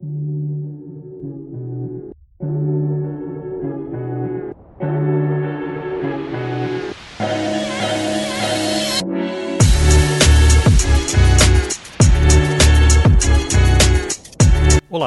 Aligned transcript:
Olá, 0.00 0.10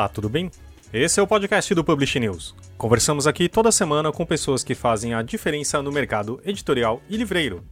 tudo 0.10 0.28
bem? 0.28 0.52
Esse 0.92 1.22
é 1.22 1.24
o 1.24 1.28
podcast 1.28 1.74
do 1.74 1.86
Publish 1.86 2.20
News. 2.20 2.54
Conversamos 2.78 3.26
aqui 3.26 3.48
toda 3.48 3.72
semana 3.72 4.12
com 4.12 4.26
pessoas 4.26 4.62
que 4.62 4.76
fazem 4.76 5.14
a 5.14 5.22
diferença 5.22 5.82
no 5.82 5.90
mercado 5.90 6.42
editorial 6.44 7.02
e 7.10 7.16
livreiro. 7.16 7.64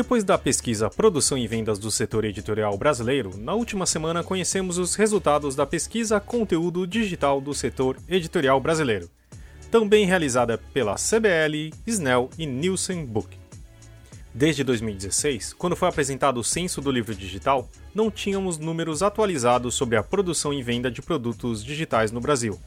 Depois 0.00 0.24
da 0.24 0.38
pesquisa 0.38 0.88
Produção 0.88 1.36
e 1.36 1.46
Vendas 1.46 1.78
do 1.78 1.90
Setor 1.90 2.24
Editorial 2.24 2.74
Brasileiro, 2.78 3.36
na 3.36 3.52
última 3.52 3.84
semana 3.84 4.24
conhecemos 4.24 4.78
os 4.78 4.94
resultados 4.94 5.54
da 5.54 5.66
pesquisa 5.66 6.18
Conteúdo 6.18 6.86
Digital 6.86 7.38
do 7.38 7.52
Setor 7.52 7.98
Editorial 8.08 8.58
Brasileiro, 8.62 9.10
também 9.70 10.06
realizada 10.06 10.56
pela 10.56 10.94
CBL, 10.94 11.70
Snell 11.86 12.30
e 12.38 12.46
Nielsen 12.46 13.04
Book. 13.04 13.36
Desde 14.32 14.64
2016, 14.64 15.52
quando 15.52 15.76
foi 15.76 15.90
apresentado 15.90 16.40
o 16.40 16.44
censo 16.44 16.80
do 16.80 16.90
livro 16.90 17.14
digital, 17.14 17.68
não 17.94 18.10
tínhamos 18.10 18.56
números 18.56 19.02
atualizados 19.02 19.74
sobre 19.74 19.98
a 19.98 20.02
produção 20.02 20.50
e 20.50 20.62
venda 20.62 20.90
de 20.90 21.02
produtos 21.02 21.62
digitais 21.62 22.10
no 22.10 22.22
Brasil. 22.22 22.58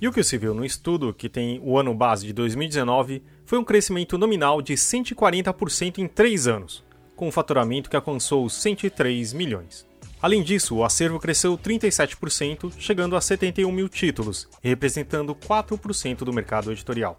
E 0.00 0.06
o 0.06 0.12
que 0.12 0.22
se 0.22 0.38
viu 0.38 0.54
no 0.54 0.64
estudo, 0.64 1.12
que 1.12 1.28
tem 1.28 1.60
o 1.64 1.76
ano 1.76 1.92
base 1.92 2.26
de 2.26 2.32
2019, 2.32 3.22
foi 3.50 3.58
um 3.58 3.64
crescimento 3.64 4.16
nominal 4.16 4.62
de 4.62 4.74
140% 4.74 5.98
em 5.98 6.06
3 6.06 6.46
anos, 6.46 6.84
com 7.16 7.26
um 7.26 7.32
faturamento 7.32 7.90
que 7.90 7.96
alcançou 7.96 8.48
103 8.48 9.32
milhões. 9.32 9.84
Além 10.22 10.40
disso, 10.40 10.76
o 10.76 10.84
acervo 10.84 11.18
cresceu 11.18 11.58
37%, 11.58 12.72
chegando 12.78 13.16
a 13.16 13.20
71 13.20 13.72
mil 13.72 13.88
títulos, 13.88 14.48
representando 14.62 15.34
4% 15.34 16.18
do 16.18 16.32
mercado 16.32 16.70
editorial 16.70 17.18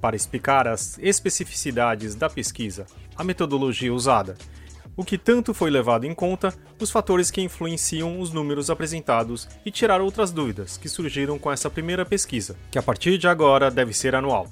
para 0.00 0.16
explicar 0.16 0.66
as 0.66 0.98
especificidades 0.98 2.14
da 2.14 2.30
pesquisa, 2.30 2.86
a 3.14 3.22
metodologia 3.22 3.92
usada, 3.92 4.34
o 4.96 5.04
que 5.04 5.18
tanto 5.18 5.52
foi 5.52 5.70
levado 5.70 6.06
em 6.06 6.14
conta, 6.14 6.54
os 6.80 6.90
fatores 6.90 7.30
que 7.30 7.42
influenciam 7.42 8.18
os 8.18 8.32
números 8.32 8.70
apresentados 8.70 9.46
e 9.66 9.70
tirar 9.70 10.00
outras 10.00 10.30
dúvidas 10.30 10.78
que 10.78 10.88
surgiram 10.88 11.38
com 11.38 11.52
essa 11.52 11.68
primeira 11.68 12.06
pesquisa, 12.06 12.56
que 12.70 12.78
a 12.78 12.82
partir 12.82 13.18
de 13.18 13.28
agora 13.28 13.70
deve 13.70 13.92
ser 13.92 14.14
anual. 14.14 14.48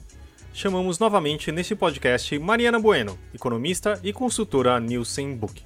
Chamamos 0.56 0.98
novamente 0.98 1.52
neste 1.52 1.74
podcast 1.74 2.38
Mariana 2.38 2.80
Bueno, 2.80 3.18
economista 3.34 4.00
e 4.02 4.10
consultora 4.10 4.80
Nielsen 4.80 5.36
Book. 5.36 5.62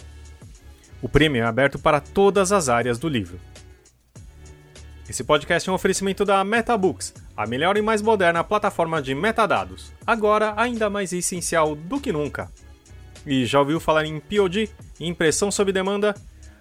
O 1.02 1.10
prêmio 1.10 1.42
é 1.42 1.44
aberto 1.44 1.80
para 1.80 2.00
todas 2.00 2.52
as 2.52 2.70
áreas 2.70 3.00
do 3.00 3.10
livro. 3.10 3.40
Esse 5.10 5.24
podcast 5.24 5.68
é 5.68 5.72
um 5.72 5.76
oferecimento 5.76 6.24
da 6.24 6.44
MetaBooks, 6.44 7.16
a 7.36 7.48
melhor 7.48 7.78
e 7.78 7.82
mais 7.82 8.00
moderna 8.00 8.44
plataforma 8.44 9.02
de 9.02 9.16
metadados, 9.16 9.92
agora 10.06 10.54
ainda 10.56 10.88
mais 10.88 11.12
essencial 11.12 11.76
do 11.76 12.00
que 12.00 12.14
nunca. 12.14 12.52
E 13.26 13.44
já 13.44 13.60
ouviu 13.60 13.80
falar 13.80 14.06
em 14.06 14.20
POD, 14.20 14.70
impressão 15.00 15.50
sob 15.50 15.72
demanda? 15.72 16.14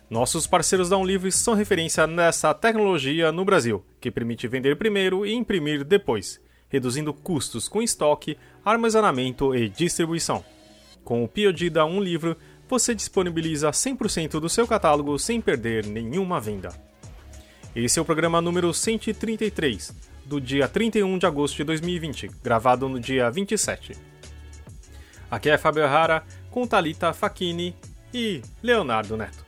Nossos 0.09 0.47
parceiros 0.47 0.89
da 0.89 0.97
Unlivre 0.97 1.31
são 1.31 1.53
referência 1.53 2.07
nessa 2.07 2.55
tecnologia 2.55 3.31
no 3.31 3.45
Brasil, 3.45 3.85
que 4.01 4.11
permite 4.11 4.49
vender 4.49 4.79
primeiro 4.79 5.27
e 5.27 5.35
imprimir 5.35 5.85
depois, 5.85 6.41
reduzindo 6.69 7.13
custos 7.13 7.69
com 7.69 7.83
estoque, 7.83 8.37
armazenamento 8.65 9.55
e 9.55 9.69
distribuição. 9.69 10.45
Com 11.05 11.23
o 11.23 11.29
POD 11.29 11.71
da 11.71 11.85
Um 11.85 12.01
Livro, 12.01 12.37
você 12.69 12.95
disponibiliza 12.95 13.71
100% 13.71 14.41
do 14.41 14.49
seu 14.49 14.67
catálogo 14.67 15.19
sem 15.19 15.41
perder 15.41 15.87
nenhuma 15.87 16.41
venda. 16.41 16.71
Esse 17.75 17.99
é 17.99 18.03
o 18.03 18.05
programa 18.05 18.41
número 18.41 18.73
133, 18.73 19.95
do 20.25 20.41
dia 20.41 20.67
31 20.67 21.19
de 21.19 21.27
agosto 21.27 21.57
de 21.57 21.65
2020, 21.65 22.31
gravado 22.43 22.89
no 22.89 22.99
dia 22.99 23.31
27. 23.31 23.97
Aqui 25.31 25.51
é 25.51 25.59
Fábio 25.59 25.87
Rara, 25.87 26.25
com 26.51 26.67
Talita 26.67 27.13
Facchini 27.13 27.77
e 28.13 28.43
Leonardo 28.63 29.17
Neto. 29.17 29.46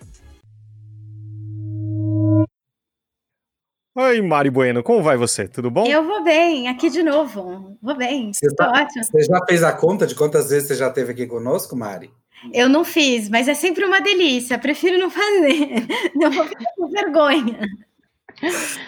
Oi, 4.08 4.22
Mari 4.22 4.48
Bueno, 4.48 4.82
como 4.82 5.02
vai 5.02 5.18
você? 5.18 5.46
Tudo 5.46 5.70
bom? 5.70 5.86
Eu 5.86 6.02
vou 6.02 6.24
bem, 6.24 6.66
aqui 6.66 6.88
de 6.88 7.02
novo. 7.02 7.76
Vou 7.82 7.94
bem. 7.94 8.32
Você, 8.32 8.46
tá, 8.54 8.70
ótimo. 8.70 9.04
você 9.04 9.22
já 9.22 9.38
fez 9.46 9.62
a 9.62 9.70
conta 9.70 10.06
de 10.06 10.14
quantas 10.14 10.48
vezes 10.48 10.66
você 10.66 10.76
já 10.76 10.88
esteve 10.88 11.12
aqui 11.12 11.26
conosco, 11.26 11.76
Mari? 11.76 12.10
Eu 12.54 12.70
não 12.70 12.86
fiz, 12.86 13.28
mas 13.28 13.48
é 13.48 13.54
sempre 13.54 13.84
uma 13.84 14.00
delícia. 14.00 14.58
Prefiro 14.58 14.98
não 14.98 15.10
fazer. 15.10 15.86
Não 16.16 16.30
vou 16.30 16.46
ficar 16.46 16.64
com 16.74 16.88
vergonha. 16.88 17.60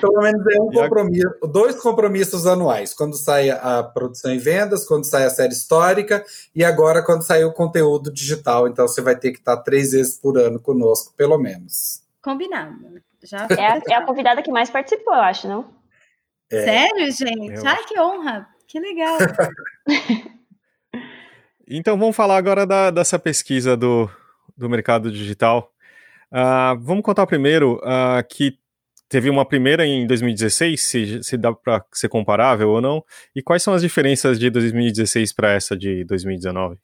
Pelo 0.01 0.23
menos 0.23 0.43
é 0.47 0.63
um 0.63 0.71
compromisso, 0.71 1.29
dois 1.53 1.75
compromissos 1.77 2.47
anuais, 2.47 2.95
quando 2.95 3.15
sai 3.15 3.51
a 3.51 3.83
produção 3.83 4.33
e 4.33 4.39
vendas, 4.39 4.87
quando 4.87 5.05
sai 5.05 5.25
a 5.25 5.31
série 5.31 5.53
histórica 5.53 6.25
e 6.55 6.65
agora 6.65 7.05
quando 7.05 7.27
sai 7.27 7.45
o 7.45 7.53
conteúdo 7.53 8.11
digital. 8.11 8.67
Então 8.69 8.89
você 8.89 9.03
vai 9.03 9.19
ter 9.19 9.33
que 9.33 9.39
estar 9.39 9.59
três 9.59 9.91
vezes 9.91 10.17
por 10.17 10.39
ano 10.39 10.59
conosco, 10.59 11.13
pelo 11.15 11.37
menos. 11.37 12.01
Combinado. 12.23 13.03
Já 13.23 13.47
é, 13.51 13.67
a, 13.67 13.81
é 13.89 13.95
a 13.95 14.03
convidada 14.05 14.43
que 14.43 14.51
mais 14.51 14.71
participou, 14.71 15.15
eu 15.15 15.21
acho, 15.21 15.49
não? 15.49 15.75
É. 16.51 16.65
Sério, 16.65 17.13
gente? 17.13 17.67
Ai, 17.67 17.85
que 17.85 17.99
honra! 18.01 18.49
Que 18.67 18.81
legal! 18.81 19.19
então 21.69 21.99
vamos 21.99 22.17
falar 22.17 22.37
agora 22.37 22.67
da, 22.67 22.91
dessa 22.91 23.19
pesquisa 23.19 23.77
do, 23.77 24.11
do 24.57 24.69
mercado 24.69 25.11
digital. 25.11 25.73
Uh, 26.33 26.79
vamos 26.81 27.03
contar 27.03 27.27
primeiro 27.27 27.77
uh, 27.79 28.23
que 28.29 28.59
teve 29.09 29.29
uma 29.29 29.45
primeira 29.45 29.85
em 29.85 30.07
2016, 30.07 30.81
se, 30.81 31.23
se 31.25 31.37
dá 31.37 31.53
para 31.53 31.85
ser 31.93 32.09
comparável 32.09 32.71
ou 32.71 32.81
não, 32.81 33.05
e 33.35 33.43
quais 33.43 33.61
são 33.61 33.75
as 33.75 33.83
diferenças 33.83 34.39
de 34.39 34.49
2016 34.51 35.33
para 35.33 35.51
essa 35.51 35.77
de 35.77 36.05
2019? 36.05 36.79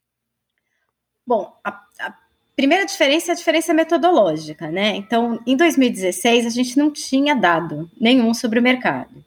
Bom, 1.24 1.56
a, 1.64 1.70
a, 2.00 2.14
primeira 2.56 2.86
diferença 2.86 3.30
é 3.30 3.32
a 3.32 3.36
diferença 3.36 3.74
metodológica, 3.74 4.70
né? 4.70 4.96
Então, 4.96 5.38
em 5.46 5.54
2016, 5.54 6.46
a 6.46 6.48
gente 6.48 6.78
não 6.78 6.90
tinha 6.90 7.34
dado 7.34 7.88
nenhum 8.00 8.32
sobre 8.32 8.58
o 8.58 8.62
mercado. 8.62 9.24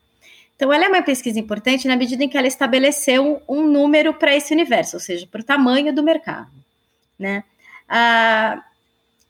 Então, 0.56 0.74
ela 0.74 0.86
é 0.86 0.88
uma 0.90 1.04
pesquisa 1.04 1.40
importante 1.40 1.88
na 1.88 1.96
medida 1.96 2.24
em 2.24 2.28
que 2.28 2.38
ela 2.38 2.48
estabeleceu 2.48 3.42
um, 3.48 3.62
número 3.62 4.14
para 4.16 4.36
esse 4.36 4.52
universo, 4.52 4.98
ou 4.98 5.00
seja, 5.00 5.28
para 5.28 5.40
o 5.40 5.44
tamanho 5.44 5.94
do 5.94 6.04
mercado, 6.04 6.52
né? 7.18 7.44
Ah, 7.88 8.62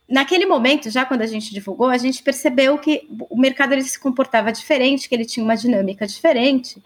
naquele 0.08 0.46
momento, 0.46 0.90
já 0.90 1.06
quando 1.06 1.22
a 1.22 1.28
gente 1.28 1.54
divulgou, 1.54 1.90
a 1.90 1.98
gente 1.98 2.24
percebeu 2.24 2.78
que 2.80 3.08
o 3.30 3.38
mercado 3.38 3.74
ele 3.74 3.84
se 3.84 4.00
comportava 4.00 4.52
diferente, 4.52 5.08
que 5.08 5.14
ele 5.14 5.26
tinha 5.26 5.44
uma 5.44 5.56
dinâmica 5.56 6.08
diferente 6.08 6.82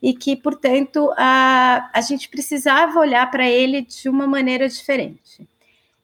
e 0.00 0.14
que, 0.14 0.36
portanto, 0.36 1.12
a, 1.16 1.90
a 1.92 2.00
gente 2.02 2.28
precisava 2.28 3.00
olhar 3.00 3.28
para 3.30 3.48
ele 3.48 3.82
de 3.82 4.08
uma 4.08 4.26
maneira 4.26 4.68
diferente. 4.68 5.48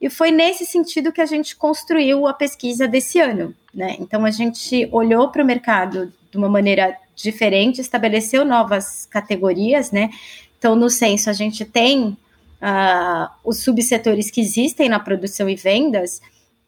E 0.04 0.10
foi 0.10 0.30
nesse 0.30 0.66
sentido 0.66 1.10
que 1.10 1.20
a 1.22 1.24
gente 1.24 1.56
construiu 1.56 2.26
a 2.26 2.34
pesquisa 2.34 2.86
desse 2.86 3.18
ano. 3.18 3.54
Né? 3.72 3.96
Então, 3.98 4.26
a 4.26 4.30
gente 4.30 4.86
olhou 4.92 5.30
para 5.30 5.42
o 5.42 5.46
mercado 5.46 6.12
de 6.30 6.36
uma 6.36 6.46
maneira 6.46 6.94
diferente, 7.16 7.80
estabeleceu 7.80 8.44
novas 8.44 9.06
categorias. 9.06 9.90
Né? 9.90 10.10
Então, 10.58 10.76
no 10.76 10.90
censo, 10.90 11.30
a 11.30 11.32
gente 11.32 11.64
tem 11.64 12.08
uh, 12.08 13.30
os 13.42 13.62
subsetores 13.62 14.30
que 14.30 14.42
existem 14.42 14.90
na 14.90 15.00
produção 15.00 15.48
e 15.48 15.56
vendas, 15.56 16.20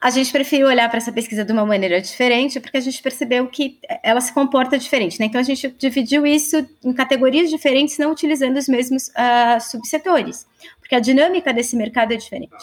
a 0.06 0.10
gente 0.10 0.30
preferiu 0.30 0.68
olhar 0.68 0.88
para 0.88 0.98
essa 0.98 1.10
pesquisa 1.10 1.44
de 1.44 1.50
uma 1.52 1.66
maneira 1.66 2.00
diferente, 2.00 2.60
porque 2.60 2.76
a 2.76 2.80
gente 2.80 3.02
percebeu 3.02 3.44
que 3.48 3.76
ela 4.04 4.20
se 4.20 4.32
comporta 4.32 4.78
diferente. 4.78 5.18
Né? 5.18 5.26
Então, 5.26 5.40
a 5.40 5.42
gente 5.42 5.68
dividiu 5.76 6.24
isso 6.24 6.64
em 6.84 6.92
categorias 6.92 7.50
diferentes, 7.50 7.98
não 7.98 8.12
utilizando 8.12 8.56
os 8.56 8.68
mesmos 8.68 9.08
uh, 9.08 9.60
subsetores, 9.60 10.46
porque 10.78 10.94
a 10.94 11.00
dinâmica 11.00 11.52
desse 11.52 11.74
mercado 11.74 12.12
é 12.12 12.16
diferente. 12.16 12.54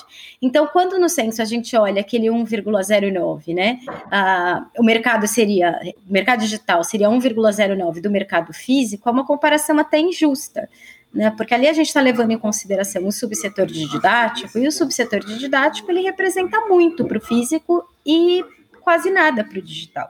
Então, 0.41 0.67
quando 0.67 0.97
no 0.97 1.09
censo 1.09 1.41
a 1.41 1.45
gente 1.45 1.75
olha 1.75 1.99
aquele 1.99 2.27
1,09, 2.27 3.53
né, 3.53 3.79
uh, 3.89 4.65
o 4.79 4.83
mercado 4.85 5.27
seria, 5.27 5.77
o 6.09 6.13
mercado 6.13 6.39
digital 6.39 6.81
seria 6.81 7.09
1,09 7.09 7.99
do 7.99 8.09
mercado 8.09 8.53
físico, 8.53 9.09
é 9.09 9.11
uma 9.11 9.27
comparação 9.27 9.77
até 9.79 9.99
injusta 9.99 10.69
né? 11.13 11.29
Porque 11.31 11.53
ali 11.53 11.67
a 11.67 11.73
gente 11.73 11.87
está 11.87 12.01
levando 12.01 12.31
em 12.31 12.37
consideração 12.37 13.05
o 13.05 13.11
subsetor 13.11 13.65
de 13.65 13.87
didático, 13.87 14.57
e 14.57 14.67
o 14.67 14.71
subsetor 14.71 15.19
de 15.19 15.37
didático 15.37 15.91
ele 15.91 16.01
representa 16.01 16.59
muito 16.61 17.05
para 17.05 17.17
o 17.17 17.21
físico 17.21 17.87
e 18.05 18.43
quase 18.81 19.11
nada 19.11 19.43
para 19.43 19.59
o 19.59 19.61
digital. 19.61 20.09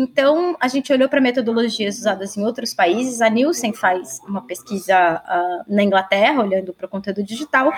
Então, 0.00 0.56
a 0.60 0.68
gente 0.68 0.92
olhou 0.92 1.08
para 1.08 1.20
metodologias 1.20 1.98
usadas 1.98 2.36
em 2.36 2.44
outros 2.44 2.72
países. 2.72 3.20
A 3.20 3.28
Nielsen 3.28 3.72
faz 3.72 4.20
uma 4.20 4.40
pesquisa 4.46 4.94
uh, 4.96 5.74
na 5.74 5.82
Inglaterra, 5.82 6.40
olhando 6.40 6.72
para 6.72 6.86
o 6.86 6.88
conteúdo 6.88 7.20
digital. 7.20 7.72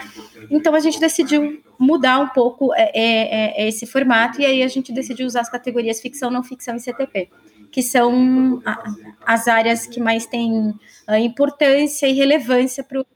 Então, 0.50 0.74
a 0.74 0.80
gente 0.80 1.00
decidiu 1.00 1.62
mudar 1.78 2.18
um 2.18 2.28
pouco 2.28 2.74
é, 2.74 2.90
é, 2.94 3.62
é, 3.62 3.68
esse 3.68 3.86
formato, 3.86 4.38
e 4.38 4.44
aí 4.44 4.62
a 4.62 4.68
gente 4.68 4.92
decidiu 4.92 5.26
usar 5.26 5.40
as 5.40 5.48
categorias 5.48 5.98
ficção, 5.98 6.30
não 6.30 6.42
ficção 6.42 6.76
e 6.76 6.80
CTP, 6.80 7.30
que 7.72 7.82
são 7.82 8.60
a, 8.66 8.84
as 9.24 9.48
áreas 9.48 9.86
que 9.86 9.98
mais 9.98 10.26
têm 10.26 10.74
uh, 11.08 11.14
importância 11.18 12.06
e 12.06 12.12
relevância 12.12 12.84
para 12.84 13.00
o 13.00 13.06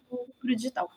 digital. 0.56 0.88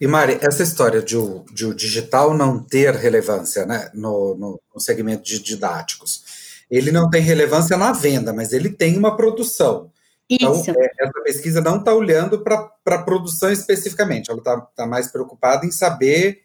E 0.00 0.06
Mari, 0.06 0.38
essa 0.40 0.62
história 0.62 1.02
de 1.02 1.16
o, 1.16 1.44
de 1.52 1.66
o 1.66 1.74
digital 1.74 2.32
não 2.32 2.62
ter 2.62 2.94
relevância 2.94 3.66
né, 3.66 3.90
no, 3.92 4.36
no, 4.36 4.60
no, 4.72 4.80
segmento 4.80 5.24
de 5.24 5.40
didáticos, 5.40 6.22
ele 6.70 6.92
não 6.92 7.08
tem 7.08 7.22
relevância 7.22 7.76
na 7.76 7.92
venda, 7.92 8.32
mas 8.32 8.52
ele 8.52 8.70
tem 8.70 8.96
uma 8.96 9.16
produção. 9.16 9.90
Então, 10.28 10.52
Isso. 10.52 10.70
Então, 10.70 10.82
é, 10.82 10.90
essa 11.00 11.22
pesquisa 11.24 11.60
não 11.60 11.78
está 11.78 11.94
olhando 11.94 12.40
para 12.40 12.70
a 12.86 13.02
produção 13.02 13.50
especificamente, 13.50 14.30
ela 14.30 14.38
está 14.38 14.60
tá 14.60 14.86
mais 14.86 15.10
preocupada 15.10 15.64
em 15.64 15.70
saber 15.70 16.42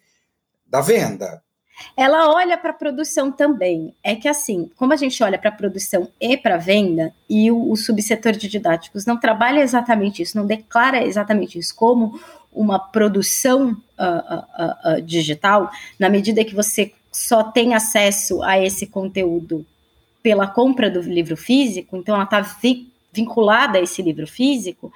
da 0.66 0.80
venda. 0.80 1.42
Ela 1.96 2.32
olha 2.32 2.56
para 2.56 2.70
a 2.70 2.74
produção 2.74 3.30
também. 3.30 3.94
É 4.02 4.14
que 4.14 4.28
assim, 4.28 4.70
como 4.76 4.92
a 4.92 4.96
gente 4.96 5.22
olha 5.22 5.38
para 5.38 5.50
a 5.50 5.54
produção 5.54 6.08
e 6.20 6.36
para 6.36 6.54
a 6.54 6.58
venda, 6.58 7.12
e 7.28 7.50
o, 7.50 7.70
o, 7.70 7.76
subsetor 7.76 8.32
de 8.32 8.48
didáticos 8.48 9.04
não 9.04 9.18
trabalha 9.18 9.60
exatamente 9.60 10.22
isso, 10.22 10.36
não 10.38 10.46
declara 10.46 11.04
exatamente 11.04 11.58
isso 11.58 11.74
como 11.74 12.18
uma 12.52 12.78
produção 12.78 13.70
uh, 13.72 13.74
uh, 13.74 14.98
uh, 14.98 15.02
digital, 15.02 15.68
na 15.98 16.08
medida 16.08 16.44
que 16.44 16.54
você 16.54 16.92
só 17.10 17.42
tem 17.42 17.74
acesso 17.74 18.42
a 18.42 18.58
esse 18.58 18.86
conteúdo 18.86 19.66
pela 20.24 20.46
compra 20.46 20.90
do 20.90 21.02
livro 21.02 21.36
físico, 21.36 21.98
então 21.98 22.14
ela 22.14 22.24
está 22.24 22.40
vi 22.40 22.90
vinculada 23.12 23.76
a 23.76 23.82
esse 23.82 24.00
livro 24.00 24.26
físico. 24.26 24.90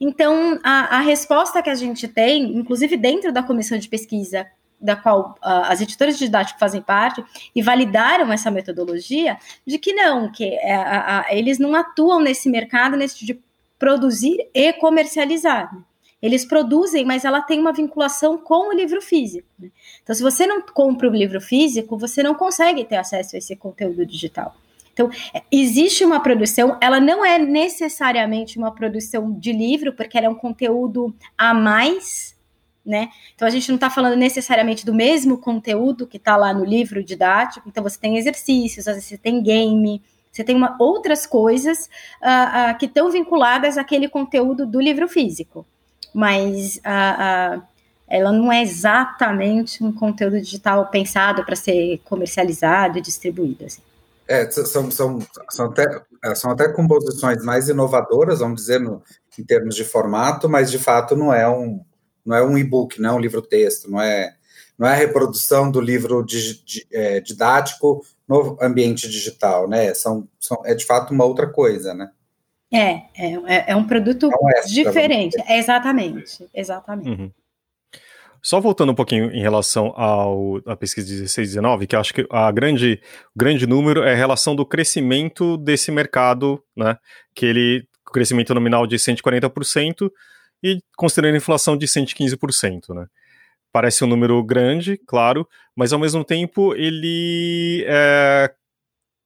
Então, 0.00 0.58
a, 0.64 0.96
a, 0.96 1.00
resposta 1.00 1.62
que 1.62 1.70
a 1.70 1.76
gente 1.76 2.08
tem, 2.08 2.56
inclusive 2.56 2.96
dentro 2.96 3.32
da 3.32 3.40
comissão 3.40 3.78
de 3.78 3.88
pesquisa 3.88 4.44
da 4.80 4.96
qual 4.96 5.36
uh, 5.38 5.64
as 5.66 5.80
editoras 5.80 6.18
de 6.18 6.28
fazem 6.58 6.82
parte 6.82 7.24
e 7.54 7.62
validaram 7.62 8.30
essa 8.32 8.50
metodologia 8.50 9.38
de 9.64 9.78
que 9.78 9.92
não, 9.92 10.30
que 10.30 10.48
uh, 10.48 11.24
eles 11.30 11.60
não 11.60 11.74
atuam 11.76 12.20
nesse 12.20 12.50
mercado 12.50 12.96
nesse 12.96 13.24
de 13.24 13.38
produzir 13.78 14.36
e 14.52 14.72
comercializar. 14.72 15.72
Né? 15.72 15.82
Eles 16.20 16.44
produzem, 16.44 17.04
mas 17.04 17.24
ela 17.24 17.40
tem 17.40 17.60
uma 17.60 17.72
vinculação 17.72 18.36
com 18.36 18.70
o 18.70 18.72
livro 18.74 19.00
físico. 19.00 19.46
Né? 19.56 19.70
Então, 20.02 20.14
se 20.14 20.22
você 20.22 20.46
não 20.48 20.60
compra 20.60 21.08
o 21.08 21.14
livro 21.14 21.40
físico, 21.40 21.96
você 21.96 22.24
não 22.24 22.34
consegue 22.34 22.84
ter 22.84 22.96
acesso 22.96 23.36
a 23.36 23.38
esse 23.38 23.54
conteúdo 23.54 24.04
digital. 24.04 24.54
Então, 24.94 25.10
existe 25.52 26.04
uma 26.04 26.20
produção, 26.20 26.78
ela 26.80 26.98
não 26.98 27.22
é 27.26 27.38
necessariamente 27.38 28.56
uma 28.56 28.72
produção 28.72 29.30
de 29.32 29.52
livro, 29.52 29.92
porque 29.92 30.16
ela 30.16 30.28
é 30.28 30.30
um 30.30 30.34
conteúdo 30.34 31.14
a 31.36 31.52
mais 31.52 32.34
né? 32.84 33.08
Então 33.34 33.48
a 33.48 33.50
gente 33.50 33.68
não 33.68 33.76
está 33.76 33.88
falando 33.88 34.16
necessariamente 34.16 34.84
do 34.84 34.92
mesmo 34.92 35.38
conteúdo 35.38 36.06
que 36.06 36.18
está 36.18 36.36
lá 36.36 36.52
no 36.52 36.64
livro 36.64 37.02
didático. 37.02 37.66
Então 37.68 37.82
você 37.82 37.98
tem 37.98 38.18
exercícios, 38.18 38.86
às 38.86 38.96
vezes 38.96 39.08
você 39.08 39.16
tem 39.16 39.42
game, 39.42 40.02
você 40.30 40.44
tem 40.44 40.54
uma, 40.54 40.76
outras 40.78 41.24
coisas 41.26 41.88
uh, 42.20 42.72
uh, 42.72 42.78
que 42.78 42.86
estão 42.86 43.10
vinculadas 43.10 43.78
àquele 43.78 44.08
conteúdo 44.08 44.66
do 44.66 44.80
livro 44.80 45.08
físico, 45.08 45.64
mas 46.12 46.76
uh, 46.78 47.62
ela 48.06 48.32
não 48.32 48.52
é 48.52 48.60
exatamente 48.60 49.82
um 49.82 49.92
conteúdo 49.92 50.38
digital 50.40 50.86
pensado 50.88 51.44
para 51.44 51.56
ser 51.56 52.00
comercializado 52.04 52.98
e 52.98 53.00
distribuído. 53.00 53.64
Assim. 53.64 53.80
É, 54.26 54.50
são, 54.50 54.90
são, 54.90 55.18
são, 55.50 55.66
até, 55.66 56.02
é, 56.24 56.34
são 56.34 56.50
até 56.50 56.68
composições 56.68 57.44
mais 57.44 57.68
inovadoras, 57.68 58.38
vamos 58.38 58.62
dizer, 58.62 58.80
no, 58.80 59.02
em 59.38 59.44
termos 59.44 59.74
de 59.74 59.84
formato, 59.84 60.48
mas 60.48 60.70
de 60.70 60.78
fato 60.78 61.14
não 61.14 61.32
é 61.32 61.48
um, 61.48 61.84
não 62.24 62.36
é 62.36 62.42
um 62.42 62.56
e-book, 62.56 63.00
não 63.00 63.10
é 63.10 63.12
um 63.12 63.20
livro-texto, 63.20 63.90
não 63.90 64.00
é, 64.00 64.34
não 64.78 64.88
é 64.88 64.92
a 64.92 64.96
reprodução 64.96 65.70
do 65.70 65.80
livro 65.80 66.24
é, 66.90 67.20
didático 67.20 68.04
no 68.26 68.56
ambiente 68.60 69.08
digital, 69.08 69.68
né? 69.68 69.92
São, 69.92 70.26
são, 70.40 70.62
é 70.64 70.74
de 70.74 70.84
fato 70.84 71.12
uma 71.12 71.24
outra 71.24 71.46
coisa, 71.46 71.92
né? 71.92 72.10
É, 72.72 73.02
é, 73.14 73.32
é, 73.46 73.64
é 73.68 73.76
um 73.76 73.86
produto 73.86 74.30
é 74.32 74.58
extra, 74.58 74.72
diferente. 74.72 75.36
É, 75.46 75.58
exatamente, 75.58 76.48
exatamente. 76.52 77.22
Uhum. 77.22 77.30
Só 78.44 78.60
voltando 78.60 78.92
um 78.92 78.94
pouquinho 78.94 79.30
em 79.32 79.40
relação 79.40 79.94
ao, 79.96 80.60
à 80.66 80.76
pesquisa 80.76 81.08
16 81.08 81.48
19, 81.48 81.86
que 81.86 81.96
acho 81.96 82.12
que 82.12 82.26
a 82.30 82.52
grande, 82.52 83.00
o 83.34 83.38
grande 83.38 83.66
número 83.66 84.02
é 84.02 84.12
a 84.12 84.16
relação 84.16 84.54
do 84.54 84.66
crescimento 84.66 85.56
desse 85.56 85.90
mercado, 85.90 86.62
né? 86.76 86.98
Que 87.34 87.46
ele, 87.46 87.88
crescimento 88.12 88.52
nominal 88.52 88.86
de 88.86 88.96
140%, 88.96 90.10
e 90.62 90.78
considerando 90.94 91.36
a 91.36 91.38
inflação 91.38 91.74
de 91.74 91.86
115%, 91.86 92.94
né? 92.94 93.06
Parece 93.72 94.04
um 94.04 94.06
número 94.06 94.44
grande, 94.44 95.00
claro, 95.06 95.48
mas 95.74 95.94
ao 95.94 95.98
mesmo 95.98 96.22
tempo 96.22 96.74
ele 96.74 97.82
é, 97.88 98.52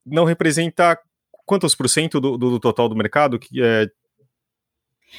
não 0.05 0.23
representa 0.23 0.97
quantos 1.45 1.75
por 1.75 1.89
cento 1.89 2.21
do, 2.21 2.37
do, 2.37 2.51
do 2.51 2.59
total 2.59 2.87
do 2.87 2.95
mercado 2.95 3.37
que 3.37 3.61
é, 3.61 3.89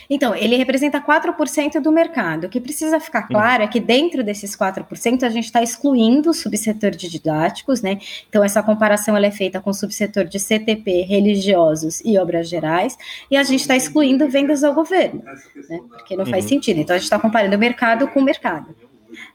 então, 0.09 0.35
ele 0.35 0.57
representa 0.57 1.01
4% 1.01 1.81
do 1.81 1.93
mercado. 1.93 2.45
O 2.45 2.49
que 2.49 2.61
precisa 2.61 2.99
ficar 2.99 3.23
claro 3.23 3.63
é 3.63 3.67
que 3.69 3.81
dentro 3.81 4.25
desses 4.25 4.57
4% 4.57 5.23
a 5.23 5.29
gente 5.29 5.45
está 5.45 5.63
excluindo 5.63 6.31
o 6.31 6.35
subsetor 6.35 6.91
de 6.91 7.09
didáticos, 7.09 7.81
né? 7.81 7.99
Então, 8.29 8.43
essa 8.43 8.63
comparação 8.63 9.17
ela 9.17 9.27
é 9.27 9.31
feita 9.31 9.61
com 9.61 9.71
o 9.71 9.75
subsetor 9.75 10.25
de 10.25 10.39
CTP, 10.39 11.03
religiosos 11.03 12.01
e 12.05 12.19
obras 12.19 12.49
gerais, 12.49 12.97
e 13.31 13.37
a 13.37 13.43
gente 13.43 13.61
está 13.61 13.77
excluindo 13.77 14.29
vendas 14.29 14.65
ao 14.65 14.75
governo, 14.75 15.23
né? 15.69 15.81
Porque 15.89 16.17
não 16.17 16.27
faz 16.27 16.45
uhum. 16.45 16.49
sentido. 16.51 16.81
Então, 16.81 16.95
a 16.95 16.99
gente 16.99 17.07
está 17.07 17.19
comparando 17.19 17.55
o 17.55 17.59
mercado 17.59 18.09
com 18.09 18.21
o 18.21 18.25
mercado. 18.25 18.75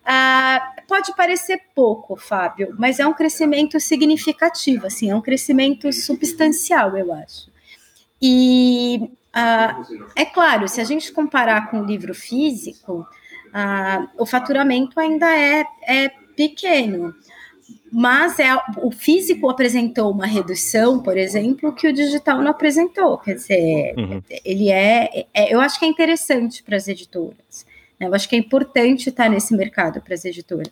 Ah, 0.06 0.74
pode 0.88 1.16
parecer 1.16 1.60
pouco, 1.74 2.16
Fábio, 2.16 2.74
mas 2.78 3.00
é 3.00 3.06
um 3.06 3.14
crescimento 3.14 3.80
significativo, 3.80 4.88
assim, 4.88 5.10
é 5.10 5.16
um 5.16 5.22
crescimento 5.22 5.92
substancial, 5.92 6.98
eu 6.98 7.14
acho. 7.14 7.50
E 8.22 9.10
ah, 9.36 9.82
é 10.16 10.24
claro, 10.24 10.66
se 10.70 10.80
a 10.80 10.86
gente 10.86 11.12
comparar 11.12 11.70
com 11.70 11.82
o 11.82 11.86
livro 11.86 12.16
físico, 12.16 13.06
ah, 13.54 14.08
o 14.18 14.26
faturamento 14.26 14.98
ainda 14.98 15.28
é, 15.30 15.66
é 15.86 16.10
pequeno. 16.38 17.14
Mas 17.92 18.40
é, 18.40 18.50
o 18.78 18.92
físico 18.92 19.50
apresentou 19.50 20.12
uma 20.12 20.26
redução, 20.26 21.02
por 21.02 21.18
exemplo, 21.18 21.74
que 21.74 21.88
o 21.88 21.94
digital 21.94 22.42
não 22.42 22.52
apresentou. 22.52 23.18
Quer 23.18 23.36
dizer, 23.36 23.94
uhum. 23.98 24.22
ele 24.44 24.72
é, 24.72 25.26
é, 25.34 25.54
Eu 25.54 25.60
acho 25.60 25.80
que 25.80 25.86
é 25.86 25.88
interessante 25.88 26.64
para 26.64 26.78
as 26.78 26.88
editoras. 26.88 27.66
Né? 28.00 28.08
Eu 28.08 28.14
acho 28.14 28.30
que 28.30 28.36
é 28.36 28.40
importante 28.40 29.10
estar 29.10 29.30
nesse 29.30 29.54
mercado 29.54 30.02
para 30.02 30.14
as 30.14 30.24
editoras. 30.24 30.72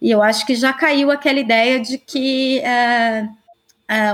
E 0.00 0.10
eu 0.10 0.22
acho 0.22 0.46
que 0.46 0.54
já 0.54 0.72
caiu 0.72 1.10
aquela 1.10 1.40
ideia 1.40 1.78
de 1.78 1.98
que. 1.98 2.62
Uh, 2.62 3.45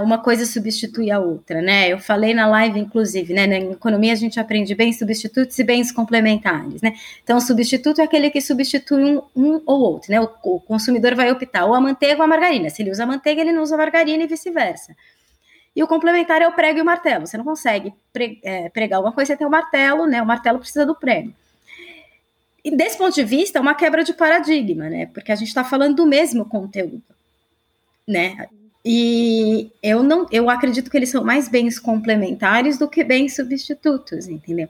uma 0.02 0.18
coisa 0.18 0.44
substitui 0.44 1.10
a 1.10 1.18
outra, 1.18 1.62
né? 1.62 1.88
Eu 1.88 1.98
falei 1.98 2.34
na 2.34 2.46
live, 2.46 2.78
inclusive, 2.78 3.32
né? 3.32 3.46
Na 3.46 3.56
economia 3.56 4.12
a 4.12 4.16
gente 4.16 4.38
aprende 4.38 4.74
bens 4.74 4.98
substitutos 4.98 5.58
e 5.58 5.64
bens 5.64 5.90
complementares, 5.90 6.82
né? 6.82 6.92
Então, 7.24 7.38
o 7.38 7.40
substituto 7.40 8.00
é 8.00 8.04
aquele 8.04 8.30
que 8.30 8.40
substitui 8.40 9.02
um, 9.02 9.22
um 9.34 9.62
ou 9.64 9.80
outro, 9.80 10.12
né? 10.12 10.20
O, 10.20 10.30
o, 10.42 10.60
consumidor 10.60 11.14
vai 11.14 11.32
optar 11.32 11.64
ou 11.64 11.74
a 11.74 11.80
manteiga 11.80 12.18
ou 12.18 12.24
a 12.24 12.26
margarina. 12.26 12.68
Se 12.68 12.82
ele 12.82 12.90
usa 12.90 13.04
a 13.04 13.06
manteiga, 13.06 13.40
ele 13.40 13.52
não 13.52 13.62
usa 13.62 13.74
a 13.74 13.78
margarina 13.78 14.22
e 14.22 14.26
vice-versa. 14.26 14.94
E 15.74 15.82
o 15.82 15.86
complementar 15.86 16.42
é 16.42 16.48
o 16.48 16.52
prego 16.52 16.78
e 16.78 16.82
o 16.82 16.84
martelo. 16.84 17.26
Você 17.26 17.38
não 17.38 17.44
consegue 17.44 17.94
pre, 18.12 18.38
é, 18.42 18.68
pregar 18.68 19.00
uma 19.00 19.12
coisa 19.12 19.28
sem 19.28 19.36
ter 19.38 19.46
o 19.46 19.50
martelo, 19.50 20.06
né? 20.06 20.20
O 20.20 20.26
martelo 20.26 20.58
precisa 20.58 20.84
do 20.84 20.94
prego. 20.94 21.32
E 22.62 22.70
desse 22.76 22.98
ponto 22.98 23.14
de 23.14 23.24
vista, 23.24 23.58
é 23.58 23.62
uma 23.62 23.74
quebra 23.74 24.04
de 24.04 24.12
paradigma, 24.12 24.90
né? 24.90 25.06
Porque 25.06 25.32
a 25.32 25.34
gente 25.34 25.48
está 25.48 25.64
falando 25.64 25.96
do 25.96 26.06
mesmo 26.06 26.44
conteúdo, 26.44 27.02
né? 28.06 28.48
E 28.84 29.70
eu 29.82 30.02
não, 30.02 30.26
eu 30.30 30.50
acredito 30.50 30.90
que 30.90 30.96
eles 30.96 31.10
são 31.10 31.22
mais 31.22 31.48
bens 31.48 31.78
complementares 31.78 32.78
do 32.78 32.88
que 32.88 33.04
bens 33.04 33.36
substitutos, 33.36 34.26
entendeu? 34.26 34.68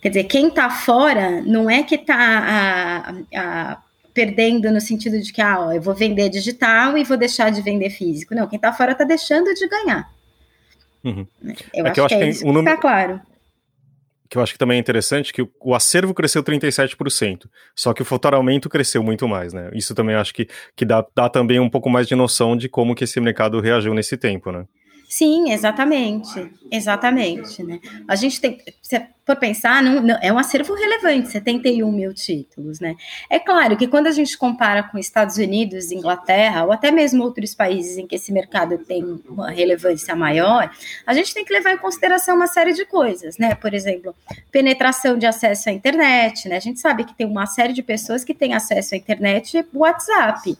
Quer 0.00 0.08
dizer, 0.08 0.24
quem 0.24 0.48
está 0.48 0.70
fora 0.70 1.42
não 1.42 1.68
é 1.68 1.82
que 1.82 1.96
está 1.96 3.22
perdendo 4.14 4.70
no 4.70 4.80
sentido 4.80 5.20
de 5.20 5.32
que 5.32 5.42
ah, 5.42 5.60
ó, 5.60 5.72
eu 5.72 5.82
vou 5.82 5.94
vender 5.94 6.30
digital 6.30 6.96
e 6.96 7.04
vou 7.04 7.16
deixar 7.16 7.50
de 7.50 7.60
vender 7.60 7.90
físico. 7.90 8.34
Não, 8.34 8.46
quem 8.46 8.56
está 8.56 8.72
fora 8.72 8.92
está 8.92 9.04
deixando 9.04 9.52
de 9.52 9.68
ganhar. 9.68 10.10
Uhum. 11.04 11.26
Eu, 11.74 11.86
é 11.86 11.90
acho 11.90 11.94
que, 11.94 12.00
eu 12.00 12.04
acho 12.04 12.16
que 12.16 12.22
é 12.24 12.28
isso 12.28 12.44
que 12.44 12.58
está 12.58 12.76
claro 12.76 13.20
que 14.30 14.38
eu 14.38 14.42
acho 14.42 14.52
que 14.52 14.58
também 14.58 14.76
é 14.76 14.80
interessante, 14.80 15.32
que 15.32 15.44
o, 15.60 15.74
acervo 15.74 16.14
cresceu 16.14 16.40
37%, 16.40 17.48
só 17.74 17.92
que 17.92 18.00
o 18.00 18.04
faturamento 18.04 18.68
cresceu 18.68 19.02
muito 19.02 19.26
mais, 19.26 19.52
né? 19.52 19.70
Isso 19.74 19.92
também 19.92 20.14
acho 20.14 20.32
que, 20.32 20.46
que 20.76 20.84
dá, 20.84 21.04
dá 21.14 21.28
também 21.28 21.58
um 21.58 21.68
pouco 21.68 21.90
mais 21.90 22.06
de 22.06 22.14
noção 22.14 22.56
de 22.56 22.68
como 22.68 22.94
que 22.94 23.02
esse 23.02 23.20
mercado 23.20 23.60
reagiu 23.60 23.92
nesse 23.92 24.16
tempo, 24.16 24.52
né? 24.52 24.64
Sim, 25.10 25.50
exatamente, 25.50 26.52
exatamente, 26.70 27.64
né? 27.64 27.80
A 28.06 28.14
gente 28.14 28.40
tem, 28.40 28.62
se 28.80 28.96
for 29.26 29.34
pensar, 29.34 29.82
não, 29.82 30.00
não, 30.00 30.16
é 30.22 30.32
um 30.32 30.38
acervo 30.38 30.72
relevante, 30.72 31.30
71 31.30 31.90
mil 31.90 32.14
títulos, 32.14 32.78
né? 32.78 32.94
É 33.28 33.40
claro 33.40 33.76
que 33.76 33.88
quando 33.88 34.06
a 34.06 34.12
gente 34.12 34.38
compara 34.38 34.84
com 34.84 34.96
Estados 34.96 35.36
Unidos, 35.36 35.90
Inglaterra, 35.90 36.64
ou 36.64 36.70
até 36.70 36.92
mesmo 36.92 37.24
outros 37.24 37.56
países 37.56 37.98
em 37.98 38.06
que 38.06 38.14
esse 38.14 38.30
mercado 38.32 38.78
tem 38.78 39.20
uma 39.28 39.50
relevância 39.50 40.14
maior, 40.14 40.70
a 41.04 41.12
gente 41.12 41.34
tem 41.34 41.44
que 41.44 41.52
levar 41.52 41.72
em 41.72 41.78
consideração 41.78 42.36
uma 42.36 42.46
série 42.46 42.72
de 42.72 42.84
coisas, 42.84 43.36
né? 43.36 43.56
Por 43.56 43.74
exemplo, 43.74 44.14
penetração 44.52 45.18
de 45.18 45.26
acesso 45.26 45.70
à 45.70 45.72
internet, 45.72 46.48
né? 46.48 46.56
A 46.56 46.60
gente 46.60 46.78
sabe 46.78 47.02
que 47.02 47.16
tem 47.16 47.26
uma 47.26 47.46
série 47.46 47.72
de 47.72 47.82
pessoas 47.82 48.22
que 48.22 48.32
têm 48.32 48.54
acesso 48.54 48.94
à 48.94 48.96
internet 48.96 49.66
WhatsApp. 49.74 50.56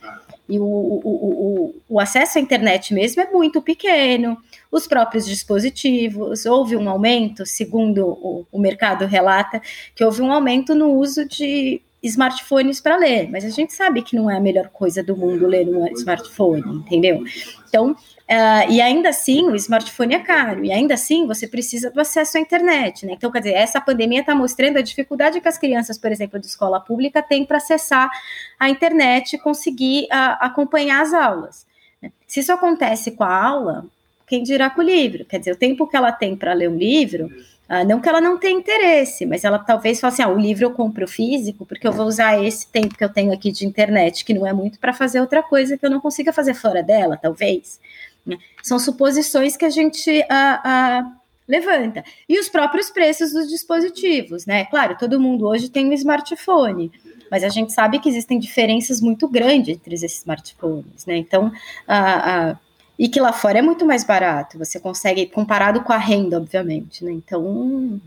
E 0.50 0.58
o, 0.58 0.64
o, 0.64 1.00
o, 1.04 1.74
o, 1.88 2.00
acesso 2.00 2.38
à 2.38 2.40
internet 2.40 2.92
mesmo 2.92 3.22
é 3.22 3.30
muito 3.30 3.62
pequeno. 3.62 4.36
Os 4.70 4.86
próprios 4.86 5.24
dispositivos, 5.24 6.44
houve 6.44 6.76
um 6.76 6.90
aumento, 6.90 7.46
segundo 7.46 8.04
o, 8.04 8.46
o 8.50 8.58
mercado 8.58 9.06
relata, 9.06 9.62
que 9.94 10.04
houve 10.04 10.20
um 10.20 10.32
aumento 10.32 10.74
no 10.74 10.92
uso 10.92 11.24
de 11.24 11.80
smartphones 12.02 12.80
para 12.80 12.96
ler, 12.96 13.28
mas 13.30 13.44
a 13.44 13.50
gente 13.50 13.72
sabe 13.74 14.02
que 14.02 14.16
não 14.16 14.30
é 14.30 14.36
a 14.36 14.40
melhor 14.40 14.68
coisa 14.70 15.02
do 15.02 15.16
mundo 15.16 15.46
ler 15.46 15.68
um 15.68 15.86
smartphone, 15.92 16.62
entendeu? 16.78 17.22
Então, 17.68 17.94
Uh, 18.30 18.70
e 18.70 18.80
ainda 18.80 19.08
assim, 19.08 19.48
o 19.48 19.56
smartphone 19.56 20.14
é 20.14 20.20
caro, 20.20 20.64
e 20.64 20.70
ainda 20.70 20.94
assim 20.94 21.26
você 21.26 21.48
precisa 21.48 21.90
do 21.90 22.00
acesso 22.00 22.38
à 22.38 22.40
internet, 22.40 23.04
né? 23.04 23.14
Então, 23.16 23.28
quer 23.28 23.40
dizer, 23.40 23.54
essa 23.54 23.80
pandemia 23.80 24.20
está 24.20 24.36
mostrando 24.36 24.76
a 24.76 24.82
dificuldade 24.82 25.40
que 25.40 25.48
as 25.48 25.58
crianças, 25.58 25.98
por 25.98 26.12
exemplo, 26.12 26.38
de 26.38 26.46
escola 26.46 26.78
pública 26.78 27.20
têm 27.20 27.44
para 27.44 27.56
acessar 27.56 28.08
a 28.56 28.70
internet 28.70 29.34
e 29.34 29.38
conseguir 29.38 30.04
uh, 30.04 30.38
acompanhar 30.38 31.02
as 31.02 31.12
aulas. 31.12 31.66
Né? 32.00 32.12
Se 32.24 32.38
isso 32.38 32.52
acontece 32.52 33.10
com 33.10 33.24
a 33.24 33.34
aula, 33.34 33.84
quem 34.28 34.44
dirá 34.44 34.70
com 34.70 34.80
o 34.80 34.84
livro? 34.84 35.24
Quer 35.24 35.40
dizer, 35.40 35.50
o 35.50 35.56
tempo 35.56 35.88
que 35.88 35.96
ela 35.96 36.12
tem 36.12 36.36
para 36.36 36.52
ler 36.52 36.70
um 36.70 36.76
livro, 36.76 37.26
uh, 37.26 37.84
não 37.84 38.00
que 38.00 38.08
ela 38.08 38.20
não 38.20 38.38
tenha 38.38 38.56
interesse, 38.56 39.26
mas 39.26 39.42
ela 39.42 39.58
talvez 39.58 39.98
fale 39.98 40.12
assim: 40.12 40.22
ah, 40.22 40.28
o 40.28 40.38
livro 40.38 40.66
eu 40.66 40.70
compro 40.70 41.08
físico, 41.08 41.66
porque 41.66 41.84
eu 41.84 41.92
vou 41.92 42.06
usar 42.06 42.40
esse 42.40 42.68
tempo 42.68 42.96
que 42.96 43.02
eu 43.02 43.12
tenho 43.12 43.32
aqui 43.32 43.50
de 43.50 43.66
internet, 43.66 44.24
que 44.24 44.32
não 44.32 44.46
é 44.46 44.52
muito, 44.52 44.78
para 44.78 44.92
fazer 44.92 45.20
outra 45.20 45.42
coisa 45.42 45.76
que 45.76 45.84
eu 45.84 45.90
não 45.90 46.00
consiga 46.00 46.32
fazer 46.32 46.54
fora 46.54 46.80
dela, 46.80 47.16
talvez. 47.16 47.80
Né? 48.24 48.38
São 48.62 48.78
suposições 48.78 49.56
que 49.56 49.64
a 49.64 49.70
gente 49.70 50.22
ah, 50.28 50.60
ah, 50.64 51.12
levanta. 51.46 52.04
E 52.28 52.38
os 52.38 52.48
próprios 52.48 52.90
preços 52.90 53.32
dos 53.32 53.48
dispositivos, 53.48 54.46
né? 54.46 54.64
Claro, 54.66 54.96
todo 54.98 55.20
mundo 55.20 55.46
hoje 55.46 55.68
tem 55.68 55.86
um 55.86 55.92
smartphone, 55.92 56.92
mas 57.30 57.42
a 57.44 57.48
gente 57.48 57.72
sabe 57.72 57.98
que 57.98 58.08
existem 58.08 58.38
diferenças 58.38 59.00
muito 59.00 59.28
grandes 59.28 59.76
entre 59.76 59.94
esses 59.94 60.18
smartphones, 60.18 61.06
né? 61.06 61.16
Então, 61.16 61.52
ah, 61.88 62.56
e 63.00 63.08
que 63.08 63.18
lá 63.18 63.32
fora 63.32 63.60
é 63.60 63.62
muito 63.62 63.86
mais 63.86 64.04
barato, 64.04 64.58
você 64.58 64.78
consegue, 64.78 65.24
comparado 65.24 65.82
com 65.82 65.90
a 65.90 65.96
renda, 65.96 66.36
obviamente, 66.36 67.02
né? 67.02 67.12
Então. 67.12 67.98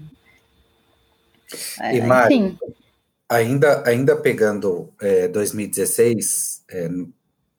E, 1.91 2.00
Mari, 2.01 2.55
ainda, 3.27 3.84
ainda 3.88 4.15
pegando 4.15 4.89
é, 5.01 5.27
2016, 5.27 6.63
é, 6.70 6.89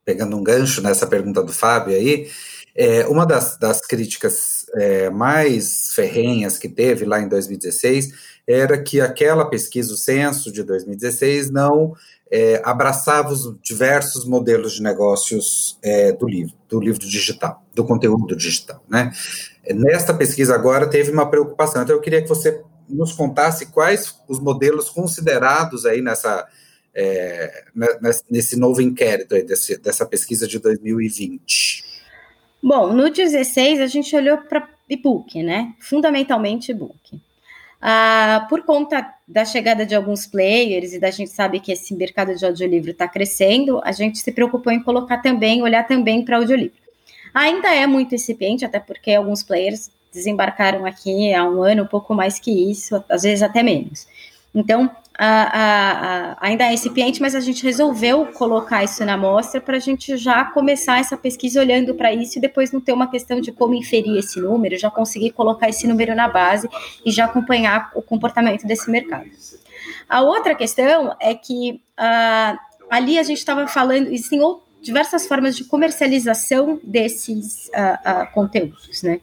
pegando 0.04 0.36
um 0.36 0.42
gancho 0.42 0.82
nessa 0.82 1.06
pergunta 1.06 1.42
do 1.42 1.52
Fábio 1.52 1.94
aí, 1.94 2.28
é, 2.74 3.06
uma 3.06 3.24
das, 3.24 3.56
das 3.56 3.80
críticas 3.80 4.66
é, 4.74 5.08
mais 5.08 5.92
ferrenhas 5.94 6.58
que 6.58 6.68
teve 6.68 7.04
lá 7.04 7.20
em 7.20 7.28
2016 7.28 8.12
era 8.46 8.76
que 8.82 9.00
aquela 9.00 9.48
pesquisa, 9.48 9.94
o 9.94 9.96
censo 9.96 10.52
de 10.52 10.62
2016, 10.62 11.50
não 11.50 11.94
é, 12.30 12.60
abraçava 12.64 13.32
os 13.32 13.56
diversos 13.62 14.24
modelos 14.24 14.74
de 14.74 14.82
negócios 14.82 15.78
é, 15.82 16.12
do 16.12 16.26
livro, 16.26 16.54
do 16.68 16.80
livro 16.80 17.06
digital, 17.06 17.62
do 17.72 17.84
conteúdo 17.84 18.34
digital. 18.34 18.82
Né? 18.88 19.12
Nesta 19.70 20.12
pesquisa 20.12 20.54
agora 20.54 20.88
teve 20.88 21.10
uma 21.12 21.30
preocupação, 21.30 21.82
então 21.82 21.94
eu 21.94 22.02
queria 22.02 22.20
que 22.20 22.28
você 22.28 22.60
nos 22.88 23.12
contasse 23.12 23.66
quais 23.66 24.14
os 24.28 24.40
modelos 24.40 24.90
considerados 24.90 25.86
aí 25.86 26.02
nessa 26.02 26.46
é, 26.94 27.64
nesse 28.30 28.58
novo 28.58 28.80
inquérito 28.80 29.34
desse, 29.44 29.76
dessa 29.78 30.06
pesquisa 30.06 30.46
de 30.46 30.58
2020? 30.58 31.84
Bom, 32.62 32.92
no 32.92 33.10
16 33.10 33.80
a 33.80 33.86
gente 33.86 34.14
olhou 34.16 34.38
para 34.38 34.68
e-book, 34.88 35.42
né? 35.42 35.74
Fundamentalmente 35.80 36.70
e-book. 36.70 37.20
Ah, 37.80 38.46
por 38.48 38.62
conta 38.62 39.12
da 39.28 39.44
chegada 39.44 39.84
de 39.84 39.94
alguns 39.94 40.26
players 40.26 40.94
e 40.94 40.98
da 40.98 41.10
gente 41.10 41.30
sabe 41.30 41.60
que 41.60 41.70
esse 41.70 41.94
mercado 41.94 42.34
de 42.34 42.44
audiolivro 42.44 42.92
está 42.92 43.06
crescendo, 43.06 43.78
a 43.84 43.92
gente 43.92 44.18
se 44.18 44.32
preocupou 44.32 44.72
em 44.72 44.82
colocar 44.82 45.18
também, 45.18 45.62
olhar 45.62 45.86
também 45.86 46.24
para 46.24 46.38
audiolivro. 46.38 46.78
Ainda 47.34 47.74
é 47.74 47.86
muito 47.86 48.14
incipiente, 48.14 48.64
até 48.64 48.80
porque 48.80 49.12
alguns 49.12 49.42
players 49.42 49.90
desembarcaram 50.10 50.86
aqui 50.86 51.34
há 51.34 51.44
um 51.44 51.62
ano, 51.62 51.82
um 51.82 51.86
pouco 51.86 52.14
mais 52.14 52.38
que 52.38 52.70
isso, 52.70 53.04
às 53.08 53.24
vezes 53.24 53.42
até 53.42 53.62
menos. 53.62 54.06
Então, 54.54 54.90
a, 55.16 56.32
a, 56.32 56.36
ainda 56.40 56.64
é 56.64 56.74
incipiente, 56.74 57.20
mas 57.20 57.34
a 57.34 57.40
gente 57.40 57.62
resolveu 57.62 58.26
colocar 58.26 58.82
isso 58.82 59.04
na 59.04 59.16
mostra 59.16 59.60
para 59.60 59.76
a 59.76 59.80
gente 59.80 60.16
já 60.16 60.44
começar 60.44 60.98
essa 60.98 61.16
pesquisa 61.16 61.60
olhando 61.60 61.94
para 61.94 62.12
isso 62.12 62.38
e 62.38 62.40
depois 62.40 62.72
não 62.72 62.80
ter 62.80 62.92
uma 62.92 63.08
questão 63.08 63.40
de 63.40 63.52
como 63.52 63.74
inferir 63.74 64.18
esse 64.18 64.40
número, 64.40 64.76
já 64.76 64.90
conseguir 64.90 65.30
colocar 65.30 65.68
esse 65.68 65.86
número 65.86 66.14
na 66.16 66.28
base 66.28 66.68
e 67.04 67.12
já 67.12 67.26
acompanhar 67.26 67.92
o 67.94 68.02
comportamento 68.02 68.66
desse 68.66 68.90
mercado. 68.90 69.30
A 70.08 70.22
outra 70.22 70.54
questão 70.54 71.14
é 71.20 71.34
que 71.34 71.80
uh, 71.98 72.58
ali 72.90 73.18
a 73.18 73.22
gente 73.22 73.38
estava 73.38 73.68
falando, 73.68 74.08
existem 74.08 74.40
diversas 74.82 75.26
formas 75.26 75.56
de 75.56 75.64
comercialização 75.64 76.80
desses 76.82 77.68
uh, 77.68 78.24
uh, 78.24 78.34
conteúdos, 78.34 79.02
né? 79.02 79.20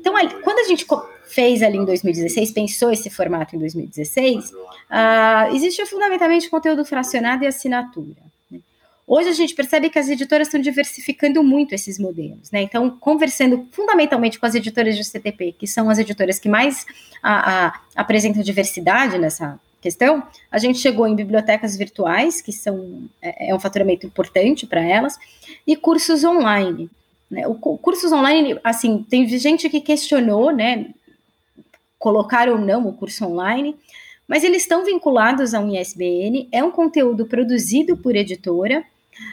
então, 0.00 0.14
quando 0.42 0.60
a 0.60 0.64
gente 0.64 0.86
fez 1.26 1.62
ali 1.62 1.76
em 1.76 1.84
2016, 1.84 2.52
pensou 2.52 2.90
esse 2.90 3.10
formato 3.10 3.56
em 3.56 3.58
2016, 3.58 4.50
uh, 4.50 5.54
existe 5.54 5.84
fundamentalmente 5.86 6.48
conteúdo 6.48 6.84
fracionado 6.84 7.44
e 7.44 7.46
assinatura. 7.46 8.22
Né? 8.50 8.60
Hoje 9.06 9.28
a 9.28 9.32
gente 9.32 9.54
percebe 9.54 9.90
que 9.90 9.98
as 9.98 10.08
editoras 10.08 10.48
estão 10.48 10.60
diversificando 10.60 11.42
muito 11.42 11.74
esses 11.74 11.98
modelos, 11.98 12.50
né? 12.50 12.62
Então, 12.62 12.90
conversando 12.90 13.68
fundamentalmente 13.70 14.38
com 14.38 14.46
as 14.46 14.54
editoras 14.54 14.96
de 14.96 15.04
CTP, 15.04 15.52
que 15.52 15.66
são 15.66 15.90
as 15.90 15.98
editoras 15.98 16.38
que 16.38 16.48
mais 16.48 16.86
a, 17.22 17.66
a, 17.66 17.80
apresentam 17.94 18.42
diversidade 18.42 19.18
nessa 19.18 19.60
questão, 19.80 20.22
a 20.50 20.58
gente 20.58 20.78
chegou 20.78 21.06
em 21.06 21.14
bibliotecas 21.14 21.76
virtuais, 21.76 22.40
que 22.40 22.52
são 22.52 23.08
é, 23.22 23.50
é 23.50 23.54
um 23.54 23.60
faturamento 23.60 24.06
importante 24.06 24.66
para 24.66 24.80
elas, 24.80 25.16
e 25.66 25.76
cursos 25.76 26.24
online. 26.24 26.90
Né? 27.30 27.46
O, 27.46 27.54
cursos 27.54 28.12
online, 28.12 28.58
assim, 28.64 29.04
tem 29.08 29.28
gente 29.38 29.68
que 29.68 29.80
questionou, 29.80 30.50
né? 30.52 30.86
Colocar 32.06 32.48
ou 32.48 32.56
não 32.56 32.86
o 32.86 32.92
curso 32.92 33.26
online, 33.26 33.74
mas 34.28 34.44
eles 34.44 34.62
estão 34.62 34.84
vinculados 34.84 35.54
a 35.54 35.58
um 35.58 35.74
ISBN, 35.74 36.48
é 36.52 36.62
um 36.62 36.70
conteúdo 36.70 37.26
produzido 37.26 37.96
por 37.96 38.14
editora, 38.14 38.84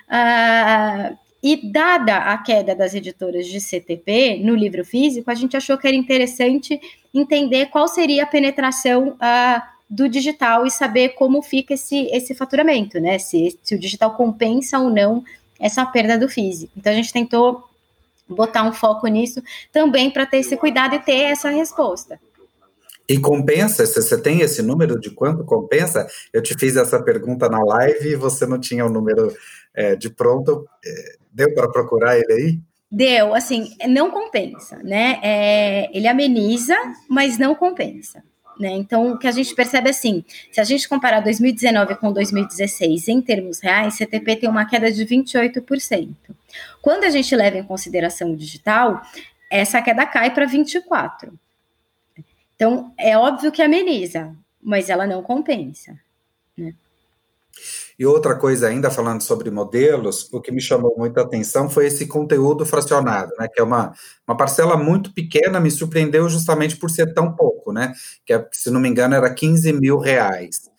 uh, 0.10 1.15
e 1.44 1.72
dada 1.72 2.18
a 2.18 2.38
queda 2.39 2.74
das 2.74 2.96
editoras 2.96 3.46
de 3.46 3.62
CTP 3.62 4.39
no 4.44 4.56
livro 4.56 4.84
físico, 4.84 5.30
a 5.30 5.36
gente 5.36 5.56
achou 5.56 5.77
que 5.77 5.86
era 5.86 5.96
interessante 5.96 6.82
entender 7.13 7.68
qual 7.68 7.88
seria 7.88 8.24
a 8.24 8.27
penetração 8.27 9.10
uh, 9.10 9.62
do 9.88 10.10
digital 10.10 10.65
e 10.65 10.72
saber 10.72 11.10
como 11.10 11.44
fica 11.44 11.75
esse, 11.75 12.08
esse 12.08 12.34
faturamento, 12.34 13.00
né? 13.00 13.20
Se, 13.20 13.56
se 13.62 13.75
o 13.75 13.80
digital 13.80 14.15
compensa 14.15 14.80
ou 14.80 14.89
não 14.89 15.24
essa 15.60 15.86
perda 15.86 16.18
do 16.18 16.27
físico. 16.27 16.74
Então 16.75 16.92
a 16.92 16.96
gente 16.96 17.13
tentou 17.13 17.70
botar 18.27 18.63
um 18.63 18.74
foco 18.74 19.06
nisso 19.06 19.44
também 19.72 20.10
para 20.10 20.25
ter 20.25 20.38
esse 20.38 20.58
cuidado 20.58 20.96
e 20.96 21.00
ter 21.00 21.20
essa 21.25 21.50
resposta. 21.50 22.20
E 23.07 23.19
compensa? 23.19 23.86
Você 23.86 24.17
tem 24.22 24.41
esse 24.41 24.62
número 24.62 25.00
de 25.00 25.10
quanto 25.10 25.43
compensa? 25.43 26.07
Eu 26.31 26.41
te 26.41 26.57
fiz 26.57 26.75
essa 26.75 27.01
pergunta 27.01 27.50
na 27.50 27.63
live 27.63 28.10
e 28.10 28.15
você 28.15 28.45
não 28.45 28.60
tinha 28.60 28.86
o 28.86 28.89
número 28.89 29.36
é, 29.74 29.95
de 29.95 30.10
pronto. 30.10 30.65
É, 30.86 31.15
deu 31.31 31.53
para 31.53 31.69
procurar 31.69 32.17
ele 32.17 32.33
aí? 32.33 32.60
Deu, 32.89 33.33
assim, 33.33 33.75
não 33.89 34.12
compensa, 34.12 34.77
né? 34.83 35.19
É, 35.24 35.98
ele 35.98 36.07
ameniza, 36.07 36.75
mas 37.10 37.38
não 37.38 37.55
compensa. 37.55 38.24
Né? 38.60 38.69
Então, 38.69 39.13
o 39.13 39.17
que 39.17 39.27
a 39.27 39.31
gente 39.31 39.53
percebe 39.55 39.88
é 39.88 39.91
assim: 39.91 40.24
se 40.51 40.62
a 40.62 40.63
gente 40.63 40.88
comparar 40.88 41.19
2019 41.22 41.95
com 41.95 42.12
2016 42.13 43.07
em 43.07 43.22
termos 43.22 43.60
reais, 43.60 43.95
CTP 43.95 44.36
tem 44.38 44.50
uma 44.50 44.65
queda 44.65 44.91
de 44.91 45.05
28%. 45.05 46.10
Quando 46.81 47.03
a 47.03 47.10
gente 47.10 47.36
leva 47.36 47.57
em 47.57 47.63
consideração 47.63 48.31
o 48.31 48.38
digital, 48.38 49.01
essa 49.50 49.81
queda 49.81 50.05
cai 50.05 50.33
para 50.33 50.45
24%. 50.45 51.31
Então, 52.63 52.93
é 52.98 53.17
óbvio 53.17 53.51
que 53.51 53.62
ameniza, 53.62 54.34
mas 54.62 54.89
ela 54.89 55.05
não 55.05 55.22
compensa. 55.22 56.00
Né? 56.58 56.74
E 58.00 58.05
outra 58.05 58.38
coisa 58.38 58.70
ainda, 58.70 58.89
falando 58.89 59.20
sobre 59.20 59.51
modelos, 59.51 60.32
o 60.32 60.39
que 60.39 60.50
me 60.50 60.62
chamou 60.62 60.96
muita 60.98 61.24
atenção 61.24 61.70
foi 61.70 61.88
esse 61.88 62.08
conteúdo 62.08 62.65
fracionado, 62.65 63.34
né, 63.38 63.50
que 63.53 63.60
é 63.60 63.63
uma, 63.65 63.93
uma 64.25 64.38
parcela 64.38 64.77
muito 64.77 65.13
pequena, 65.13 65.60
me 65.60 65.70
surpreendeu 65.70 66.29
justamente 66.29 66.77
por 66.77 66.89
ser 66.89 67.13
tão 67.13 67.36
pouco, 67.36 67.74
né, 67.74 67.91
que 68.25 68.32
é, 68.32 68.48
se 68.53 68.72
não 68.72 68.79
me 68.79 68.88
engano 68.88 69.13
era 69.13 69.34
15 69.34 69.74
mil 69.74 69.98
reais, 69.98 70.72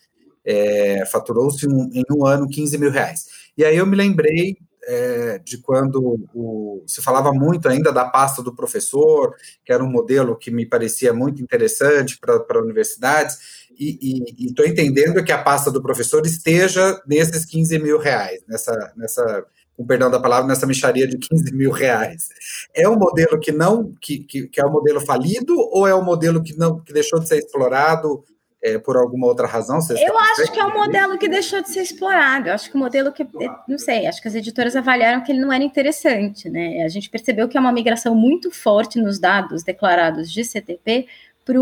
é, 0.43 1.05
faturou-se 1.05 1.69
um, 1.69 1.91
em 1.93 2.03
um 2.11 2.25
ano 2.25 2.49
15 2.49 2.79
mil 2.79 2.91
reais. 2.91 3.27
E 3.59 3.63
aí 3.63 3.77
eu 3.77 3.85
me 3.85 3.95
lembrei 3.95 4.57
é, 4.87 5.39
de 5.39 5.59
quando 5.59 6.21
o, 6.35 6.83
se 6.87 7.03
falava 7.03 7.33
muito 7.33 7.69
ainda 7.69 7.93
da 7.93 8.05
pasta 8.05 8.43
do 8.43 8.55
professor, 8.55 9.35
que 9.65 9.73
era 9.73 9.83
um 9.83 9.91
modelo 9.91 10.37
que 10.37 10.51
me 10.51 10.67
parecia 10.67 11.13
muito 11.13 11.43
interessante 11.43 12.19
para 12.19 12.61
universidades, 12.61 13.65
e 13.79 14.23
estou 14.39 14.65
entendendo 14.65 15.25
que 15.25 15.33
a 15.33 15.43
pasta 15.43 15.71
do 15.71 15.83
professor 15.83 16.25
esteja 16.25 17.01
nesses 17.07 17.45
15 17.45 17.79
mil 17.81 17.99
reais, 17.99 18.41
nessa, 18.47 18.93
nessa 18.97 19.45
com 19.77 19.85
perdão 19.85 20.11
da 20.11 20.21
palavra, 20.21 20.47
nessa 20.47 20.67
micharia 20.67 21.07
de 21.07 21.19
15 21.19 21.53
mil 21.53 21.71
reais. 21.71 22.29
É 22.73 22.89
um 22.89 22.97
modelo 22.97 23.39
que 23.41 23.51
não, 23.51 23.93
que, 24.01 24.19
que, 24.21 24.47
que 24.47 24.61
é 24.61 24.65
um 24.65 24.71
modelo 24.71 25.01
falido, 25.01 25.55
ou 25.59 25.87
é 25.87 25.95
um 25.95 26.05
modelo 26.05 26.43
que 26.43 26.57
não 26.57 26.79
que 26.79 26.93
deixou 26.93 27.19
de 27.19 27.29
ser 27.29 27.39
explorado 27.39 28.25
é, 28.65 28.79
por 28.79 28.97
alguma 28.97 29.27
outra 29.27 29.47
razão? 29.47 29.79
eu 29.91 30.19
acho 30.19 30.51
que 30.51 30.59
é 30.59 30.65
um 30.65 30.73
modelo 30.73 31.19
que 31.19 31.29
deixou 31.29 31.61
de 31.61 31.69
ser 31.69 31.83
explorado. 31.83 32.49
Eu 32.49 32.55
acho 32.55 32.71
que 32.71 32.77
o 32.77 32.81
modelo 32.81 33.13
que, 33.13 33.27
não 33.69 33.77
sei, 33.77 34.07
acho 34.07 34.23
que 34.23 34.29
as 34.29 34.35
editoras 34.35 34.75
avaliaram 34.75 35.23
que 35.23 35.31
ele 35.31 35.41
não 35.41 35.53
era 35.53 35.63
interessante, 35.63 36.49
né? 36.49 36.83
A 36.83 36.89
gente 36.89 37.11
percebeu 37.11 37.47
que 37.47 37.59
é 37.59 37.61
uma 37.61 37.71
migração 37.71 38.15
muito 38.15 38.51
forte 38.51 38.99
nos 38.99 39.19
dados 39.19 39.63
declarados 39.63 40.33
de 40.33 40.43
CTP 40.43 41.07
para 41.45 41.59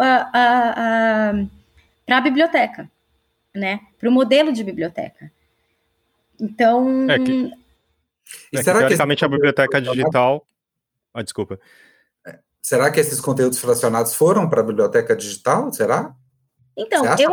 a, 0.00 1.30
a, 2.08 2.16
a 2.16 2.20
biblioteca, 2.22 2.90
né? 3.54 3.80
Para 3.98 4.08
o 4.08 4.12
modelo 4.12 4.50
de 4.50 4.64
biblioteca. 4.64 5.30
Então. 6.40 7.06
É 7.10 7.18
que, 7.18 7.52
é 8.54 8.56
que, 8.56 8.64
teoricamente, 8.64 9.24
a 9.26 9.28
biblioteca 9.28 9.78
digital. 9.78 10.46
Ah, 11.12 11.22
desculpa. 11.22 11.60
É, 12.26 12.38
será 12.62 12.90
que 12.90 12.98
esses 12.98 13.20
conteúdos 13.20 13.58
fracionados 13.58 14.14
foram 14.14 14.48
para 14.48 14.62
a 14.62 14.64
biblioteca 14.64 15.14
digital? 15.14 15.70
Será? 15.70 16.14
Então, 16.76 17.04
eu, 17.18 17.30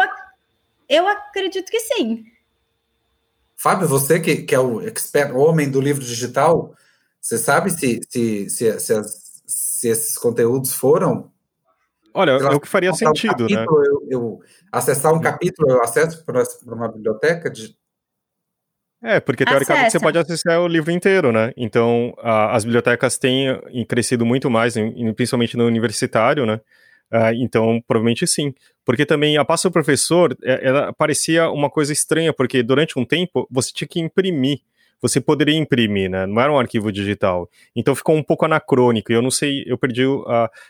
eu 0.90 1.08
acredito 1.08 1.70
que 1.70 1.80
sim. 1.80 2.26
Fábio, 3.56 3.88
você 3.88 4.20
que, 4.20 4.44
que 4.44 4.56
é 4.56 4.60
o 4.60 4.82
expert, 4.82 5.36
homem 5.36 5.70
do 5.70 5.82
livro 5.82 6.04
digital, 6.04 6.76
você 7.22 7.38
sabe 7.38 7.72
se, 7.72 8.00
se, 8.10 8.50
se, 8.50 8.80
se, 8.80 8.94
as, 8.94 9.42
se 9.46 9.88
esses 9.88 10.18
conteúdos 10.18 10.74
foram? 10.74 11.32
Olha, 12.14 12.32
é 12.32 12.56
o 12.56 12.60
que 12.60 12.68
faria 12.68 12.94
sentido, 12.94 13.46
um 13.46 13.48
né? 13.48 13.66
Eu, 13.66 14.08
eu, 14.10 14.40
acessar 14.72 15.12
um 15.12 15.16
uhum. 15.16 15.22
capítulo, 15.22 15.72
eu 15.72 15.82
acesso 15.82 16.24
para 16.24 16.44
uma 16.66 16.88
biblioteca 16.88 17.50
de, 17.50 17.76
é, 19.04 19.20
porque 19.20 19.44
teoricamente 19.44 19.88
Acessa. 19.88 20.00
você 20.00 20.04
pode 20.04 20.18
acessar 20.18 20.62
o 20.62 20.68
livro 20.68 20.90
inteiro, 20.90 21.34
né? 21.34 21.52
Então, 21.58 22.14
a, 22.20 22.56
as 22.56 22.64
bibliotecas 22.64 23.18
têm 23.18 23.60
crescido 23.86 24.26
muito 24.26 24.50
mais, 24.50 24.76
principalmente 25.14 25.58
no 25.58 25.66
universitário, 25.66 26.46
né? 26.46 26.62
Uh, 27.12 27.34
então, 27.36 27.84
provavelmente 27.86 28.26
sim. 28.26 28.54
Porque 28.86 29.06
também 29.06 29.38
a 29.38 29.46
pasta 29.46 29.70
do 29.70 29.74
professor, 29.74 30.38
é, 30.44 30.68
ela 30.68 30.94
parecia 30.94 31.50
uma 31.50 31.70
coisa 31.70 31.94
estranha, 31.94 32.34
porque 32.34 32.62
durante 32.62 33.00
um 33.00 33.06
tempo 33.06 33.48
você 33.50 33.72
tinha 33.74 33.88
que 33.88 34.00
imprimir. 34.00 34.60
Você 35.02 35.20
poderia 35.20 35.56
imprimir, 35.56 36.10
né? 36.10 36.26
Não 36.26 36.42
era 36.42 36.52
um 36.52 36.58
arquivo 36.58 36.92
digital. 36.92 37.50
Então 37.76 37.94
ficou 37.94 38.16
um 38.16 38.24
pouco 38.24 38.46
anacrônico. 38.46 39.12
E 39.12 39.16
eu 39.16 39.22
não 39.22 39.32
sei, 39.32 39.64
eu 39.68 39.78
perdi 39.78 40.06
uh, 40.06 40.24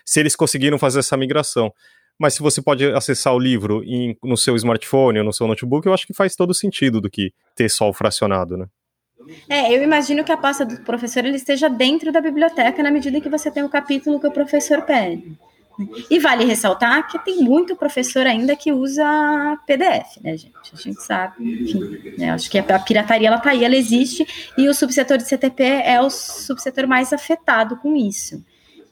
se 0.04 0.18
eles 0.18 0.34
conseguiram 0.34 0.76
fazer 0.78 0.98
essa 0.98 1.16
migração. 1.16 1.72
Mas 2.18 2.34
se 2.34 2.40
você 2.40 2.62
pode 2.62 2.84
acessar 2.86 3.34
o 3.34 3.38
livro 3.38 3.82
em, 3.84 4.16
no 4.22 4.36
seu 4.36 4.54
smartphone 4.56 5.18
ou 5.18 5.24
no 5.24 5.32
seu 5.32 5.46
notebook, 5.46 5.86
eu 5.86 5.94
acho 5.94 6.06
que 6.06 6.14
faz 6.14 6.36
todo 6.36 6.54
sentido 6.54 7.00
do 7.00 7.10
que 7.10 7.32
ter 7.54 7.68
só 7.68 7.88
o 7.88 7.92
fracionado, 7.92 8.56
né? 8.56 8.66
É, 9.48 9.74
eu 9.74 9.82
imagino 9.82 10.22
que 10.22 10.32
a 10.32 10.36
pasta 10.36 10.64
do 10.64 10.76
professor 10.82 11.24
ele 11.24 11.36
esteja 11.36 11.68
dentro 11.68 12.12
da 12.12 12.20
biblioteca 12.20 12.82
na 12.82 12.90
medida 12.90 13.20
que 13.20 13.28
você 13.28 13.50
tem 13.50 13.62
o 13.62 13.68
capítulo 13.68 14.20
que 14.20 14.26
o 14.26 14.32
professor 14.32 14.82
pede. 14.82 15.36
E 16.10 16.18
vale 16.18 16.44
ressaltar 16.44 17.08
que 17.08 17.18
tem 17.18 17.38
muito 17.42 17.74
professor 17.74 18.26
ainda 18.26 18.54
que 18.54 18.72
usa 18.72 19.04
PDF, 19.66 20.18
né, 20.22 20.36
gente? 20.36 20.54
A 20.72 20.76
gente 20.76 21.02
sabe, 21.02 21.44
enfim, 21.44 22.14
né? 22.16 22.30
acho 22.30 22.50
que 22.50 22.58
a 22.58 22.78
pirataria 22.78 23.28
ela 23.28 23.38
tá 23.38 23.50
aí, 23.50 23.64
ela 23.64 23.76
existe, 23.76 24.52
e 24.56 24.68
o 24.68 24.74
subsetor 24.74 25.18
de 25.18 25.28
CTP 25.28 25.62
é 25.62 26.00
o 26.00 26.08
subsetor 26.10 26.86
mais 26.86 27.12
afetado 27.12 27.76
com 27.76 27.96
isso. 27.96 28.44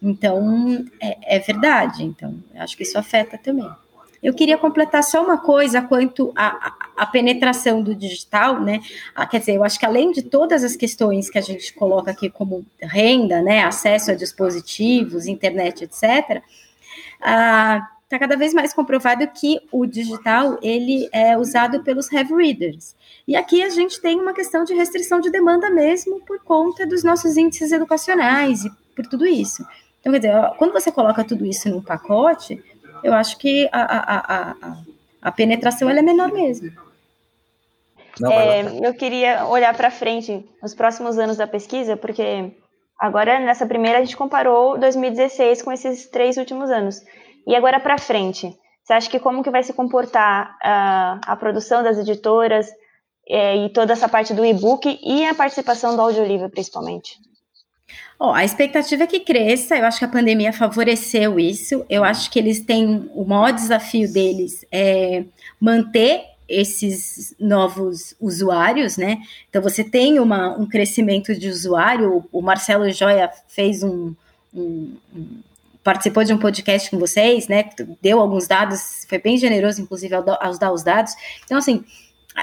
Então, 0.02 0.84
é, 1.00 1.36
é 1.36 1.38
verdade. 1.38 2.02
Então, 2.02 2.34
acho 2.56 2.76
que 2.76 2.82
isso 2.82 2.98
afeta 2.98 3.38
também. 3.38 3.70
Eu 4.22 4.32
queria 4.32 4.56
completar 4.56 5.02
só 5.02 5.22
uma 5.22 5.38
coisa 5.38 5.82
quanto 5.82 6.32
à, 6.36 7.06
penetração 7.06 7.82
do 7.82 7.92
digital, 7.92 8.60
né? 8.60 8.80
Ah, 9.14 9.26
quer 9.26 9.40
dizer, 9.40 9.56
eu 9.56 9.64
acho 9.64 9.78
que 9.78 9.84
além 9.84 10.12
de 10.12 10.22
todas 10.22 10.62
as 10.62 10.76
questões 10.76 11.28
que 11.28 11.38
a 11.38 11.40
gente 11.40 11.72
coloca 11.74 12.12
aqui 12.12 12.30
como 12.30 12.64
renda, 12.80 13.42
né, 13.42 13.64
acesso 13.64 14.12
a 14.12 14.14
dispositivos, 14.14 15.26
internet, 15.26 15.84
etc., 15.84 16.40
está 17.22 17.86
ah, 18.12 18.18
cada 18.18 18.36
vez 18.36 18.52
mais 18.52 18.74
comprovado 18.74 19.26
que 19.28 19.60
o 19.70 19.86
digital 19.86 20.58
ele 20.60 21.08
é 21.12 21.38
usado 21.38 21.82
pelos 21.82 22.12
heavy 22.12 22.34
readers. 22.34 22.94
E 23.26 23.36
aqui 23.36 23.62
a 23.62 23.70
gente 23.70 24.00
tem 24.00 24.20
uma 24.20 24.32
questão 24.32 24.64
de 24.64 24.74
restrição 24.74 25.20
de 25.20 25.30
demanda 25.30 25.70
mesmo 25.70 26.20
por 26.20 26.42
conta 26.42 26.86
dos 26.86 27.04
nossos 27.04 27.36
índices 27.36 27.72
educacionais 27.72 28.64
e 28.64 28.70
por 28.94 29.06
tudo 29.06 29.26
isso. 29.26 29.64
Então, 30.00 30.12
quer 30.12 30.18
dizer, 30.18 30.34
quando 30.58 30.72
você 30.72 30.90
coloca 30.90 31.22
tudo 31.22 31.46
isso 31.46 31.68
num 31.70 31.80
pacote, 31.80 32.62
eu 33.04 33.14
acho 33.14 33.38
que 33.38 33.68
a, 33.72 33.80
a, 33.80 34.36
a, 34.36 34.76
a 35.22 35.32
penetração 35.32 35.88
é 35.88 36.02
menor 36.02 36.32
mesmo. 36.32 36.72
É, 38.30 38.86
eu 38.86 38.92
queria 38.92 39.46
olhar 39.46 39.74
para 39.74 39.90
frente 39.90 40.44
nos 40.62 40.74
próximos 40.74 41.18
anos 41.18 41.38
da 41.38 41.46
pesquisa, 41.46 41.96
porque 41.96 42.52
Agora, 43.02 43.40
nessa 43.40 43.66
primeira, 43.66 43.98
a 43.98 44.04
gente 44.04 44.16
comparou 44.16 44.78
2016 44.78 45.60
com 45.60 45.72
esses 45.72 46.06
três 46.06 46.36
últimos 46.36 46.70
anos. 46.70 47.02
E 47.44 47.56
agora 47.56 47.80
para 47.80 47.98
frente, 47.98 48.56
você 48.80 48.92
acha 48.92 49.10
que 49.10 49.18
como 49.18 49.42
que 49.42 49.50
vai 49.50 49.64
se 49.64 49.72
comportar 49.72 50.52
uh, 50.64 51.18
a 51.26 51.36
produção 51.36 51.82
das 51.82 51.98
editoras 51.98 52.68
é, 53.28 53.56
e 53.56 53.70
toda 53.70 53.92
essa 53.92 54.08
parte 54.08 54.32
do 54.32 54.44
e-book 54.44 55.00
e 55.02 55.26
a 55.26 55.34
participação 55.34 55.96
do 55.96 56.00
audiolivro, 56.00 56.48
principalmente? 56.48 57.18
Oh, 58.20 58.30
a 58.30 58.44
expectativa 58.44 59.02
é 59.02 59.06
que 59.08 59.18
cresça, 59.18 59.76
eu 59.76 59.84
acho 59.84 59.98
que 59.98 60.04
a 60.04 60.08
pandemia 60.08 60.52
favoreceu 60.52 61.40
isso, 61.40 61.84
eu 61.90 62.04
acho 62.04 62.30
que 62.30 62.38
eles 62.38 62.64
têm, 62.64 63.10
o 63.16 63.24
maior 63.24 63.52
desafio 63.52 64.12
deles 64.12 64.64
é 64.70 65.24
manter 65.60 66.22
esses 66.52 67.34
novos 67.40 68.14
usuários, 68.20 68.96
né? 68.96 69.22
Então 69.48 69.62
você 69.62 69.82
tem 69.82 70.20
uma, 70.20 70.56
um 70.56 70.66
crescimento 70.66 71.34
de 71.34 71.48
usuário. 71.48 72.24
O 72.30 72.42
Marcelo 72.42 72.90
Joia 72.92 73.30
fez 73.48 73.82
um, 73.82 74.14
um, 74.54 74.94
um, 75.14 75.26
participou 75.82 76.22
de 76.22 76.32
um 76.34 76.38
podcast 76.38 76.90
com 76.90 76.98
vocês, 76.98 77.48
né? 77.48 77.70
Deu 78.02 78.20
alguns 78.20 78.46
dados, 78.46 79.06
foi 79.08 79.18
bem 79.18 79.38
generoso, 79.38 79.80
inclusive, 79.80 80.14
ao, 80.14 80.22
dar 80.22 80.72
os 80.72 80.82
dados. 80.82 81.14
Então, 81.44 81.56
assim, 81.56 81.84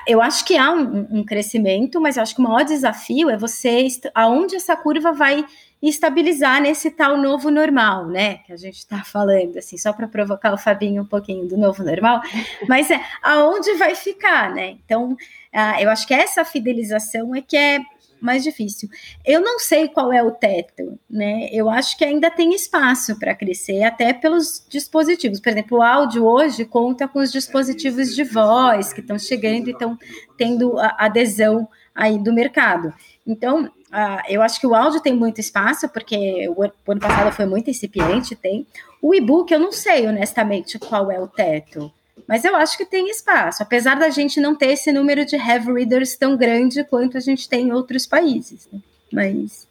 eu 0.08 0.22
acho 0.22 0.43
que 0.43 0.58
há 0.58 0.72
um, 0.72 1.19
um, 1.19 1.24
crescimento, 1.24 2.02
mas 2.02 2.17
eu 2.17 2.24
acho 2.24 2.34
que 2.34 2.41
o 2.41 2.43
maior 2.43 2.65
desafio 2.65 3.30
é 3.30 3.38
você 3.38 3.88
aonde 4.15 4.56
essa 4.56 4.76
curva 4.76 5.13
vai 5.13 5.45
estabilizar 5.82 6.62
nesse 6.62 6.92
tal 6.92 7.18
novo 7.18 7.50
normal, 7.50 8.08
né? 8.08 8.39
Que 8.39 8.52
a 8.52 8.58
gente 8.58 8.78
está 8.78 9.04
falando, 9.04 9.58
assim, 9.58 9.78
só 9.78 9.94
para 9.94 10.08
provocar 10.08 10.54
o 10.54 10.58
Fabinho 10.58 11.04
um 11.04 11.06
pouquinho 11.06 11.48
do 11.48 11.58
novo 11.58 11.84
normal, 11.84 12.22
mas 12.68 12.92
é 12.92 13.02
aonde 13.22 13.74
vai 13.76 13.96
ficar, 13.96 14.54
né? 14.54 14.78
Então, 14.86 15.13
uh, 15.13 15.80
eu 15.80 15.89
acho 15.89 16.06
que 16.06 16.13
essa 16.13 16.44
fidelização 16.44 17.34
é 17.34 17.42
que 17.42 17.56
é 17.56 17.80
mais 18.20 18.44
difícil. 18.44 18.89
Eu 19.26 19.42
não 19.42 19.60
sei 19.60 19.88
qual 19.88 20.12
é 20.12 20.22
o 20.22 20.32
teto, 20.32 21.00
né? 21.10 21.48
Eu 21.52 21.70
acho 21.70 21.98
que 21.98 22.04
ainda 22.04 22.30
tem 22.30 22.54
espaço 22.54 23.18
para 23.18 23.34
crescer, 23.34 23.84
até 23.84 24.13
pelos 24.13 24.65
dispositivos. 24.70 25.39
Por 25.39 25.50
exemplo, 25.50 25.78
o 25.78 25.82
áudio 25.82 26.26
hoje 26.26 26.65
conta 26.65 27.08
com 27.08 27.20
os 27.20 27.32
dispositivos 27.32 28.13
de 28.13 28.24
voz 28.24 28.92
que 28.92 29.00
estão 29.00 29.18
chegando 29.18 29.70
e 29.70 29.72
estão 29.72 29.98
tendo 30.38 30.78
a 30.78 30.98
adesão 31.00 31.68
aí 31.96 32.18
do 32.18 32.34
mercado. 32.34 32.94
Então, 33.26 33.72
uh, 33.91 34.21
eu 34.28 34.41
acho 34.41 34.60
que 34.60 34.67
o 34.67 34.75
áudio 34.75 35.02
tem 35.02 35.13
muito 35.13 35.39
espaço, 35.39 35.88
porque 35.89 36.47
o, 36.49 36.63
ano 36.63 36.99
passado 36.99 37.32
foi 37.32 37.45
muito 37.45 37.69
incipiente, 37.69 38.36
tem. 38.36 38.65
O 39.02 39.13
e-book, 39.13 39.52
eu 39.52 39.60
não 39.60 39.71
sei 39.71 40.08
honestamente 40.08 40.78
qual 40.78 41.12
é 41.12 41.19
o 41.19 41.28
teto. 41.28 41.91
Mas 42.28 42.43
eu 42.43 42.56
acho 42.56 42.78
que 42.78 42.86
tem 42.86 43.10
espaço, 43.10 43.63
apesar 43.63 43.95
da 43.95 44.10
gente 44.10 44.39
não 44.39 44.56
ter 44.56 44.67
esse 44.67 44.91
número 44.91 45.25
de 45.25 45.36
heavy 45.36 45.73
readers 45.73 46.15
tão 46.15 46.38
grande 46.38 46.84
quanto 46.84 47.17
a 47.17 47.19
gente 47.19 47.49
tem 47.49 47.67
em 47.67 47.71
outros 47.71 48.06
países. 48.06 48.67
Né? 48.71 48.80
Mas. 49.12 49.67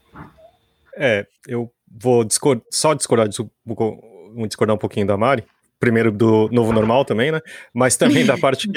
É, 0.96 1.26
eu 1.46 1.70
vou 1.86 2.24
discord 2.24 2.62
só 2.70 2.94
discordar, 2.94 3.28
discordar 3.28 4.74
um 4.74 4.78
pouquinho 4.78 5.06
da 5.06 5.16
Mari, 5.16 5.44
primeiro 5.78 6.10
do 6.10 6.48
novo 6.50 6.72
normal 6.72 7.04
também, 7.04 7.30
né? 7.30 7.40
Mas 7.72 7.96
também 7.96 8.24
da 8.24 8.36
parte 8.38 8.68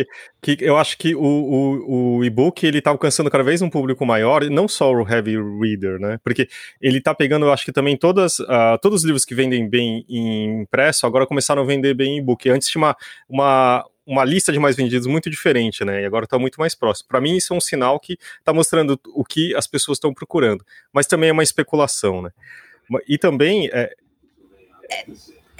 que, 0.41 0.55
que 0.55 0.63
eu 0.63 0.77
acho 0.77 0.97
que 0.97 1.15
o, 1.15 1.21
o, 1.21 2.17
o 2.17 2.25
e-book 2.25 2.65
ele 2.65 2.81
tá 2.81 2.91
alcançando 2.91 3.29
cada 3.29 3.43
vez 3.43 3.61
um 3.61 3.69
público 3.69 4.05
maior, 4.05 4.43
não 4.49 4.67
só 4.67 4.91
o 4.91 5.07
heavy 5.07 5.35
reader, 5.59 5.99
né? 5.99 6.19
Porque 6.23 6.47
ele 6.79 7.01
tá 7.01 7.13
pegando, 7.13 7.45
eu 7.45 7.53
acho 7.53 7.65
que 7.65 7.71
também 7.71 7.97
todas, 7.97 8.39
uh, 8.39 8.77
todos 8.81 9.01
os 9.01 9.05
livros 9.05 9.25
que 9.25 9.35
vendem 9.35 9.67
bem 9.67 10.05
em 10.07 10.61
impresso 10.61 11.05
agora 11.05 11.25
começaram 11.25 11.61
a 11.61 11.65
vender 11.65 11.93
bem 11.93 12.15
em 12.15 12.19
e-book. 12.19 12.49
Antes 12.49 12.69
tinha 12.69 12.81
uma, 12.81 12.95
uma 13.29 13.85
uma 14.05 14.25
lista 14.25 14.51
de 14.51 14.59
mais 14.59 14.75
vendidos 14.75 15.07
muito 15.07 15.29
diferente, 15.29 15.85
né? 15.85 16.01
E 16.01 16.05
agora 16.05 16.25
está 16.25 16.37
muito 16.37 16.59
mais 16.59 16.75
próximo. 16.75 17.07
Para 17.07 17.21
mim, 17.21 17.37
isso 17.37 17.53
é 17.53 17.57
um 17.57 17.61
sinal 17.61 17.99
que 17.99 18.17
está 18.39 18.51
mostrando 18.51 18.99
o 19.13 19.23
que 19.23 19.55
as 19.55 19.67
pessoas 19.67 19.97
estão 19.97 20.13
procurando. 20.13 20.65
Mas 20.91 21.05
também 21.07 21.29
é 21.29 21.33
uma 21.33 21.43
especulação, 21.43 22.21
né? 22.21 22.31
E 23.07 23.17
também 23.17 23.69
é, 23.71 23.93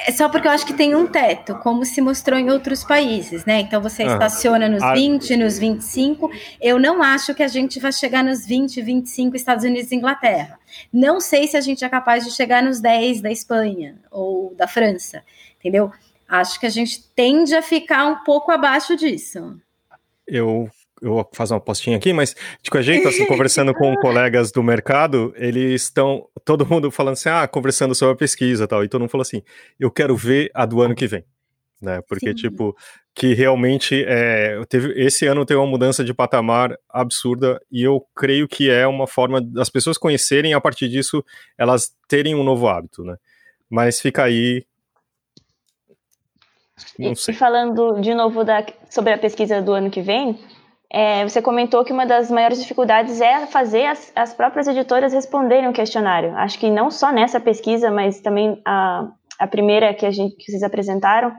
É 0.08 0.12
só 0.12 0.30
porque 0.30 0.48
eu 0.48 0.52
acho 0.52 0.66
que 0.66 0.74
tem 0.74 0.96
um 0.96 1.06
teto, 1.06 1.56
como 1.56 1.86
se 1.86 2.02
mostrou 2.02 2.40
em 2.40 2.50
outros 2.50 2.84
países, 2.84 3.46
né? 3.46 3.62
Então 3.62 3.82
você 3.82 4.04
ah, 4.04 4.14
estaciona 4.14 4.68
nos 4.68 4.82
a... 4.82 4.94
20, 4.94 5.38
nos 5.38 5.60
25. 5.60 6.30
Eu 6.60 6.80
não 6.80 7.04
acho 7.04 7.36
que 7.36 7.44
a 7.44 7.48
gente 7.48 7.80
vai 7.80 7.92
chegar 7.92 8.24
nos 8.24 8.46
20, 8.46 8.82
25 8.82 9.36
Estados 9.36 9.64
Unidos 9.64 9.92
e 9.92 9.96
Inglaterra. 9.96 10.60
Não 10.92 11.20
sei 11.20 11.48
se 11.48 11.56
a 11.56 11.62
gente 11.62 11.86
é 11.86 11.90
capaz 11.90 12.26
de 12.26 12.32
chegar 12.32 12.64
nos 12.64 12.80
10 12.80 13.22
da 13.22 13.32
Espanha 13.32 13.96
ou 14.10 14.56
da 14.56 14.68
França, 14.68 15.24
entendeu? 15.60 15.92
Acho 16.28 16.60
que 16.60 16.66
a 16.66 16.70
gente 16.70 17.04
tende 17.16 17.54
a 17.54 17.62
ficar 17.62 18.06
um 18.06 18.24
pouco 18.24 18.52
abaixo 18.52 18.96
disso. 18.96 19.60
Eu 20.26 20.70
eu 21.02 21.14
vou 21.14 21.30
fazer 21.34 21.54
uma 21.54 21.60
postinha 21.60 21.98
aqui, 21.98 22.14
mas 22.14 22.36
de 22.62 22.70
qualquer 22.70 22.84
jeito, 22.84 23.08
assim, 23.08 23.26
conversando 23.26 23.74
com 23.74 23.96
colegas 23.98 24.52
do 24.52 24.62
mercado, 24.62 25.34
eles 25.36 25.84
estão, 25.84 26.28
todo 26.46 26.66
mundo 26.66 26.92
falando 26.92 27.14
assim, 27.14 27.30
ah, 27.30 27.48
conversando 27.48 27.96
sobre 27.96 28.14
a 28.14 28.18
pesquisa 28.18 28.66
e 28.66 28.68
tal, 28.68 28.84
e 28.84 28.88
todo 28.88 29.02
mundo 29.02 29.10
falou 29.10 29.24
assim, 29.24 29.42
eu 29.80 29.90
quero 29.90 30.16
ver 30.16 30.52
a 30.54 30.66
do 30.66 30.80
ano 30.82 30.94
que 30.94 31.08
vem, 31.08 31.26
né, 31.82 32.02
porque, 32.08 32.30
Sim. 32.30 32.36
tipo, 32.36 32.78
que 33.16 33.34
realmente, 33.34 34.06
é, 34.08 34.64
teve, 34.70 34.94
esse 35.02 35.26
ano 35.26 35.44
teve 35.44 35.60
uma 35.60 35.66
mudança 35.66 36.04
de 36.04 36.14
patamar 36.14 36.78
absurda, 36.88 37.60
e 37.72 37.82
eu 37.82 38.06
creio 38.16 38.48
que 38.48 38.70
é 38.70 38.86
uma 38.86 39.08
forma 39.08 39.42
das 39.42 39.72
pessoas 39.72 39.98
conhecerem, 39.98 40.54
a 40.54 40.62
partir 40.62 40.88
disso, 40.88 41.26
elas 41.58 41.92
terem 42.08 42.36
um 42.36 42.44
novo 42.44 42.68
hábito, 42.68 43.04
né, 43.04 43.16
mas 43.68 44.00
fica 44.00 44.24
aí. 44.24 44.64
E, 47.00 47.12
e, 47.12 47.34
falando 47.34 48.00
de 48.02 48.14
novo 48.14 48.44
da, 48.44 48.66
sobre 48.90 49.14
a 49.14 49.18
pesquisa 49.18 49.62
do 49.62 49.72
ano 49.72 49.90
que 49.90 50.02
vem, 50.02 50.38
é, 50.94 51.24
você 51.24 51.42
comentou 51.42 51.86
que 51.86 51.94
uma 51.94 52.06
das 52.06 52.30
maiores 52.30 52.60
dificuldades 52.62 53.22
é 53.22 53.46
fazer 53.46 53.86
as, 53.86 54.12
as, 54.14 54.34
próprias 54.34 54.68
editoras 54.68 55.14
responderem 55.14 55.70
o 55.70 55.74
questionário. 55.74 56.36
Acho 56.36 56.60
que 56.60 56.70
não 56.70 56.92
só 56.92 57.14
nessa 57.14 57.40
pesquisa, 57.40 57.90
mas 57.90 58.20
também 58.20 58.62
a, 58.66 59.08
a 59.40 59.48
primeira 59.48 59.94
que, 59.94 60.06
a 60.06 60.12
gente, 60.12 60.36
que 60.36 60.52
vocês 60.52 60.64
apresentaram. 60.64 61.32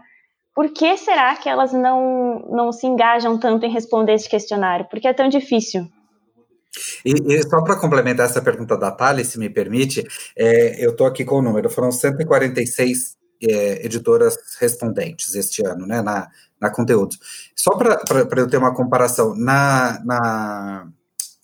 Por 0.54 0.70
que 0.70 0.96
será 0.96 1.36
que 1.36 1.48
elas 1.48 1.72
não, 1.72 2.46
não 2.50 2.72
se 2.72 2.86
engajam 2.86 3.38
tanto 3.38 3.66
em 3.66 3.70
responder 3.70 4.14
esse 4.14 4.28
questionário? 4.28 4.86
Por 4.86 4.98
que 4.98 5.08
é 5.08 5.12
tão 5.12 5.28
difícil? 5.28 5.86
E, 7.04 7.12
e 7.12 7.42
só 7.42 7.62
para 7.62 7.78
complementar 7.78 8.26
essa 8.26 8.40
pergunta 8.40 8.76
da 8.76 8.90
Thales, 8.90 9.26
se 9.26 9.38
me 9.38 9.50
permite, 9.50 10.02
é, 10.34 10.82
eu 10.84 10.92
estou 10.92 11.06
aqui 11.06 11.26
com 11.26 11.36
o 11.36 11.42
número, 11.42 11.68
foram 11.68 11.92
146 11.92 13.20
é, 13.50 13.84
editoras 13.84 14.36
respondentes 14.60 15.34
este 15.34 15.66
ano, 15.66 15.86
né, 15.86 16.00
na, 16.02 16.28
na 16.60 16.70
conteúdo. 16.70 17.16
Só 17.56 17.76
para 17.76 18.40
eu 18.40 18.48
ter 18.48 18.56
uma 18.56 18.74
comparação, 18.74 19.34
na, 19.34 20.00
na, 20.04 20.88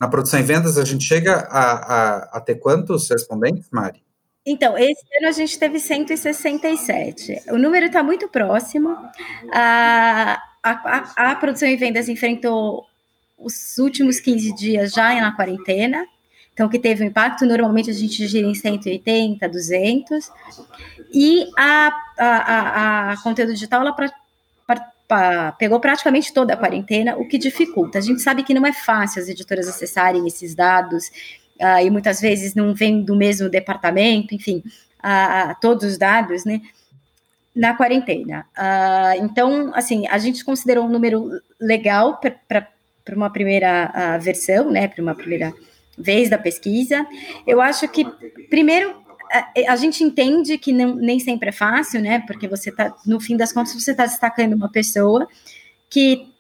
na, 0.01 0.09
produção 0.09 0.41
e 0.41 0.43
vendas, 0.43 0.79
a 0.79 0.85
gente 0.85 1.05
chega 1.05 1.47
a, 1.51 1.73
a, 1.73 2.17
a 2.39 2.41
ter 2.41 2.57
quantos 2.57 3.09
respondentes, 3.09 3.69
Mari? 3.73 4.03
Então, 4.47 4.79
esse 4.79 5.05
ano 5.19 5.29
a 5.29 5.33
gente 5.33 5.59
teve 5.59 5.79
167. 5.79 7.43
O 7.51 7.59
número 7.59 7.87
está 7.87 8.03
muito 8.03 8.29
próximo. 8.29 8.97
A, 9.53 10.41
a, 10.63 11.31
a, 11.33 11.37
produção 11.37 11.69
e 11.69 11.77
vendas 11.77 12.09
enfrentou 12.09 12.87
os 13.37 13.77
últimos 13.77 14.21
15 14.21 14.55
dias 14.55 14.93
já 14.93 15.15
na 15.21 15.37
quarentena, 15.37 16.07
então 16.59 16.69
que 16.69 16.79
teve 16.81 17.05
um 17.05 17.07
impacto. 17.07 17.47
Normalmente 17.47 17.89
a 17.89 17.95
gente 17.95 18.27
gira 18.27 18.49
em 18.49 18.55
180, 18.55 19.49
200. 19.49 20.29
E 21.15 21.49
a, 21.57 21.93
a, 22.19 22.27
a, 22.27 23.13
a 23.13 23.23
conteúdo 23.23 23.55
digital, 23.55 23.83
ela 23.83 23.93
pra, 23.93 24.13
pra, 24.67 24.93
pra, 25.07 25.53
pegou 25.53 25.79
praticamente 25.79 26.35
toda 26.35 26.55
a 26.55 26.57
quarentena, 26.57 27.17
o 27.17 27.29
que 27.29 27.39
dificulta. 27.39 27.99
A 27.99 28.01
gente 28.01 28.21
sabe 28.21 28.43
que 28.43 28.53
não 28.53 28.67
é 28.67 28.73
fácil 28.73 29.23
as 29.23 29.29
editoras 29.29 29.69
acessarem 29.69 30.27
esses 30.27 30.53
dados, 30.53 31.07
uh, 31.61 31.81
e 31.81 31.89
muitas 31.91 32.21
vezes 32.21 32.57
não 32.57 32.75
vem 32.75 33.03
do 33.03 33.15
mesmo 33.15 33.49
departamento, 33.49 34.35
enfim, 34.35 34.61
uh, 34.99 35.55
todos 35.61 35.85
os 35.85 35.97
dados, 35.97 36.45
né? 36.45 36.61
Na 37.55 37.77
quarentena. 37.77 38.45
Uh, 38.57 39.25
então, 39.25 39.73
assim, 39.77 40.09
a 40.09 40.19
gente 40.19 40.45
considerou 40.45 40.87
um 40.87 40.89
número 40.89 41.31
legal 41.61 42.21
para 42.21 43.15
uma 43.15 43.31
primeira 43.31 44.19
versão, 44.19 44.73
né? 44.73 44.89
Para 44.89 45.03
uma 45.03 45.15
primeira 45.15 45.55
vez 45.99 46.31
da 46.31 46.39
pesquisa. 46.39 47.07
Eu 47.47 47.61
acho 47.61 47.89
que, 47.89 48.05
primeiro, 48.49 48.95
a, 49.69 49.77
gente 49.77 50.03
entende 50.03 50.57
que 50.57 50.73
não, 50.73 50.95
nem 50.95 51.19
sempre 51.19 51.51
é 51.51 51.53
fácil, 51.53 52.01
né? 52.01 52.21
Porque 52.27 52.49
você 52.49 52.73
tá, 52.73 52.95
no 53.05 53.21
fim 53.21 53.37
das 53.37 53.53
contas, 53.53 53.73
você 53.73 53.91
está 53.91 54.07
destacando 54.07 54.55
uma 54.55 54.71
pessoa 54.71 55.29
que 55.91 56.33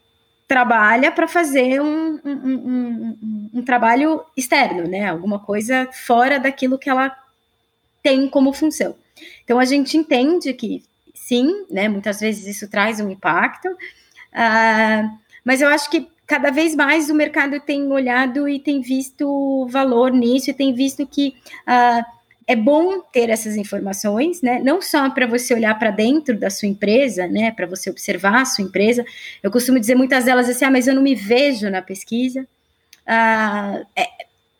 trabalha 0.46 1.12
para 1.12 1.28
fazer 1.28 1.80
um, 1.80 2.18
um, 2.24 2.30
um, 2.32 3.50
um, 3.54 3.62
trabalho 3.62 4.22
externo, 4.34 4.88
né? 4.88 5.06
Alguma 5.06 5.38
coisa 5.38 5.88
fora 5.92 6.38
daquilo 6.38 6.78
que 6.78 6.88
ela 6.88 7.14
tem 8.02 8.28
como 8.28 8.52
função. 8.54 8.94
Então 9.44 9.58
a 9.58 9.64
gente 9.66 9.96
entende 9.96 10.54
que 10.54 10.82
sim, 11.14 11.66
né? 11.70 11.88
Muitas 11.88 12.20
vezes 12.20 12.46
isso 12.46 12.70
traz 12.70 12.98
um 13.00 13.10
impacto, 13.10 13.68
uh, 13.68 15.18
mas 15.44 15.60
eu 15.60 15.68
acho 15.68 15.90
que 15.90 16.08
cada 16.28 16.50
vez 16.50 16.76
mais 16.76 17.08
o 17.08 17.14
mercado 17.14 17.58
tem 17.58 17.90
olhado 17.90 18.46
e 18.46 18.60
tem 18.60 18.82
visto 18.82 19.66
valor 19.70 20.12
nisso 20.12 20.50
e 20.50 20.54
tem 20.54 20.74
visto 20.74 21.06
que 21.06 21.34
uh, 21.66 22.04
é 22.46 22.54
bom 22.54 23.00
ter 23.00 23.30
essas 23.30 23.56
informações, 23.56 24.42
né? 24.42 24.60
Não 24.62 24.80
só 24.82 25.08
para 25.08 25.26
você 25.26 25.54
olhar 25.54 25.78
para 25.78 25.90
dentro 25.90 26.38
da 26.38 26.50
sua 26.50 26.68
empresa, 26.68 27.26
né? 27.26 27.50
Para 27.50 27.66
você 27.66 27.88
observar 27.88 28.42
a 28.42 28.44
sua 28.44 28.62
empresa. 28.62 29.04
Eu 29.42 29.50
costumo 29.50 29.80
dizer 29.80 29.94
muitas 29.94 30.24
delas 30.24 30.50
assim, 30.50 30.66
ah, 30.66 30.70
mas 30.70 30.86
eu 30.86 30.94
não 30.94 31.02
me 31.02 31.14
vejo 31.14 31.70
na 31.70 31.80
pesquisa. 31.80 32.46
Ah, 33.06 33.80
é, 33.96 34.06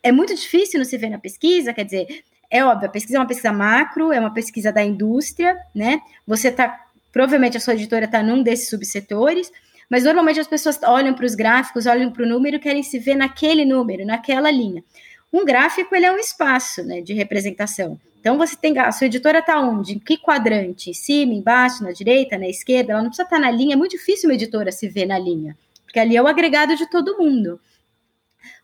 é 0.01 0.11
muito 0.11 0.33
difícil 0.33 0.79
não 0.79 0.85
se 0.85 0.97
ver 0.97 1.09
na 1.09 1.19
pesquisa, 1.19 1.71
quer 1.71 1.85
dizer, 1.85 2.23
é 2.49 2.65
óbvio, 2.65 2.87
a 2.87 2.91
pesquisa 2.91 3.17
é 3.17 3.19
uma 3.19 3.27
pesquisa 3.27 3.53
macro, 3.53 4.11
é 4.11 4.19
uma 4.19 4.33
pesquisa 4.33 4.71
da 4.71 4.83
indústria, 4.83 5.55
né? 5.73 6.01
Você 6.25 6.51
tá, 6.51 6.83
provavelmente 7.11 7.57
a 7.57 7.59
sua 7.59 7.75
editora 7.75 8.05
está 8.05 8.23
num 8.23 8.41
desses 8.41 8.69
subsetores, 8.69 9.51
mas 9.89 10.03
normalmente 10.03 10.39
as 10.39 10.47
pessoas 10.47 10.79
olham 10.83 11.13
para 11.13 11.25
os 11.25 11.35
gráficos, 11.35 11.85
olham 11.85 12.11
para 12.11 12.23
o 12.23 12.27
número 12.27 12.57
e 12.57 12.59
querem 12.59 12.83
se 12.83 12.99
ver 12.99 13.15
naquele 13.15 13.65
número, 13.65 14.05
naquela 14.05 14.51
linha. 14.51 14.83
Um 15.31 15.45
gráfico 15.45 15.95
ele 15.95 16.05
é 16.05 16.11
um 16.11 16.17
espaço 16.17 16.83
né, 16.83 17.01
de 17.01 17.13
representação. 17.13 17.99
Então 18.19 18.37
você 18.37 18.55
tem 18.55 18.77
a 18.77 18.91
sua 18.91 19.07
editora 19.07 19.39
está 19.39 19.59
onde? 19.59 19.93
Em 19.93 19.99
que 19.99 20.17
quadrante? 20.17 20.89
Em 20.89 20.93
cima, 20.93 21.33
embaixo, 21.33 21.83
na 21.83 21.91
direita, 21.91 22.37
na 22.37 22.47
esquerda? 22.47 22.93
Ela 22.93 23.01
não 23.01 23.09
precisa 23.09 23.23
estar 23.23 23.37
tá 23.37 23.41
na 23.41 23.49
linha. 23.49 23.73
É 23.73 23.77
muito 23.77 23.91
difícil 23.91 24.29
uma 24.29 24.35
editora 24.35 24.71
se 24.71 24.87
ver 24.87 25.05
na 25.05 25.17
linha, 25.17 25.57
porque 25.83 25.99
ali 25.99 26.17
é 26.17 26.21
o 26.21 26.27
agregado 26.27 26.75
de 26.75 26.89
todo 26.89 27.17
mundo. 27.17 27.59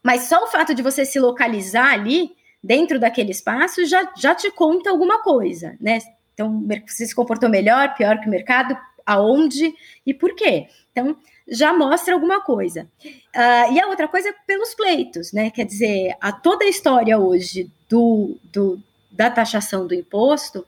Mas 0.03 0.23
só 0.23 0.43
o 0.43 0.47
fato 0.47 0.75
de 0.75 0.83
você 0.83 1.05
se 1.05 1.19
localizar 1.19 1.93
ali 1.93 2.31
dentro 2.61 2.99
daquele 2.99 3.31
espaço 3.31 3.85
já, 3.85 4.11
já 4.17 4.35
te 4.35 4.51
conta 4.51 4.89
alguma 4.89 5.21
coisa, 5.21 5.75
né? 5.79 5.99
Então, 6.33 6.65
você 6.85 7.05
se 7.05 7.15
comportou 7.15 7.49
melhor, 7.49 7.95
pior 7.95 8.19
que 8.19 8.27
o 8.27 8.29
mercado, 8.29 8.77
aonde 9.05 9.73
e 10.05 10.13
por 10.13 10.35
quê? 10.35 10.67
Então, 10.95 11.17
já 11.45 11.73
mostra 11.73 12.13
alguma 12.13 12.41
coisa. 12.41 12.87
Uh, 13.03 13.73
e 13.73 13.79
a 13.81 13.87
outra 13.87 14.07
coisa 14.07 14.29
é 14.29 14.35
pelos 14.47 14.73
pleitos, 14.73 15.33
né? 15.33 15.51
Quer 15.51 15.65
dizer, 15.65 16.15
a 16.21 16.31
toda 16.31 16.63
a 16.63 16.69
história 16.69 17.19
hoje 17.19 17.69
do, 17.89 18.37
do 18.45 18.81
da 19.11 19.29
taxação 19.29 19.85
do 19.85 19.93
imposto, 19.93 20.65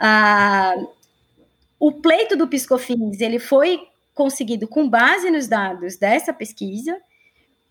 uh, 0.00 0.88
o 1.78 1.92
pleito 1.92 2.36
do 2.36 2.48
Piscofins 2.48 3.20
ele 3.20 3.38
foi 3.38 3.86
conseguido 4.14 4.66
com 4.66 4.88
base 4.88 5.30
nos 5.30 5.46
dados 5.46 5.96
dessa 5.96 6.32
pesquisa. 6.32 6.96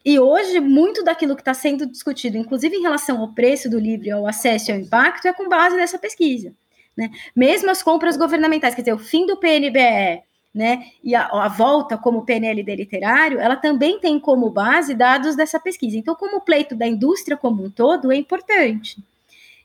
E 0.04 0.20
hoje, 0.20 0.60
muito 0.60 1.04
daquilo 1.04 1.36
que 1.36 1.42
está 1.42 1.56
sendo 1.56 1.88
discutido, 1.88 2.38
inclusive 2.38 2.76
em 2.76 2.82
relação 2.84 3.20
ao 3.20 3.34
preço 3.34 3.68
do 3.68 3.80
livro, 3.80 4.16
ao 4.16 4.28
acesso 4.28 4.70
e 4.70 4.74
ao 4.74 4.80
impacto, 4.80 5.28
é 5.28 5.34
com 5.34 5.50
base 5.50 5.76
nessa 5.76 5.98
pesquisa. 5.98 6.54
Né? 6.96 7.10
Mesmo 7.36 7.72
as 7.72 7.82
compras 7.82 8.16
governamentais, 8.16 8.76
quer 8.76 8.82
dizer, 8.82 8.94
o 8.94 9.00
fim 9.00 9.26
do 9.26 9.38
PNBE, 9.38 10.22
né? 10.56 10.86
E 11.04 11.14
a, 11.14 11.28
a, 11.28 11.50
volta 11.50 11.98
como 11.98 12.24
PNLD 12.26 12.78
literário, 12.78 13.42
ela 13.42 13.58
também 13.58 14.00
tem 14.00 14.18
como 14.18 14.50
base 14.50 14.94
dados 14.94 15.36
dessa 15.36 15.60
pesquisa. 15.60 15.98
Então, 15.98 16.16
como 16.16 16.40
pleito 16.40 16.74
da 16.74 16.88
indústria 16.88 17.36
como 17.36 17.66
um 17.66 17.70
todo 17.70 18.10
é 18.10 18.16
importante. 18.16 19.04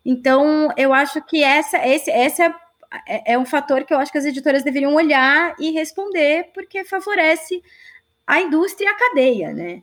Então, 0.05 0.69
eu 0.77 0.93
acho 0.93 1.23
que 1.23 1.45
essa, 1.45 1.79
esse, 1.87 2.11
essa 2.11 2.53
é, 3.07 3.35
é 3.35 3.39
um 3.39 3.47
fator 3.47 3.85
que 3.85 3.95
eu 3.95 3.99
acho 3.99 4.11
que 4.11 4.19
as 4.19 4.25
editoras 4.25 4.65
deveriam 4.65 4.93
olhar 4.95 5.55
e 5.61 5.71
responder, 5.71 6.51
porque 6.53 6.85
favorece 6.85 7.63
a 8.27 8.41
indústria 8.41 8.87
e 8.87 8.89
a 8.89 8.99
cadeia, 8.99 9.53
né? 9.53 9.83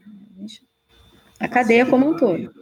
A 1.39 1.47
cadeia 1.47 1.85
como 1.85 2.09
um 2.09 2.17
todo. 2.17 2.53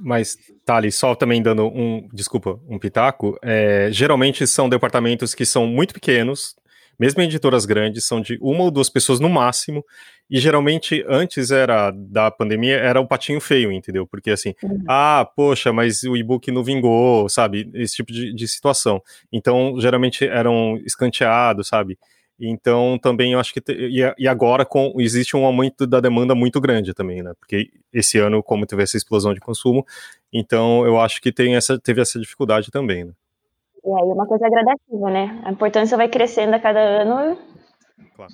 Mas, 0.00 0.36
Thales, 0.64 0.96
só 0.96 1.14
também 1.14 1.40
dando 1.40 1.66
um, 1.66 2.08
desculpa, 2.12 2.58
um 2.68 2.76
pitaco, 2.76 3.38
é, 3.40 3.88
geralmente 3.92 4.44
são 4.48 4.68
departamentos 4.68 5.32
que 5.32 5.46
são 5.46 5.64
muito 5.66 5.94
pequenos, 5.94 6.56
mesmo 6.98 7.22
em 7.22 7.24
editoras 7.24 7.64
grandes, 7.64 8.04
são 8.04 8.20
de 8.20 8.38
uma 8.40 8.64
ou 8.64 8.70
duas 8.70 8.88
pessoas 8.88 9.20
no 9.20 9.28
máximo, 9.28 9.84
e 10.30 10.38
geralmente 10.38 11.04
antes 11.08 11.50
era 11.50 11.90
da 11.90 12.30
pandemia 12.30 12.76
era 12.76 13.00
o 13.00 13.06
patinho 13.06 13.40
feio, 13.40 13.70
entendeu? 13.70 14.06
Porque 14.06 14.30
assim, 14.30 14.54
uhum. 14.62 14.82
ah, 14.88 15.28
poxa, 15.36 15.72
mas 15.72 16.02
o 16.02 16.16
e-book 16.16 16.50
não 16.50 16.64
vingou, 16.64 17.28
sabe? 17.28 17.70
Esse 17.74 17.96
tipo 17.96 18.12
de, 18.12 18.32
de 18.32 18.48
situação. 18.48 19.02
Então, 19.32 19.74
geralmente 19.78 20.24
eram 20.26 20.80
escanteados, 20.84 21.68
sabe? 21.68 21.98
Então, 22.38 22.98
também 23.00 23.32
eu 23.32 23.40
acho 23.40 23.52
que. 23.52 23.60
Te, 23.60 23.72
e, 24.18 24.26
agora 24.26 24.64
com, 24.64 24.94
existe 24.98 25.36
um 25.36 25.44
aumento 25.44 25.86
da 25.86 26.00
demanda 26.00 26.34
muito 26.34 26.60
grande 26.60 26.92
também, 26.92 27.22
né? 27.22 27.32
Porque 27.38 27.70
esse 27.92 28.18
ano, 28.18 28.42
como 28.42 28.66
teve 28.66 28.82
essa 28.82 28.96
explosão 28.96 29.32
de 29.32 29.40
consumo, 29.40 29.86
então 30.32 30.84
eu 30.84 30.98
acho 31.00 31.20
que 31.20 31.32
tem 31.32 31.54
essa, 31.54 31.78
teve 31.78 32.00
essa 32.00 32.18
dificuldade 32.18 32.70
também, 32.70 33.04
né? 33.04 33.12
E 33.84 33.88
aí 33.88 34.10
é 34.10 34.14
uma 34.14 34.26
coisa 34.26 34.48
gradativa, 34.48 35.10
né? 35.10 35.40
A 35.44 35.52
importância 35.52 35.96
vai 35.96 36.08
crescendo 36.08 36.54
a 36.54 36.58
cada 36.58 36.80
ano. 36.80 37.38
Claro. 38.16 38.32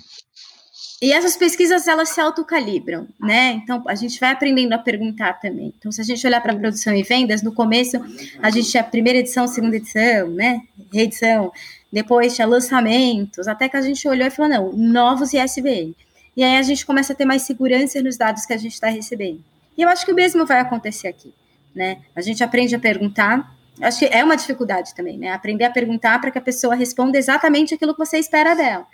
E 1.03 1.13
essas 1.13 1.35
pesquisas 1.35 1.89
elas 1.89 2.11
se 2.11 2.21
autocalibram, 2.21 3.09
né? 3.19 3.53
Então 3.53 3.83
a 3.87 3.95
gente 3.95 4.21
vai 4.21 4.33
aprendendo 4.33 4.75
a 4.75 4.79
perguntar 4.79 5.41
também. 5.41 5.73
Então, 5.79 5.91
se 5.91 6.01
a 6.01 6.05
gente 6.05 6.25
olhar 6.27 6.43
para 6.43 6.55
produção 6.55 6.95
e 6.95 7.03
vendas, 7.03 7.43
no 7.43 7.55
começo 7.55 7.97
a 8.43 8.51
gente 8.51 8.71
tinha 8.71 8.85
primeira 8.85 9.19
edição, 9.19 9.47
segunda 9.47 9.77
edição, 9.77 10.29
né? 10.29 10.61
Reedição, 10.93 11.51
depois 11.91 12.35
tinha 12.35 12.47
lançamentos, 12.47 13.49
até 13.49 13.67
que 13.67 13.79
a 13.79 13.81
gente 13.81 14.07
olhou 14.07 14.27
e 14.27 14.31
falou: 14.31 14.51
não, 14.51 14.73
novos 14.73 15.33
ISBN. 15.33 15.97
E 16.37 16.45
aí 16.45 16.59
a 16.59 16.63
gente 16.63 16.85
começa 16.85 17.15
a 17.15 17.17
ter 17.17 17.25
mais 17.25 17.43
segurança 17.43 18.01
nos 18.03 18.19
dados 18.19 18.45
que 18.45 18.53
a 18.53 18.59
gente 18.59 18.75
está 18.75 18.89
recebendo. 18.89 19.43
E 19.79 19.83
eu 19.83 19.89
acho 19.89 20.05
que 20.05 20.13
o 20.13 20.15
mesmo 20.15 20.45
vai 20.45 20.61
acontecer 20.61 21.09
aqui, 21.09 21.33
né? 21.75 22.03
A 22.15 22.21
gente 22.21 22.45
aprende 22.45 22.75
a 22.75 22.79
perguntar. 22.79 23.59
Acho 23.83 24.01
que 24.01 24.07
é 24.07 24.23
uma 24.25 24.37
dificuldade 24.37 24.95
também, 24.95 25.19
né? 25.19 25.33
Aprender 25.33 25.65
a 25.65 25.71
perguntar 25.71 26.21
para 26.21 26.31
que 26.31 26.39
a 26.39 26.43
pessoa 26.43 26.75
responda 26.75 27.19
exatamente 27.19 27.75
aquilo 27.75 27.93
que 27.93 28.05
você 28.05 28.19
espera 28.19 28.55
dela. 28.55 28.87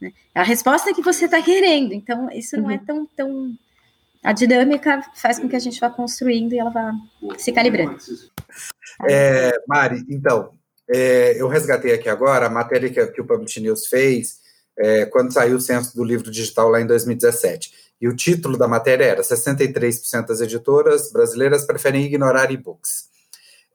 Né? 0.00 0.12
A 0.34 0.42
resposta 0.42 0.92
que 0.94 1.02
você 1.02 1.24
está 1.26 1.40
querendo. 1.40 1.92
Então, 1.92 2.30
isso 2.30 2.56
não 2.56 2.70
é 2.70 2.74
uhum. 2.74 2.84
tão, 2.84 3.06
tão. 3.16 3.54
A 4.22 4.32
dinâmica 4.32 5.02
faz 5.14 5.38
com 5.38 5.48
que 5.48 5.56
a 5.56 5.60
gente 5.60 5.80
vá 5.80 5.90
construindo 5.90 6.52
e 6.52 6.58
ela 6.58 6.70
vá 6.70 6.92
se 7.36 7.52
calibrando. 7.52 7.96
É, 9.08 9.52
Mari, 9.66 10.04
então, 10.08 10.52
é, 10.88 11.40
eu 11.40 11.48
resgatei 11.48 11.92
aqui 11.92 12.08
agora 12.08 12.46
a 12.46 12.50
matéria 12.50 12.90
que, 12.90 13.06
que 13.08 13.20
o 13.20 13.26
Public 13.26 13.60
News 13.60 13.86
fez 13.86 14.38
é, 14.78 15.06
quando 15.06 15.32
saiu 15.32 15.56
o 15.56 15.60
censo 15.60 15.94
do 15.94 16.04
livro 16.04 16.30
digital 16.30 16.68
lá 16.68 16.80
em 16.80 16.86
2017. 16.86 17.72
E 18.00 18.08
o 18.08 18.16
título 18.16 18.58
da 18.58 18.68
matéria 18.68 19.04
era 19.04 19.22
63% 19.22 20.26
das 20.26 20.40
editoras 20.40 21.12
brasileiras 21.12 21.64
preferem 21.64 22.04
ignorar 22.04 22.50
e-books. 22.50 23.08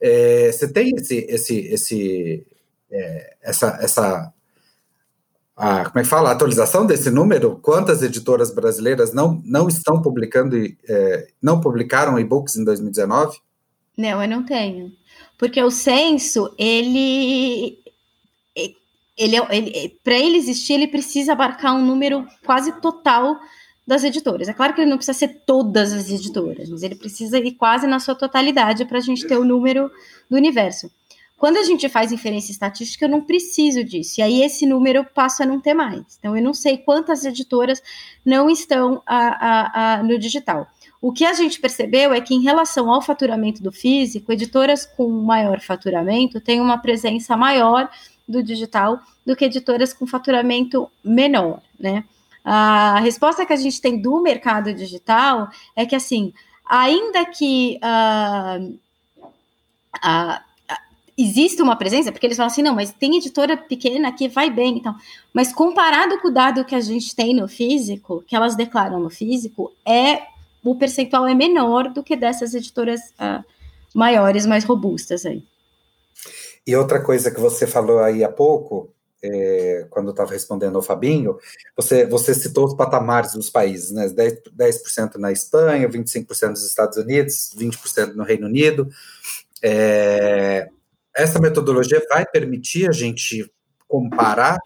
É, 0.00 0.50
você 0.50 0.72
tem 0.72 0.94
esse, 0.96 1.26
esse, 1.28 1.58
esse, 1.58 2.46
é, 2.90 3.36
essa, 3.42 3.78
essa 3.80 4.32
a, 5.60 5.84
como 5.84 5.98
é 5.98 6.02
que 6.02 6.08
fala, 6.08 6.30
a 6.30 6.32
atualização 6.32 6.86
desse 6.86 7.10
número? 7.10 7.58
Quantas 7.60 8.02
editoras 8.02 8.50
brasileiras 8.50 9.12
não, 9.12 9.42
não 9.44 9.68
estão 9.68 10.00
publicando, 10.00 10.56
é, 10.88 11.28
não 11.40 11.60
publicaram 11.60 12.18
e-books 12.18 12.56
em 12.56 12.64
2019? 12.64 13.38
Não, 13.94 14.22
eu 14.22 14.28
não 14.28 14.42
tenho. 14.42 14.90
Porque 15.36 15.62
o 15.62 15.70
censo, 15.70 16.54
ele. 16.58 17.78
ele, 19.18 19.36
ele 19.50 20.00
Para 20.02 20.14
ele 20.14 20.38
existir, 20.38 20.72
ele 20.72 20.88
precisa 20.88 21.32
abarcar 21.32 21.74
um 21.74 21.84
número 21.84 22.26
quase 22.42 22.72
total 22.80 23.36
das 23.90 24.04
editoras. 24.04 24.48
É 24.48 24.52
claro 24.52 24.72
que 24.72 24.80
ele 24.80 24.88
não 24.88 24.96
precisa 24.96 25.18
ser 25.18 25.42
todas 25.44 25.92
as 25.92 26.08
editoras, 26.08 26.70
mas 26.70 26.84
ele 26.84 26.94
precisa 26.94 27.38
ir 27.38 27.50
quase 27.56 27.88
na 27.88 27.98
sua 27.98 28.14
totalidade 28.14 28.84
para 28.84 28.98
a 28.98 29.00
gente 29.00 29.26
ter 29.26 29.36
o 29.36 29.44
número 29.44 29.90
do 30.30 30.36
universo. 30.36 30.88
Quando 31.36 31.56
a 31.56 31.64
gente 31.64 31.88
faz 31.88 32.12
inferência 32.12 32.52
estatística, 32.52 33.04
eu 33.04 33.08
não 33.08 33.20
preciso 33.20 33.82
disso. 33.82 34.20
E 34.20 34.22
aí 34.22 34.42
esse 34.42 34.64
número 34.64 35.04
passa 35.12 35.42
a 35.42 35.46
não 35.46 35.58
ter 35.58 35.74
mais. 35.74 36.02
Então, 36.20 36.36
eu 36.36 36.42
não 36.42 36.54
sei 36.54 36.78
quantas 36.78 37.24
editoras 37.24 37.82
não 38.24 38.48
estão 38.48 39.02
a, 39.04 39.16
a, 39.16 39.94
a, 39.94 40.02
no 40.04 40.16
digital. 40.20 40.68
O 41.02 41.10
que 41.12 41.24
a 41.24 41.32
gente 41.32 41.58
percebeu 41.58 42.12
é 42.12 42.20
que, 42.20 42.32
em 42.32 42.42
relação 42.42 42.92
ao 42.92 43.02
faturamento 43.02 43.60
do 43.60 43.72
físico, 43.72 44.30
editoras 44.30 44.86
com 44.86 45.08
maior 45.08 45.60
faturamento 45.60 46.40
têm 46.40 46.60
uma 46.60 46.78
presença 46.78 47.36
maior 47.36 47.90
do 48.28 48.40
digital 48.40 49.00
do 49.26 49.34
que 49.34 49.46
editoras 49.46 49.92
com 49.92 50.06
faturamento 50.06 50.88
menor, 51.02 51.60
né? 51.76 52.04
A 52.44 53.00
resposta 53.00 53.44
que 53.44 53.52
a 53.52 53.56
gente 53.56 53.80
tem 53.80 54.00
do 54.00 54.20
mercado 54.22 54.72
digital 54.72 55.48
é 55.76 55.84
que, 55.84 55.94
assim, 55.94 56.32
ainda 56.64 57.24
que 57.26 57.78
uh, 57.82 58.78
uh, 59.96 60.50
existe 61.16 61.60
uma 61.60 61.76
presença, 61.76 62.10
porque 62.10 62.26
eles 62.26 62.36
falam 62.36 62.50
assim, 62.50 62.62
não, 62.62 62.74
mas 62.74 62.92
tem 62.92 63.16
editora 63.16 63.56
pequena 63.56 64.10
que 64.12 64.28
vai 64.28 64.50
bem, 64.50 64.78
então. 64.78 64.94
Mas 65.34 65.52
comparado 65.52 66.18
com 66.20 66.28
o 66.28 66.32
dado 66.32 66.64
que 66.64 66.74
a 66.74 66.80
gente 66.80 67.14
tem 67.14 67.34
no 67.34 67.46
físico, 67.46 68.24
que 68.26 68.34
elas 68.34 68.56
declaram 68.56 68.98
no 68.98 69.10
físico, 69.10 69.72
é 69.86 70.22
o 70.64 70.74
percentual 70.74 71.26
é 71.26 71.34
menor 71.34 71.88
do 71.88 72.02
que 72.02 72.16
dessas 72.16 72.54
editoras 72.54 73.00
uh, 73.18 73.44
maiores, 73.94 74.46
mais 74.46 74.64
robustas 74.64 75.26
aí. 75.26 75.42
E 76.66 76.76
outra 76.76 77.02
coisa 77.02 77.30
que 77.30 77.40
você 77.40 77.66
falou 77.66 78.00
aí 78.00 78.22
há 78.22 78.28
pouco, 78.28 78.90
é, 79.22 79.86
quando 79.90 80.10
estava 80.10 80.30
respondendo 80.30 80.76
ao 80.76 80.82
Fabinho, 80.82 81.38
você, 81.76 82.06
você 82.06 82.34
citou 82.34 82.66
os 82.66 82.74
patamares 82.74 83.32
dos 83.32 83.50
países, 83.50 83.90
né? 83.90 84.06
10%, 84.08 84.50
10 84.52 84.82
na 85.16 85.30
Espanha, 85.30 85.88
25% 85.88 86.50
nos 86.50 86.66
Estados 86.66 86.96
Unidos, 86.96 87.54
20% 87.56 88.14
no 88.14 88.24
Reino 88.24 88.46
Unido. 88.46 88.88
É, 89.62 90.68
essa 91.14 91.38
metodologia 91.38 92.02
vai 92.08 92.24
permitir 92.24 92.88
a 92.88 92.92
gente 92.92 93.50
comparar 93.86 94.58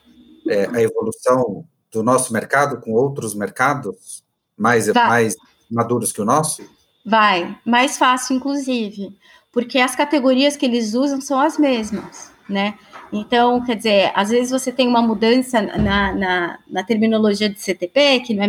é, 0.48 0.66
a 0.66 0.82
evolução 0.82 1.66
do 1.90 2.02
nosso 2.02 2.32
mercado 2.32 2.80
com 2.80 2.92
outros 2.92 3.34
mercados 3.34 4.22
mais, 4.56 4.86
mais 4.88 5.34
maduros 5.70 6.12
que 6.12 6.20
o 6.20 6.24
nosso? 6.24 6.62
Vai, 7.04 7.58
mais 7.64 7.98
fácil, 7.98 8.36
inclusive, 8.36 9.16
porque 9.52 9.78
as 9.78 9.94
categorias 9.94 10.56
que 10.56 10.64
eles 10.64 10.94
usam 10.94 11.20
são 11.20 11.40
as 11.40 11.58
mesmas, 11.58 12.30
né? 12.48 12.78
Então, 13.14 13.64
quer 13.64 13.76
dizer, 13.76 14.12
às 14.14 14.30
vezes 14.30 14.50
você 14.50 14.72
tem 14.72 14.88
uma 14.88 15.00
mudança 15.00 15.62
na, 15.62 16.12
na, 16.12 16.58
na 16.68 16.82
terminologia 16.82 17.48
de 17.48 17.60
CTP, 17.60 18.20
que 18.20 18.34
não 18.34 18.44
é 18.44 18.48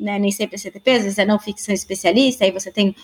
né, 0.00 0.18
nem 0.18 0.32
sempre 0.32 0.56
é 0.56 0.58
CTP, 0.58 0.90
às 0.90 1.02
vezes 1.02 1.18
é 1.18 1.24
não 1.24 1.38
ficção 1.38 1.74
especialista, 1.74 2.44
aí 2.44 2.50
você 2.50 2.72
tem 2.72 2.96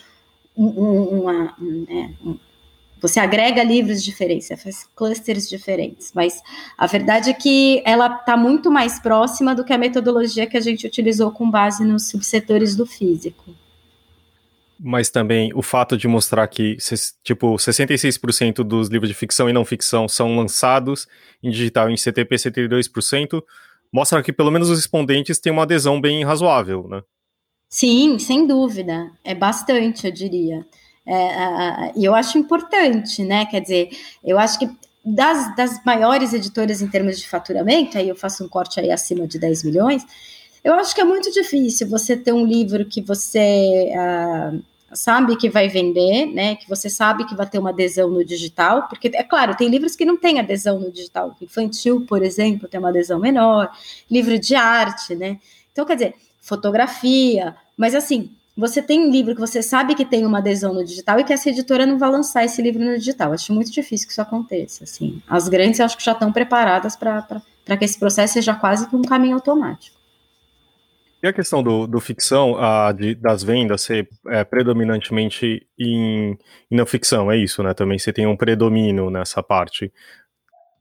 um, 0.57 0.67
um, 0.67 1.21
uma, 1.21 1.55
um, 1.61 1.87
né, 1.89 2.15
você 3.01 3.21
agrega 3.21 3.63
livros 3.63 4.03
diferentes, 4.03 4.47
você 4.47 4.57
faz 4.57 4.89
clusters 4.97 5.49
diferentes, 5.49 6.13
mas 6.15 6.43
a 6.77 6.87
verdade 6.87 7.31
é 7.31 7.35
que 7.35 7.83
ela 7.85 8.07
está 8.07 8.37
muito 8.37 8.71
mais 8.71 8.99
próxima 8.99 9.55
do 9.55 9.65
que 9.65 9.73
a 9.73 9.79
metodologia 9.79 10.47
que 10.47 10.57
a 10.57 10.61
gente 10.61 10.87
utilizou 10.87 11.31
com 11.31 11.51
base 11.51 11.85
nos 11.85 12.09
subsetores 12.09 12.75
do 12.75 12.87
físico. 12.87 13.55
Mas 14.79 15.09
também 15.09 15.53
o 15.55 15.63
fato 15.63 15.97
de 15.97 16.07
mostrar 16.07 16.47
que, 16.49 16.77
tipo, 17.25 17.55
66% 17.55 18.63
dos 18.63 18.89
livros 18.89 19.09
de 19.09 19.15
ficção 19.15 19.49
e 19.49 19.53
não 19.53 19.65
ficção 19.65 20.07
são 20.07 20.37
lançados 20.37 21.07
em 21.43 21.51
digital 21.51 21.89
em 21.89 21.97
CTP 21.97 22.37
72%, 22.37 23.43
mostra 23.93 24.23
que 24.23 24.33
pelo 24.33 24.51
menos 24.51 24.69
os 24.69 24.77
respondentes 24.79 25.39
têm 25.39 25.53
uma 25.53 25.63
adesão 25.63 26.01
bem 26.01 26.25
razoável, 26.25 26.87
né? 26.89 27.03
Sim, 27.69 28.19
sem 28.19 28.47
dúvida. 28.47 29.11
É 29.25 29.35
bastante, 29.35 30.07
eu 30.07 30.13
diria. 30.13 30.65
É, 31.07 31.93
e 31.97 32.05
eu 32.05 32.15
acho 32.15 32.37
importante, 32.37 33.25
né? 33.25 33.47
Quer 33.47 33.61
dizer, 33.61 33.91
eu 34.25 34.39
acho 34.39 34.59
que 34.59 34.69
das, 35.05 35.55
das 35.55 35.85
maiores 35.85 36.33
editoras 36.33 36.83
em 36.83 36.89
termos 36.89 37.19
de 37.19 37.29
faturamento, 37.29 37.97
aí 37.97 38.09
eu 38.09 38.17
faço 38.17 38.45
um 38.45 38.49
corte 38.49 38.81
aí 38.81 38.91
acima 38.91 39.27
de 39.27 39.39
10 39.39 39.63
milhões, 39.63 40.05
eu 40.67 40.75
acho 40.75 40.93
que 40.93 41.01
é 41.01 41.05
muito 41.05 41.31
difícil 41.31 41.89
você 41.89 42.17
ter 42.17 42.33
um 42.33 42.45
livro 42.45 42.85
que 42.85 43.01
você 43.01 43.93
uh, 43.95 44.61
sabe 44.93 45.37
que 45.37 45.49
vai 45.49 45.69
vender, 45.69 46.27
né? 46.27 46.57
Que 46.57 46.69
você 46.69 46.91
sabe 46.91 47.25
que 47.25 47.37
vai 47.37 47.49
ter 47.49 47.61
uma 47.61 47.71
adesão 47.71 48.11
no 48.11 48.25
digital, 48.25 48.89
porque 48.89 49.13
é 49.15 49.23
claro, 49.23 49.55
tem 49.55 49.69
livros 49.69 49.95
que 49.95 50.05
não 50.05 50.17
têm 50.17 50.41
adesão 50.41 50.81
no 50.81 50.91
digital. 50.91 51.37
Infantil, 51.41 52.05
por 52.05 52.21
exemplo, 52.21 52.69
tem 52.69 52.81
uma 52.81 52.89
adesão 52.89 53.21
menor, 53.21 53.71
livro 54.11 54.37
de 54.41 54.57
arte, 54.57 55.15
né? 55.15 55.39
Então, 55.71 55.85
quer 55.85 55.95
dizer, 55.95 56.15
fotografia, 56.41 57.55
mas 57.77 57.95
assim, 57.95 58.29
você 58.57 58.83
tem 58.83 59.07
um 59.07 59.11
livro 59.11 59.37
que 59.37 59.41
você 59.41 59.63
sabe 59.63 59.95
que 59.95 60.05
tem 60.05 60.27
uma 60.27 60.39
adesão 60.39 60.75
no 60.75 60.85
digital 60.85 61.21
e 61.21 61.25
que 61.25 61.33
essa 61.33 61.49
editora 61.49 61.87
não 61.87 61.97
vai 61.97 62.11
lançar 62.11 62.45
esse 62.45 62.61
livro 62.61 62.85
no 62.85 62.99
digital. 62.99 63.33
Acho 63.33 63.53
muito 63.53 63.71
difícil 63.71 64.09
que 64.09 64.13
isso 64.13 64.21
aconteça. 64.21 64.83
Assim. 64.83 65.23
As 65.29 65.49
grandes, 65.49 65.79
eu 65.79 65.87
acho 65.87 65.97
que 65.97 66.05
já 66.05 66.11
estão 66.11 66.33
preparadas 66.33 66.97
para 66.97 67.77
que 67.79 67.85
esse 67.85 67.97
processo 67.97 68.33
seja 68.33 68.53
quase 68.53 68.89
que 68.89 68.97
um 68.97 69.03
caminho 69.03 69.37
automático. 69.37 69.96
E 71.23 71.27
a 71.27 71.33
questão 71.33 71.63
do, 71.63 71.87
do 71.87 71.99
ficção, 72.01 72.57
a, 72.59 72.93
de, 72.93 73.15
das 73.15 73.43
vendas 73.43 73.83
ser 73.83 74.09
é, 74.29 74.45
predominantemente 74.45 75.67
em, 75.79 76.37
em, 76.71 76.77
não 76.77 76.87
ficção, 76.87 77.31
é 77.31 77.37
isso, 77.37 77.63
né? 77.63 77.73
Também 77.73 77.99
você 77.99 78.13
tem 78.13 78.27
um 78.27 78.37
predomínio 78.37 79.11
nessa 79.11 79.43
parte, 79.43 79.93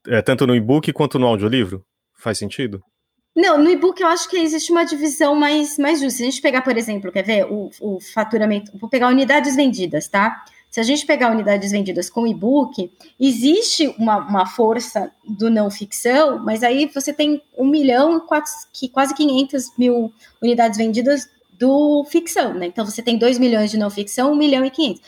é, 0.07 0.21
tanto 0.21 0.45
no 0.45 0.55
e-book 0.55 0.91
quanto 0.93 1.17
no 1.17 1.27
audiolivro? 1.27 1.85
Faz 2.17 2.37
sentido? 2.37 2.83
Não, 3.35 3.61
no 3.61 3.69
e-book 3.69 4.01
eu 4.01 4.07
acho 4.07 4.29
que 4.29 4.37
existe 4.37 4.71
uma 4.71 4.85
divisão 4.85 5.35
mais, 5.35 5.77
mais 5.77 5.99
justa. 5.99 6.17
Se 6.17 6.23
a 6.23 6.25
gente 6.25 6.41
pegar, 6.41 6.61
por 6.61 6.77
exemplo, 6.77 7.11
quer 7.11 7.23
ver 7.23 7.45
o, 7.45 7.69
o 7.81 7.99
faturamento, 7.99 8.71
vou 8.77 8.89
pegar 8.89 9.09
unidades 9.09 9.55
vendidas, 9.55 10.07
tá? 10.07 10.43
Se 10.75 10.81
a 10.81 10.83
gente 10.83 11.05
pegar 11.05 11.31
unidades 11.31 11.71
vendidas 11.71 12.09
com 12.09 12.27
e-book, 12.27 12.91
existe 13.17 13.87
uma, 13.97 14.17
uma 14.17 14.45
força 14.45 15.09
do 15.25 15.49
não 15.49 15.71
ficção, 15.71 16.37
mas 16.43 16.63
aí 16.63 16.91
você 16.93 17.13
tem 17.13 17.41
um 17.57 17.65
milhão, 17.65 18.19
quatro, 18.19 18.51
quase 18.91 19.15
500 19.15 19.71
mil 19.77 20.11
unidades 20.41 20.77
vendidas 20.77 21.29
do 21.57 22.03
ficção, 22.03 22.53
né? 22.53 22.65
Então 22.65 22.85
você 22.85 23.01
tem 23.01 23.17
2 23.17 23.39
milhões 23.39 23.71
de 23.71 23.77
não 23.77 23.89
ficção, 23.89 24.33
1 24.33 24.35
milhão 24.35 24.65
e 24.65 24.69
500. 24.69 25.01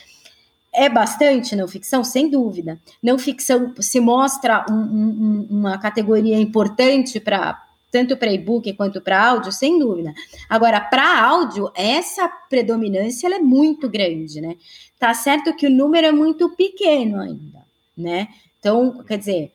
É 0.74 0.88
bastante 0.88 1.54
não 1.54 1.68
ficção? 1.68 2.02
Sem 2.02 2.30
dúvida. 2.30 2.80
Não 3.04 3.20
ficção 3.20 3.74
se 3.82 4.00
mostra 4.00 4.66
um, 4.70 4.74
um, 4.74 5.48
uma 5.50 5.78
categoria 5.78 6.40
importante 6.40 7.20
para 7.20 7.62
tanto 7.92 8.18
para 8.18 8.32
e-book 8.32 8.72
quanto 8.74 9.02
para 9.02 9.30
áudio, 9.30 9.52
sem 9.52 9.80
dúvida. 9.80 10.14
Agora, 10.50 10.80
para 10.80 11.24
áudio, 11.24 11.72
essa 11.76 12.28
predominância 12.50 13.28
é 13.28 13.40
muito 13.40 13.90
grande, 13.90 14.42
né? 14.42 14.56
Tá 15.00 15.14
certo 15.14 15.56
que 15.56 15.68
o 15.68 15.72
número 15.72 16.08
é 16.08 16.12
muito 16.12 16.50
pequeno 16.50 17.20
ainda, 17.20 17.60
né? 17.98 18.28
Então, 18.60 19.04
quer 19.04 19.18
dizer, 19.18 19.52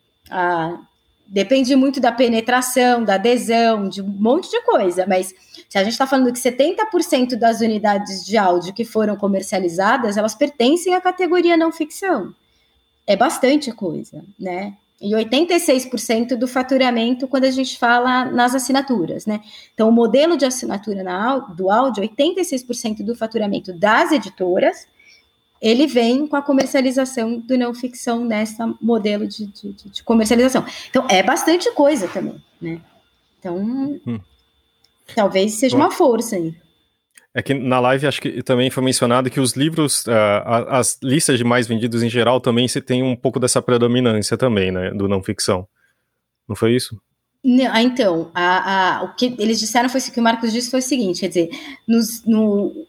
depende 1.27 1.75
muito 1.77 2.01
da 2.01 2.13
penetração, 2.13 3.05
da 3.05 3.15
adesão, 3.15 3.89
de 3.89 4.01
um 4.01 4.07
monte 4.07 4.51
de 4.51 4.61
coisa, 4.63 5.07
mas 5.07 5.35
se 5.69 5.79
a 5.79 5.83
gente 5.83 5.93
está 5.93 6.07
falando 6.07 6.33
que 6.33 6.39
70% 6.39 7.37
das 7.37 7.61
unidades 7.61 8.25
de 8.25 8.37
áudio 8.37 8.75
que 8.75 8.85
foram 8.85 9.17
comercializadas, 9.17 10.17
elas 10.17 10.35
pertencem 10.35 10.95
à 10.95 11.01
categoria 11.01 11.57
não 11.57 11.73
ficção. 11.73 12.35
É 13.07 13.17
bastante 13.17 13.73
coisa, 13.73 14.23
né? 14.39 14.77
E 15.03 15.11
86% 15.15 16.37
do 16.37 16.47
faturamento 16.47 17.27
quando 17.27 17.43
a 17.43 17.51
gente 17.51 17.77
fala 17.77 18.25
nas 18.27 18.55
assinaturas, 18.55 19.27
né? 19.27 19.41
Então, 19.75 19.89
o 19.89 19.93
modelo 19.93 20.37
de 20.37 20.45
assinatura 20.45 21.03
na, 21.03 21.39
do 21.39 21.69
áudio, 21.69 22.05
86% 22.05 23.05
do 23.05 23.17
faturamento 23.17 23.73
das 23.73 24.13
editoras, 24.13 24.87
ele 25.61 25.89
vem 25.89 26.27
com 26.29 26.37
a 26.37 26.43
comercialização 26.43 27.41
do 27.41 27.59
não 27.59 27.75
ficção 27.75 28.25
nessa 28.25 28.73
modelo 28.81 29.27
de, 29.27 29.47
de, 29.47 29.73
de 29.73 30.05
comercialização. 30.05 30.65
Então, 30.89 31.05
é 31.11 31.21
bastante 31.21 31.69
coisa 31.73 32.07
também, 32.07 32.41
né? 32.61 32.81
Então, 33.41 33.57
hum. 33.57 34.21
talvez 35.17 35.55
seja 35.55 35.77
Bom. 35.77 35.83
uma 35.83 35.91
força 35.91 36.37
aí. 36.37 36.55
É 37.35 37.43
que 37.43 37.55
na 37.55 37.81
live 37.81 38.07
acho 38.07 38.21
que 38.21 38.43
também 38.43 38.71
foi 38.71 38.83
mencionado 38.83 39.31
que 39.31 39.41
os 39.41 39.55
livros, 39.55 40.05
uh, 40.07 40.69
as 40.69 40.99
listas 41.03 41.39
de 41.39 41.45
mais 41.45 41.67
vendidos 41.67 42.03
em 42.03 42.11
geral 42.11 42.41
também 42.41 42.69
se 42.69 42.81
tem 42.81 43.03
um 43.03 43.17
pouco 43.17 43.41
dessa 43.41 43.63
predominância 43.63 44.37
também, 44.37 44.71
né, 44.71 44.91
do 44.91 45.09
não 45.09 45.23
ficção. 45.23 45.67
Não 46.47 46.55
foi 46.55 46.75
isso? 46.75 47.01
Não, 47.45 47.73
ah, 47.73 47.83
então, 47.83 48.31
a, 48.35 48.99
a, 48.99 49.03
o 49.05 49.15
que 49.15 49.35
eles 49.39 49.59
disseram 49.59 49.89
foi 49.89 50.01
que 50.01 50.21
o 50.21 50.23
Marcos 50.23 50.53
disse 50.53 50.71
foi 50.71 50.79
o 50.79 50.83
seguinte, 50.83 51.21
quer 51.21 51.29
dizer, 51.29 51.51
nos, 51.89 52.25
no, 52.25 52.87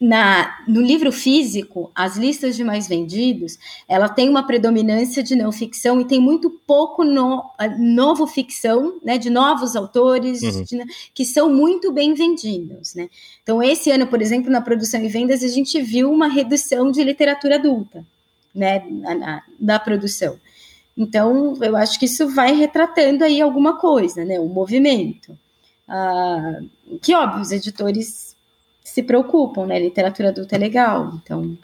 na, 0.00 0.62
no 0.68 0.80
livro 0.80 1.10
físico, 1.10 1.90
as 1.92 2.16
listas 2.16 2.54
de 2.56 2.62
mais 2.62 2.86
vendidos, 2.86 3.58
ela 3.88 4.08
tem 4.08 4.28
uma 4.28 4.46
predominância 4.46 5.24
de 5.24 5.34
não 5.34 5.50
ficção 5.50 6.00
e 6.00 6.04
tem 6.04 6.20
muito 6.20 6.48
pouco 6.66 7.02
no, 7.02 7.44
novo 7.78 8.24
ficção, 8.26 8.98
né, 9.02 9.18
de 9.18 9.28
novos 9.28 9.74
autores 9.74 10.42
uhum. 10.42 10.62
de, 10.62 10.84
que 11.12 11.24
são 11.24 11.52
muito 11.52 11.90
bem 11.90 12.14
vendidos, 12.14 12.94
né? 12.94 13.08
Então, 13.42 13.60
esse 13.60 13.90
ano, 13.90 14.06
por 14.06 14.22
exemplo, 14.22 14.50
na 14.50 14.60
produção 14.60 15.02
e 15.02 15.08
vendas, 15.08 15.42
a 15.42 15.48
gente 15.48 15.80
viu 15.82 16.12
uma 16.12 16.28
redução 16.28 16.92
de 16.92 17.02
literatura 17.02 17.56
adulta, 17.56 18.06
né, 18.54 18.84
na, 18.88 19.14
na, 19.16 19.42
na 19.58 19.78
produção. 19.80 20.38
Então, 20.96 21.56
eu 21.60 21.76
acho 21.76 21.98
que 21.98 22.06
isso 22.06 22.28
vai 22.28 22.52
retratando 22.52 23.24
aí 23.24 23.40
alguma 23.40 23.78
coisa, 23.78 24.24
né, 24.24 24.38
um 24.38 24.48
movimento. 24.48 25.36
Ah, 25.88 26.60
que, 27.02 27.14
óbvio, 27.14 27.40
os 27.40 27.50
editores 27.50 28.27
se 28.88 29.02
preocupam, 29.02 29.66
né? 29.66 29.78
Literatura 29.78 30.28
adulta 30.30 30.56
é 30.56 30.58
legal, 30.58 31.12
então 31.14 31.56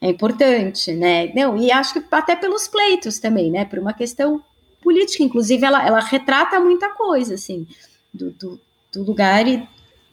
é 0.00 0.08
importante, 0.08 0.92
né? 0.92 1.32
Não, 1.34 1.56
e 1.56 1.70
acho 1.70 1.94
que 1.94 2.04
até 2.10 2.34
pelos 2.34 2.66
pleitos 2.66 3.18
também, 3.18 3.50
né? 3.50 3.64
Por 3.64 3.78
uma 3.78 3.92
questão 3.92 4.42
política, 4.82 5.22
inclusive 5.22 5.64
ela, 5.64 5.86
ela 5.86 6.00
retrata 6.00 6.58
muita 6.58 6.90
coisa, 6.90 7.34
assim, 7.34 7.66
do, 8.12 8.30
do, 8.32 8.60
do 8.92 9.02
lugar 9.04 9.46
e, 9.46 9.66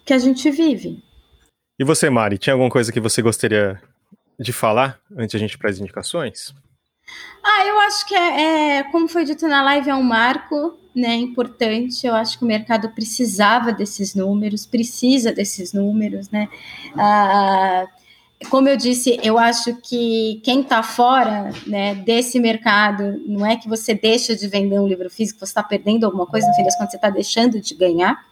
que 0.05 0.13
a 0.13 0.17
gente 0.17 0.49
vive. 0.49 1.03
E 1.79 1.83
você, 1.83 2.09
Mari, 2.09 2.37
tinha 2.37 2.53
alguma 2.53 2.69
coisa 2.69 2.91
que 2.91 2.99
você 2.99 3.21
gostaria 3.21 3.81
de 4.39 4.53
falar 4.53 4.99
antes 5.15 5.35
a 5.35 5.39
gente 5.39 5.53
ir 5.53 5.57
para 5.57 5.69
as 5.69 5.79
indicações? 5.79 6.53
Ah, 7.43 7.65
eu 7.65 7.79
acho 7.81 8.05
que 8.05 8.15
é, 8.15 8.77
é, 8.79 8.83
como 8.83 9.07
foi 9.07 9.25
dito 9.25 9.47
na 9.47 9.63
live, 9.63 9.89
é 9.89 9.95
um 9.95 10.03
marco 10.03 10.77
né, 10.97 11.15
importante. 11.15 12.07
Eu 12.07 12.15
acho 12.15 12.39
que 12.39 12.43
o 12.43 12.47
mercado 12.47 12.89
precisava 12.89 13.71
desses 13.71 14.15
números, 14.15 14.65
precisa 14.65 15.31
desses 15.31 15.71
números, 15.71 16.31
né? 16.31 16.49
Ah, 16.97 17.85
como 18.49 18.67
eu 18.67 18.75
disse, 18.75 19.19
eu 19.23 19.37
acho 19.37 19.75
que 19.81 20.41
quem 20.43 20.61
está 20.61 20.81
fora 20.81 21.51
né, 21.67 21.93
desse 21.95 22.39
mercado, 22.39 23.21
não 23.27 23.45
é 23.45 23.55
que 23.55 23.69
você 23.69 23.93
deixa 23.93 24.35
de 24.35 24.47
vender 24.47 24.79
um 24.79 24.87
livro 24.87 25.09
físico, 25.09 25.39
você 25.39 25.45
está 25.45 25.63
perdendo 25.63 26.05
alguma 26.05 26.25
coisa, 26.25 26.47
no 26.47 26.53
fim 26.53 26.63
das 26.63 26.75
contas, 26.75 26.91
você 26.91 26.97
está 26.97 27.09
deixando 27.11 27.61
de 27.61 27.75
ganhar. 27.75 28.25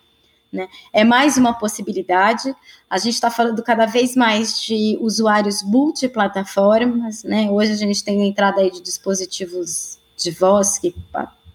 Né? 0.51 0.67
É 0.91 1.03
mais 1.03 1.37
uma 1.37 1.53
possibilidade. 1.53 2.55
A 2.89 2.97
gente 2.97 3.13
está 3.13 3.29
falando 3.29 3.61
cada 3.61 3.85
vez 3.85 4.15
mais 4.15 4.59
de 4.61 4.97
usuários 5.01 5.61
multiplataformas. 5.63 7.23
Né? 7.23 7.49
Hoje 7.49 7.73
a 7.73 7.77
gente 7.77 8.03
tem 8.03 8.21
a 8.21 8.25
entrada 8.25 8.61
aí 8.61 8.71
de 8.71 8.81
dispositivos 8.81 9.99
de 10.17 10.31
voz 10.31 10.79
que 10.79 10.95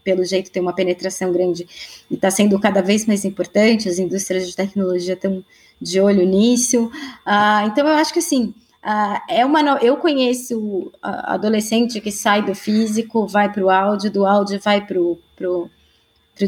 pelo 0.03 0.25
jeito 0.25 0.51
tem 0.51 0.63
uma 0.63 0.73
penetração 0.73 1.33
grande 1.33 1.67
e 2.11 2.15
está 2.15 2.31
sendo 2.31 2.59
cada 2.59 2.83
vez 2.83 3.07
mais 3.07 3.25
importante, 3.25 3.89
as 3.89 3.99
indústrias 3.99 4.49
de 4.49 4.57
tecnologia 4.57 5.15
estão 5.15 5.45
de 5.81 6.01
olho 6.01 6.27
nisso. 6.27 6.91
Ah, 7.25 7.65
então 7.67 7.87
eu 7.87 7.95
acho 7.95 8.13
que 8.13 8.19
assim. 8.19 8.55
Ah, 8.83 9.23
é 9.29 9.45
uma 9.45 9.63
no... 9.63 9.77
Eu 9.79 9.99
conheço 9.99 10.91
adolescente 11.03 12.01
que 12.01 12.11
sai 12.11 12.43
do 12.43 12.55
físico, 12.55 13.27
vai 13.27 13.53
para 13.53 13.63
o 13.63 13.69
áudio, 13.69 14.11
do 14.11 14.27
áudio 14.27 14.59
vai 14.59 14.81
para 14.85 14.99
o 14.99 15.19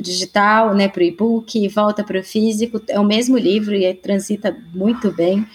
digital, 0.00 0.74
né, 0.74 0.88
para 0.88 1.00
o 1.00 1.04
e-book, 1.04 1.68
volta 1.68 2.02
para 2.02 2.18
o 2.18 2.24
físico. 2.24 2.80
É 2.88 2.98
o 2.98 3.04
mesmo 3.04 3.36
livro 3.36 3.74
e 3.74 3.92
transita 3.92 4.56
muito 4.74 5.12
bem. 5.12 5.46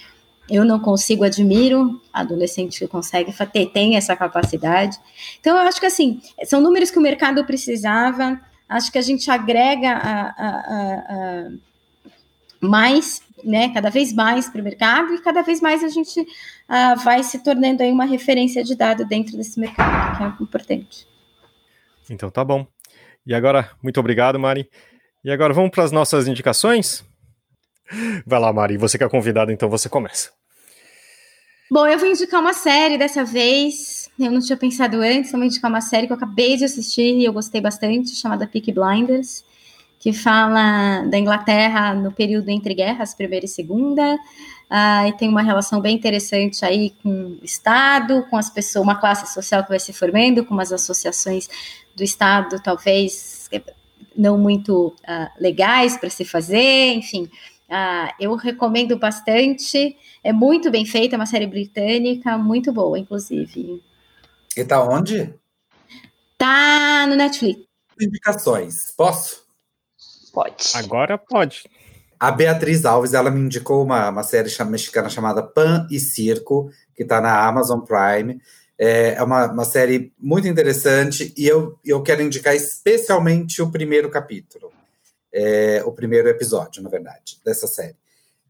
Eu 0.49 0.63
não 0.63 0.79
consigo, 0.79 1.23
admiro 1.23 2.01
adolescente 2.11 2.79
que 2.79 2.87
consegue 2.87 3.33
ter, 3.51 3.67
tem 3.67 3.95
essa 3.95 4.15
capacidade. 4.15 4.97
Então, 5.39 5.57
eu 5.57 5.67
acho 5.67 5.79
que 5.79 5.85
assim, 5.85 6.21
são 6.45 6.61
números 6.61 6.89
que 6.89 6.97
o 6.97 7.01
mercado 7.01 7.43
precisava, 7.45 8.39
acho 8.67 8.91
que 8.91 8.97
a 8.97 9.01
gente 9.01 9.29
agrega 9.29 9.91
a, 9.91 10.21
a, 10.21 10.49
a, 11.09 11.49
mais, 12.61 13.21
né, 13.43 13.73
cada 13.73 13.89
vez 13.89 14.13
mais 14.13 14.49
para 14.49 14.61
o 14.61 14.63
mercado 14.63 15.13
e 15.13 15.21
cada 15.21 15.41
vez 15.41 15.61
mais 15.61 15.83
a 15.83 15.89
gente 15.89 16.19
uh, 16.21 16.97
vai 17.03 17.23
se 17.23 17.43
tornando 17.43 17.83
aí 17.83 17.91
uma 17.91 18.05
referência 18.05 18.63
de 18.63 18.75
dado 18.75 19.05
dentro 19.05 19.37
desse 19.37 19.59
mercado, 19.59 20.17
que 20.17 20.23
é 20.23 20.43
importante. 20.43 21.07
Então 22.09 22.29
tá 22.29 22.43
bom. 22.43 22.65
E 23.25 23.33
agora, 23.33 23.69
muito 23.83 23.99
obrigado, 23.99 24.39
Mari. 24.39 24.69
E 25.23 25.31
agora 25.31 25.53
vamos 25.53 25.71
para 25.71 25.83
as 25.83 25.91
nossas 25.91 26.27
indicações? 26.27 27.03
Vai 28.25 28.39
lá, 28.39 28.51
Mari, 28.51 28.77
você 28.77 28.97
que 28.97 29.03
é 29.03 29.09
convidada, 29.09 29.51
então 29.51 29.69
você 29.69 29.89
começa. 29.89 30.36
Bom, 31.69 31.85
eu 31.85 31.99
vou 31.99 32.07
indicar 32.07 32.39
uma 32.39 32.53
série 32.53 32.97
dessa 32.97 33.25
vez. 33.25 34.09
Eu 34.17 34.31
não 34.31 34.39
tinha 34.39 34.55
pensado 34.55 35.01
antes, 35.01 35.33
eu 35.33 35.37
vou 35.37 35.45
indicar 35.45 35.69
uma 35.69 35.81
série 35.81 36.07
que 36.07 36.13
eu 36.13 36.17
acabei 36.17 36.55
de 36.55 36.63
assistir 36.63 37.17
e 37.17 37.25
eu 37.25 37.33
gostei 37.33 37.59
bastante, 37.59 38.15
chamada 38.15 38.47
Peaky 38.47 38.71
Blinders, 38.71 39.43
que 39.99 40.13
fala 40.13 41.03
da 41.09 41.17
Inglaterra 41.17 41.93
no 41.93 42.11
período 42.11 42.49
entre 42.49 42.73
guerras, 42.73 43.13
primeira 43.13 43.45
e 43.45 43.49
segunda. 43.49 44.15
Uh, 44.15 45.07
e 45.09 45.13
tem 45.17 45.27
uma 45.27 45.41
relação 45.41 45.81
bem 45.81 45.95
interessante 45.95 46.63
aí 46.63 46.93
com 47.03 47.37
o 47.41 47.43
Estado, 47.43 48.25
com 48.29 48.37
as 48.37 48.49
pessoas, 48.49 48.83
uma 48.83 48.95
classe 48.95 49.33
social 49.33 49.61
que 49.63 49.69
vai 49.69 49.79
se 49.79 49.91
formando, 49.91 50.45
com 50.45 50.53
umas 50.53 50.71
associações 50.71 51.49
do 51.93 52.03
Estado, 52.03 52.61
talvez 52.61 53.49
não 54.15 54.37
muito 54.37 54.87
uh, 54.87 55.29
legais 55.39 55.97
para 55.97 56.09
se 56.09 56.23
fazer, 56.23 56.93
enfim. 56.95 57.29
Uh, 57.69 58.13
eu 58.19 58.35
recomendo 58.35 58.97
bastante. 58.97 59.97
É 60.23 60.31
muito 60.31 60.71
bem 60.71 60.85
feita, 60.85 61.15
é 61.15 61.17
uma 61.17 61.25
série 61.25 61.47
britânica, 61.47 62.37
muito 62.37 62.71
boa, 62.71 62.97
inclusive. 62.97 63.83
E 64.55 64.63
tá 64.63 64.81
onde? 64.81 65.33
Tá 66.37 67.05
no 67.07 67.15
Netflix. 67.15 67.61
Indicações. 67.99 68.93
Posso? 68.95 69.45
Pode. 70.33 70.71
Agora 70.75 71.17
pode. 71.17 71.63
A 72.19 72.31
Beatriz 72.31 72.85
Alves, 72.85 73.13
ela 73.13 73.29
me 73.29 73.39
indicou 73.39 73.83
uma, 73.83 74.09
uma 74.09 74.23
série 74.23 74.49
mexicana 74.65 75.09
chamada 75.09 75.43
Pan 75.43 75.87
e 75.91 75.99
Circo, 75.99 76.71
que 76.95 77.03
está 77.03 77.19
na 77.19 77.45
Amazon 77.45 77.81
Prime. 77.81 78.39
É, 78.79 79.15
é 79.15 79.23
uma, 79.23 79.51
uma 79.51 79.65
série 79.65 80.13
muito 80.17 80.47
interessante 80.47 81.33
e 81.35 81.45
eu, 81.47 81.77
eu 81.83 82.01
quero 82.01 82.21
indicar 82.21 82.55
especialmente 82.55 83.61
o 83.61 83.71
primeiro 83.71 84.09
capítulo 84.09 84.71
é, 85.37 85.83
o 85.85 85.91
primeiro 85.91 86.27
episódio, 86.27 86.81
na 86.81 86.89
verdade, 86.89 87.39
dessa 87.45 87.67
série. 87.67 87.95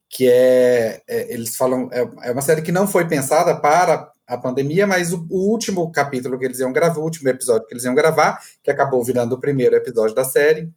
Que 0.10 0.30
é, 0.30 1.02
é 1.06 1.34
eles 1.34 1.58
falam, 1.58 1.89
é, 1.91 2.00
é, 2.23 2.32
uma 2.32 2.41
série 2.41 2.62
que 2.62 2.71
não 2.71 2.88
foi 2.88 3.06
pensada 3.06 3.60
para 3.60 4.10
a 4.26 4.38
pandemia, 4.38 4.88
mas 4.88 5.12
o, 5.12 5.28
o, 5.30 5.52
último 5.52 5.91
capítulo 5.91 6.39
que 6.39 6.45
eles 6.45 6.60
iam 6.60 6.71
gravar, 6.71 7.00
o 7.00 7.04
último 7.04 7.28
episódio 7.28 7.67
que 7.67 7.73
eles 7.73 7.84
iam 7.84 7.93
gravar, 7.93 8.41
que 8.63 8.71
acabou 8.71 9.04
virando 9.04 9.36
o 9.36 9.39
primeiro 9.39 9.76
episódio 9.76 10.15
da 10.15 10.23
série, 10.23 10.71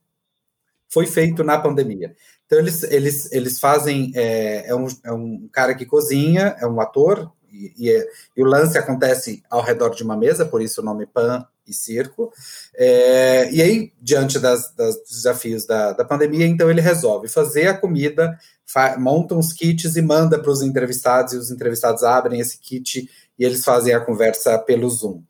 foi 0.88 1.06
feito 1.06 1.44
na 1.44 1.56
pandemia. 1.58 2.12
Então 2.44 2.58
eles, 2.58 2.82
eles, 2.82 3.32
eles 3.32 3.60
fazem, 3.60 4.10
é, 4.16 4.68
é, 4.68 4.74
um, 4.74 4.88
é 5.04 5.12
um 5.12 5.48
cara 5.52 5.76
que 5.76 5.86
cozinha, 5.86 6.56
é 6.58 6.66
um 6.66 6.80
ator, 6.80 7.30
e, 7.52 7.72
e, 7.78 7.90
é, 7.90 8.04
e, 8.36 8.42
o 8.42 8.46
lance 8.46 8.76
acontece 8.76 9.44
ao 9.48 9.62
redor 9.62 9.90
de 9.90 10.02
uma 10.02 10.16
mesa, 10.16 10.44
por 10.44 10.60
isso 10.60 10.80
o 10.80 10.84
nome 10.84 11.06
Pan 11.06 11.46
e 11.70 11.74
circo. 11.74 12.32
É, 12.76 13.50
e 13.52 13.62
aí, 13.62 13.92
diante 14.00 14.38
das, 14.38 14.72
das, 14.74 14.96
dos 14.96 15.10
desafios 15.10 15.66
da, 15.66 15.92
da 15.92 16.04
pandemia, 16.04 16.46
então 16.46 16.70
ele 16.70 16.80
resolve 16.80 17.28
fazer 17.28 17.68
a 17.68 17.76
comida, 17.76 18.38
monta 18.98 19.34
uns 19.34 19.52
kits 19.52 19.96
e 19.96 20.02
manda 20.02 20.38
para 20.38 20.50
os 20.50 20.62
entrevistados, 20.62 21.32
e 21.32 21.36
os 21.36 21.50
entrevistados 21.50 22.02
abrem 22.02 22.40
esse 22.40 22.58
kit 22.58 23.08
e 23.38 23.44
eles 23.44 23.64
fazem 23.64 23.94
a 23.94 24.00
conversa 24.00 24.58
pelo 24.58 24.88
Zoom. 24.90 25.22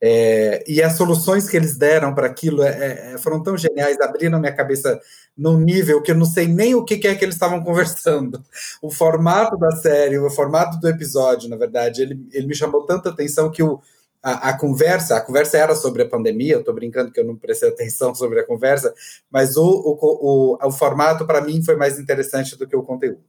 É, 0.00 0.62
e 0.68 0.80
as 0.80 0.96
soluções 0.96 1.48
que 1.48 1.56
eles 1.56 1.76
deram 1.76 2.14
para 2.14 2.28
aquilo 2.28 2.62
é, 2.62 3.14
é, 3.14 3.18
foram 3.18 3.42
tão 3.42 3.56
geniais, 3.56 4.00
abriram 4.00 4.38
minha 4.38 4.54
cabeça 4.54 4.98
num 5.36 5.58
nível 5.58 6.00
que 6.00 6.12
eu 6.12 6.14
não 6.14 6.24
sei 6.24 6.46
nem 6.46 6.74
o 6.74 6.84
que, 6.84 6.98
que 6.98 7.08
é 7.08 7.14
que 7.16 7.24
eles 7.24 7.34
estavam 7.34 7.62
conversando. 7.64 8.44
O 8.80 8.92
formato 8.92 9.58
da 9.58 9.72
série, 9.72 10.18
o 10.18 10.30
formato 10.30 10.78
do 10.78 10.88
episódio, 10.88 11.48
na 11.48 11.56
verdade, 11.56 12.02
ele, 12.02 12.28
ele 12.32 12.46
me 12.46 12.54
chamou 12.54 12.86
tanta 12.86 13.10
atenção 13.10 13.50
que 13.50 13.62
o, 13.62 13.80
a, 14.22 14.50
a, 14.50 14.58
conversa, 14.58 15.16
a 15.16 15.20
conversa 15.20 15.58
era 15.58 15.74
sobre 15.74 16.02
a 16.02 16.08
pandemia, 16.08 16.54
eu 16.54 16.60
estou 16.60 16.74
brincando 16.74 17.12
que 17.12 17.20
eu 17.20 17.24
não 17.24 17.36
prestei 17.36 17.68
atenção 17.68 18.14
sobre 18.14 18.40
a 18.40 18.46
conversa, 18.46 18.92
mas 19.30 19.56
o, 19.56 19.64
o, 19.64 20.56
o, 20.60 20.66
o 20.66 20.72
formato 20.72 21.26
para 21.26 21.40
mim 21.40 21.62
foi 21.62 21.76
mais 21.76 21.98
interessante 21.98 22.56
do 22.56 22.66
que 22.66 22.76
o 22.76 22.82
conteúdo. 22.82 23.22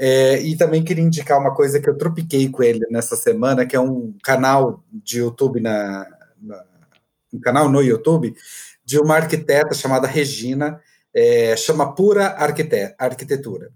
É, 0.00 0.40
e 0.40 0.56
também 0.56 0.84
queria 0.84 1.02
indicar 1.02 1.40
uma 1.40 1.54
coisa 1.54 1.80
que 1.80 1.90
eu 1.90 1.98
tropiquei 1.98 2.48
com 2.48 2.62
ele 2.62 2.86
nessa 2.88 3.16
semana, 3.16 3.66
que 3.66 3.74
é 3.74 3.80
um 3.80 4.14
canal 4.22 4.84
de 4.92 5.18
YouTube 5.18 5.60
na, 5.60 6.06
na 6.40 6.64
um 7.32 7.40
canal 7.40 7.68
no 7.68 7.82
YouTube 7.82 8.34
de 8.84 8.98
uma 8.98 9.16
arquiteta 9.16 9.74
chamada 9.74 10.06
Regina, 10.06 10.80
é, 11.14 11.56
chama 11.56 11.94
Pura 11.94 12.28
Arquite 12.28 12.94
Arquitetura. 12.98 13.70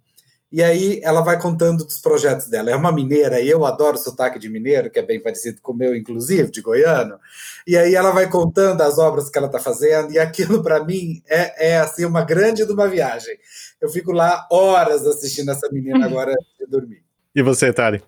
E 0.52 0.62
aí 0.62 1.00
ela 1.02 1.22
vai 1.22 1.40
contando 1.40 1.82
dos 1.82 1.98
projetos 1.98 2.46
dela. 2.46 2.70
É 2.70 2.76
uma 2.76 2.92
mineira, 2.92 3.40
e 3.40 3.48
eu 3.48 3.64
adoro 3.64 3.96
o 3.96 3.98
sotaque 3.98 4.38
de 4.38 4.50
mineiro, 4.50 4.90
que 4.90 4.98
é 4.98 5.02
bem 5.02 5.18
parecido 5.18 5.60
com 5.62 5.72
o 5.72 5.74
meu, 5.74 5.96
inclusive, 5.96 6.50
de 6.50 6.60
goiano. 6.60 7.18
E 7.66 7.74
aí 7.74 7.94
ela 7.94 8.10
vai 8.10 8.28
contando 8.28 8.82
as 8.82 8.98
obras 8.98 9.30
que 9.30 9.38
ela 9.38 9.46
está 9.46 9.58
fazendo, 9.58 10.12
e 10.12 10.18
aquilo 10.18 10.62
para 10.62 10.84
mim 10.84 11.22
é, 11.26 11.70
é 11.70 11.78
assim 11.78 12.04
uma 12.04 12.22
grande 12.22 12.66
de 12.66 12.72
uma 12.72 12.86
viagem. 12.86 13.34
Eu 13.80 13.88
fico 13.88 14.12
lá 14.12 14.46
horas 14.50 15.06
assistindo 15.06 15.50
essa 15.50 15.70
menina 15.72 16.04
agora 16.06 16.34
de 16.60 16.66
dormir. 16.66 17.02
E 17.34 17.42
você, 17.42 17.72
Tari? 17.72 18.02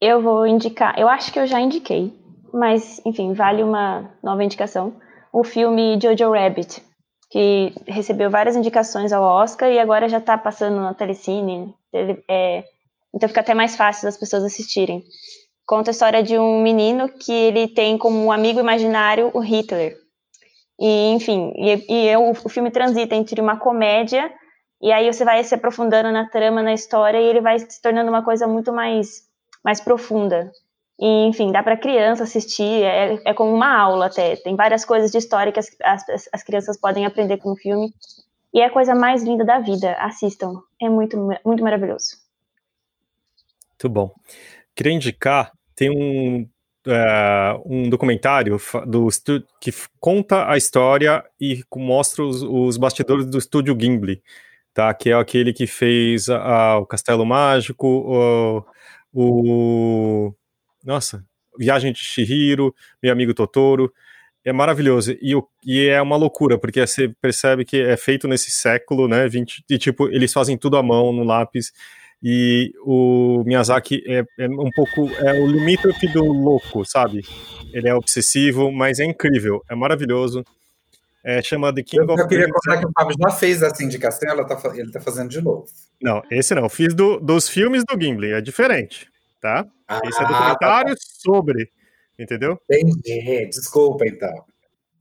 Eu 0.00 0.22
vou 0.22 0.46
indicar, 0.46 0.96
eu 0.96 1.08
acho 1.08 1.32
que 1.32 1.40
eu 1.40 1.46
já 1.46 1.60
indiquei, 1.60 2.12
mas 2.52 3.00
enfim, 3.04 3.32
vale 3.32 3.64
uma 3.64 4.12
nova 4.22 4.44
indicação. 4.44 4.94
O 5.32 5.42
filme 5.42 5.98
Jojo 6.00 6.30
Rabbit, 6.30 6.80
que 7.34 7.74
recebeu 7.88 8.30
várias 8.30 8.54
indicações 8.54 9.12
ao 9.12 9.24
Oscar 9.24 9.68
e 9.68 9.80
agora 9.80 10.08
já 10.08 10.18
está 10.18 10.38
passando 10.38 10.76
na 10.76 10.94
Telecine. 10.94 11.74
É, 12.28 12.62
então 13.12 13.28
fica 13.28 13.40
até 13.40 13.52
mais 13.52 13.74
fácil 13.74 14.04
das 14.04 14.16
pessoas 14.16 14.44
assistirem. 14.44 15.02
Conta 15.66 15.90
a 15.90 15.92
história 15.92 16.22
de 16.22 16.38
um 16.38 16.62
menino 16.62 17.08
que 17.08 17.32
ele 17.32 17.66
tem 17.66 17.98
como 17.98 18.30
amigo 18.30 18.60
imaginário 18.60 19.32
o 19.34 19.40
Hitler. 19.40 19.96
E, 20.78 21.10
enfim, 21.10 21.52
e, 21.56 21.84
e 21.92 22.06
eu, 22.06 22.30
o 22.30 22.48
filme 22.48 22.70
transita 22.70 23.16
entre 23.16 23.40
uma 23.40 23.58
comédia 23.58 24.32
e 24.80 24.92
aí 24.92 25.12
você 25.12 25.24
vai 25.24 25.42
se 25.42 25.56
aprofundando 25.56 26.12
na 26.12 26.28
trama, 26.28 26.62
na 26.62 26.72
história 26.72 27.18
e 27.18 27.24
ele 27.24 27.40
vai 27.40 27.58
se 27.58 27.82
tornando 27.82 28.10
uma 28.10 28.22
coisa 28.22 28.46
muito 28.46 28.72
mais, 28.72 29.22
mais 29.64 29.80
profunda. 29.80 30.52
E, 30.98 31.26
enfim, 31.26 31.50
dá 31.50 31.62
para 31.62 31.76
criança 31.76 32.22
assistir, 32.22 32.82
é, 32.84 33.18
é 33.24 33.34
como 33.34 33.52
uma 33.52 33.76
aula 33.76 34.06
até. 34.06 34.36
Tem 34.36 34.54
várias 34.54 34.84
coisas 34.84 35.10
de 35.10 35.18
história 35.18 35.52
que 35.52 35.58
as, 35.58 35.68
as, 35.82 36.28
as 36.32 36.42
crianças 36.42 36.78
podem 36.78 37.04
aprender 37.04 37.38
com 37.38 37.52
o 37.52 37.56
filme. 37.56 37.92
E 38.52 38.60
é 38.60 38.66
a 38.66 38.70
coisa 38.70 38.94
mais 38.94 39.22
linda 39.22 39.44
da 39.44 39.58
vida. 39.58 39.94
Assistam. 39.94 40.62
É 40.80 40.88
muito, 40.88 41.16
muito 41.44 41.62
maravilhoso. 41.64 42.16
Muito 43.70 43.88
bom. 43.88 44.14
Queria 44.74 44.92
indicar, 44.92 45.52
tem 45.74 45.90
um, 45.90 46.48
é, 46.86 47.60
um 47.66 47.88
documentário 47.88 48.56
do 48.86 49.08
que 49.60 49.72
conta 49.98 50.48
a 50.48 50.56
história 50.56 51.24
e 51.40 51.64
mostra 51.74 52.24
os, 52.24 52.42
os 52.42 52.76
bastidores 52.76 53.26
do 53.26 53.38
estúdio 53.38 53.76
Gimli, 53.78 54.22
tá? 54.72 54.94
Que 54.94 55.10
é 55.10 55.14
aquele 55.14 55.52
que 55.52 55.66
fez 55.66 56.28
a, 56.28 56.38
a, 56.38 56.78
o 56.78 56.86
Castelo 56.86 57.26
Mágico, 57.26 57.86
o, 57.86 58.64
o 59.12 60.34
nossa, 60.84 61.24
Viagem 61.58 61.92
de 61.92 62.00
Shihiro, 62.00 62.74
Meu 63.02 63.12
Amigo 63.12 63.32
Totoro, 63.32 63.92
é 64.44 64.52
maravilhoso. 64.52 65.12
E, 65.22 65.32
e, 65.64 65.86
é 65.88 66.00
uma 66.02 66.16
loucura, 66.16 66.58
porque 66.58 66.86
você 66.86 67.08
percebe 67.20 67.64
que 67.64 67.80
é 67.80 67.96
feito 67.96 68.28
nesse 68.28 68.50
século, 68.50 69.08
né, 69.08 69.26
20, 69.26 69.64
e 69.68 69.78
tipo, 69.78 70.08
eles 70.08 70.32
fazem 70.32 70.56
tudo 70.58 70.76
à 70.76 70.82
mão, 70.82 71.12
no 71.12 71.24
lápis, 71.24 71.72
e 72.22 72.72
o 72.84 73.42
Miyazaki 73.44 74.02
é, 74.06 74.24
é 74.38 74.48
um 74.48 74.70
pouco, 74.74 75.10
é 75.18 75.40
o 75.40 75.46
limítrofe 75.46 76.08
do 76.08 76.24
louco, 76.24 76.84
sabe? 76.84 77.22
Ele 77.72 77.88
é 77.88 77.94
obsessivo, 77.94 78.70
mas 78.70 78.98
é 79.00 79.04
incrível, 79.04 79.62
é 79.68 79.74
maravilhoso. 79.74 80.44
É, 81.22 81.40
chama 81.42 81.74
The 81.74 81.82
King 81.82 82.02
eu, 82.02 82.12
of 82.12 82.20
Eu 82.20 82.28
queria 82.28 82.48
contar 82.48 82.78
que 82.78 82.86
o 82.86 82.92
Fábio 82.92 83.16
já 83.18 83.30
fez 83.30 83.62
essa 83.62 83.82
indicação, 83.82 84.30
ela 84.30 84.44
tá, 84.44 84.60
ele 84.74 84.90
tá 84.90 85.00
fazendo 85.00 85.30
de 85.30 85.40
novo. 85.40 85.66
Não, 86.00 86.22
esse 86.30 86.54
não, 86.54 86.68
fiz 86.68 86.94
do, 86.94 87.18
dos 87.18 87.48
filmes 87.48 87.82
do 87.88 87.98
Gimli, 87.98 88.32
é 88.32 88.40
diferente 88.42 89.13
tá? 89.44 89.66
Ah, 89.86 90.00
Esse 90.06 90.22
é 90.22 90.26
documentário 90.26 90.94
tá 90.94 91.00
sobre, 91.00 91.70
entendeu? 92.18 92.58
Entendi, 92.70 93.46
desculpa 93.50 94.06
então. 94.06 94.32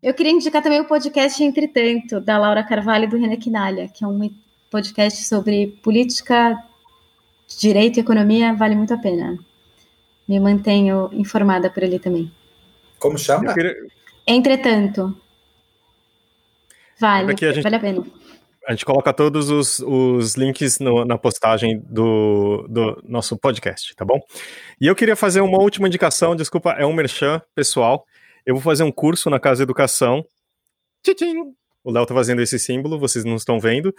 Eu 0.01 0.13
queria 0.13 0.33
indicar 0.33 0.61
também 0.61 0.81
o 0.81 0.85
podcast 0.85 1.41
Entretanto, 1.41 2.19
da 2.19 2.37
Laura 2.37 2.61
Carvalho 2.61 3.05
e 3.05 3.07
do 3.07 3.17
René 3.17 3.37
Quinalha, 3.37 3.87
que 3.87 4.03
é 4.03 4.07
um 4.07 4.29
podcast 4.69 5.23
sobre 5.23 5.79
política, 5.81 6.61
direito 7.57 7.97
e 7.97 8.01
economia, 8.01 8.53
vale 8.53 8.75
muito 8.75 8.93
a 8.93 8.97
pena. 8.97 9.39
Me 10.27 10.37
mantenho 10.41 11.09
informada 11.13 11.69
por 11.69 11.81
ali 11.81 11.97
também. 11.97 12.29
Como 12.99 13.17
chama? 13.17 13.53
Queria... 13.53 13.73
Entretanto. 14.27 15.17
Vale, 16.99 17.33
gente... 17.37 17.61
vale 17.61 17.75
a 17.77 17.79
pena. 17.79 18.03
A 18.67 18.71
gente 18.71 18.85
coloca 18.85 19.13
todos 19.13 19.49
os, 19.49 19.79
os 19.79 20.35
links 20.35 20.79
no, 20.79 21.03
na 21.03 21.17
postagem 21.17 21.81
do, 21.85 22.65
do 22.69 23.01
nosso 23.03 23.37
podcast, 23.37 23.93
tá 23.95 24.05
bom? 24.05 24.21
E 24.79 24.87
eu 24.87 24.95
queria 24.95 25.15
fazer 25.15 25.41
uma 25.41 25.59
última 25.59 25.87
indicação, 25.87 26.35
desculpa, 26.35 26.71
é 26.71 26.85
um 26.85 26.93
merchan 26.93 27.41
pessoal. 27.53 28.05
Eu 28.45 28.55
vou 28.55 28.61
fazer 28.61 28.83
um 28.83 28.91
curso 28.91 29.29
na 29.29 29.39
Casa 29.39 29.63
Educação. 29.63 30.23
Tchim! 31.03 31.53
O 31.83 31.91
Léo 31.91 32.05
tá 32.05 32.13
fazendo 32.13 32.41
esse 32.41 32.57
símbolo, 32.57 32.97
vocês 32.97 33.25
não 33.25 33.35
estão 33.35 33.59
vendo, 33.59 33.93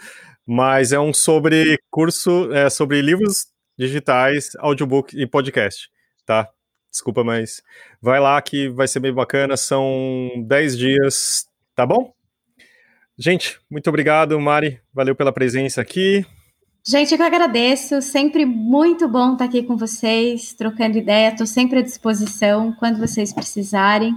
mas 0.45 0.91
é 0.91 0.99
um 0.99 1.13
sobre 1.13 1.77
curso 1.91 2.51
é, 2.51 2.67
sobre 2.67 2.99
livros 2.99 3.45
digitais, 3.77 4.55
audiobook 4.57 5.15
e 5.15 5.27
podcast, 5.27 5.89
tá? 6.25 6.49
Desculpa, 6.89 7.23
mas 7.23 7.61
vai 8.01 8.19
lá 8.19 8.41
que 8.41 8.69
vai 8.69 8.87
ser 8.87 9.01
bem 9.01 9.13
bacana. 9.13 9.55
São 9.57 10.31
10 10.47 10.77
dias, 10.77 11.45
tá 11.75 11.85
bom? 11.85 12.15
Gente, 13.17 13.59
muito 13.69 13.87
obrigado, 13.87 14.39
Mari. 14.39 14.79
Valeu 14.93 15.15
pela 15.15 15.31
presença 15.31 15.81
aqui. 15.81 16.25
Gente, 16.87 17.11
eu 17.11 17.17
que 17.17 17.23
agradeço. 17.23 18.01
Sempre 18.01 18.45
muito 18.45 19.07
bom 19.07 19.33
estar 19.33 19.45
aqui 19.45 19.63
com 19.63 19.75
vocês, 19.75 20.53
trocando 20.53 20.97
ideia. 20.97 21.29
Estou 21.29 21.47
sempre 21.47 21.79
à 21.79 21.81
disposição 21.81 22.73
quando 22.73 22.99
vocês 22.99 23.33
precisarem. 23.33 24.15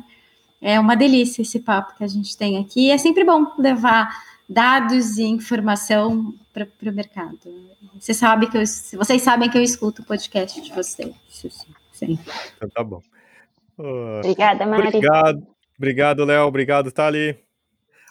É 0.60 0.78
uma 0.78 0.96
delícia 0.96 1.42
esse 1.42 1.60
papo 1.60 1.96
que 1.96 2.04
a 2.04 2.08
gente 2.08 2.36
tem 2.36 2.58
aqui. 2.58 2.90
É 2.90 2.98
sempre 2.98 3.24
bom 3.24 3.46
levar 3.58 4.10
dados 4.48 5.16
e 5.16 5.24
informação 5.24 6.34
para 6.52 6.66
o 6.90 6.92
mercado. 6.92 7.38
Você 7.98 8.12
sabe 8.12 8.48
que 8.50 8.58
eu, 8.58 8.62
vocês 8.96 9.22
sabem 9.22 9.48
que 9.48 9.56
eu 9.56 9.62
escuto 9.62 10.02
o 10.02 10.04
podcast 10.04 10.60
de 10.60 10.72
vocês. 10.72 11.14
Sim. 11.92 12.18
Então, 12.56 12.68
tá 12.68 12.82
bom. 12.82 13.02
Uh, 13.78 14.18
Obrigada, 14.18 14.66
Mari. 14.66 14.88
Obrigado, 14.88 15.46
obrigado 15.76 16.24
Léo. 16.24 16.46
Obrigado, 16.46 16.92
Thali. 16.92 17.47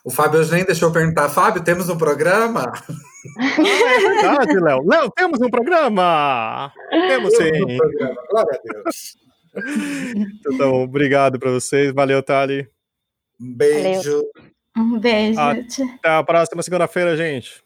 O 0.07 0.09
Fábio 0.09 0.39
nem 0.49 0.63
deixou 0.63 0.87
eu 0.87 0.93
perguntar. 0.93 1.27
Fábio, 1.27 1.61
temos 1.61 1.89
um 1.89 1.97
programa? 1.97 2.71
Ah, 3.37 3.51
é 3.59 3.99
verdade, 3.99 4.57
Léo. 4.57 4.87
Léo, 4.87 5.11
temos 5.11 5.41
um 5.41 5.49
programa! 5.49 6.71
Temos 6.89 7.35
sim. 7.35 7.51
Temos 7.51 7.73
um 7.73 7.77
programa. 7.77 8.15
Glória 8.31 8.53
a 8.53 8.73
Deus. 8.73 9.17
Então, 10.45 10.57
tá 10.57 10.65
obrigado 10.69 11.37
para 11.37 11.51
vocês. 11.51 11.91
Valeu, 11.91 12.23
Thali. 12.23 12.69
Um 13.37 13.53
beijo. 13.53 14.11
Valeu. 14.11 14.31
Um 14.77 14.97
beijo. 14.97 15.41
Até 15.41 16.09
a 16.09 16.23
próxima 16.23 16.63
segunda-feira, 16.63 17.17
gente. 17.17 17.61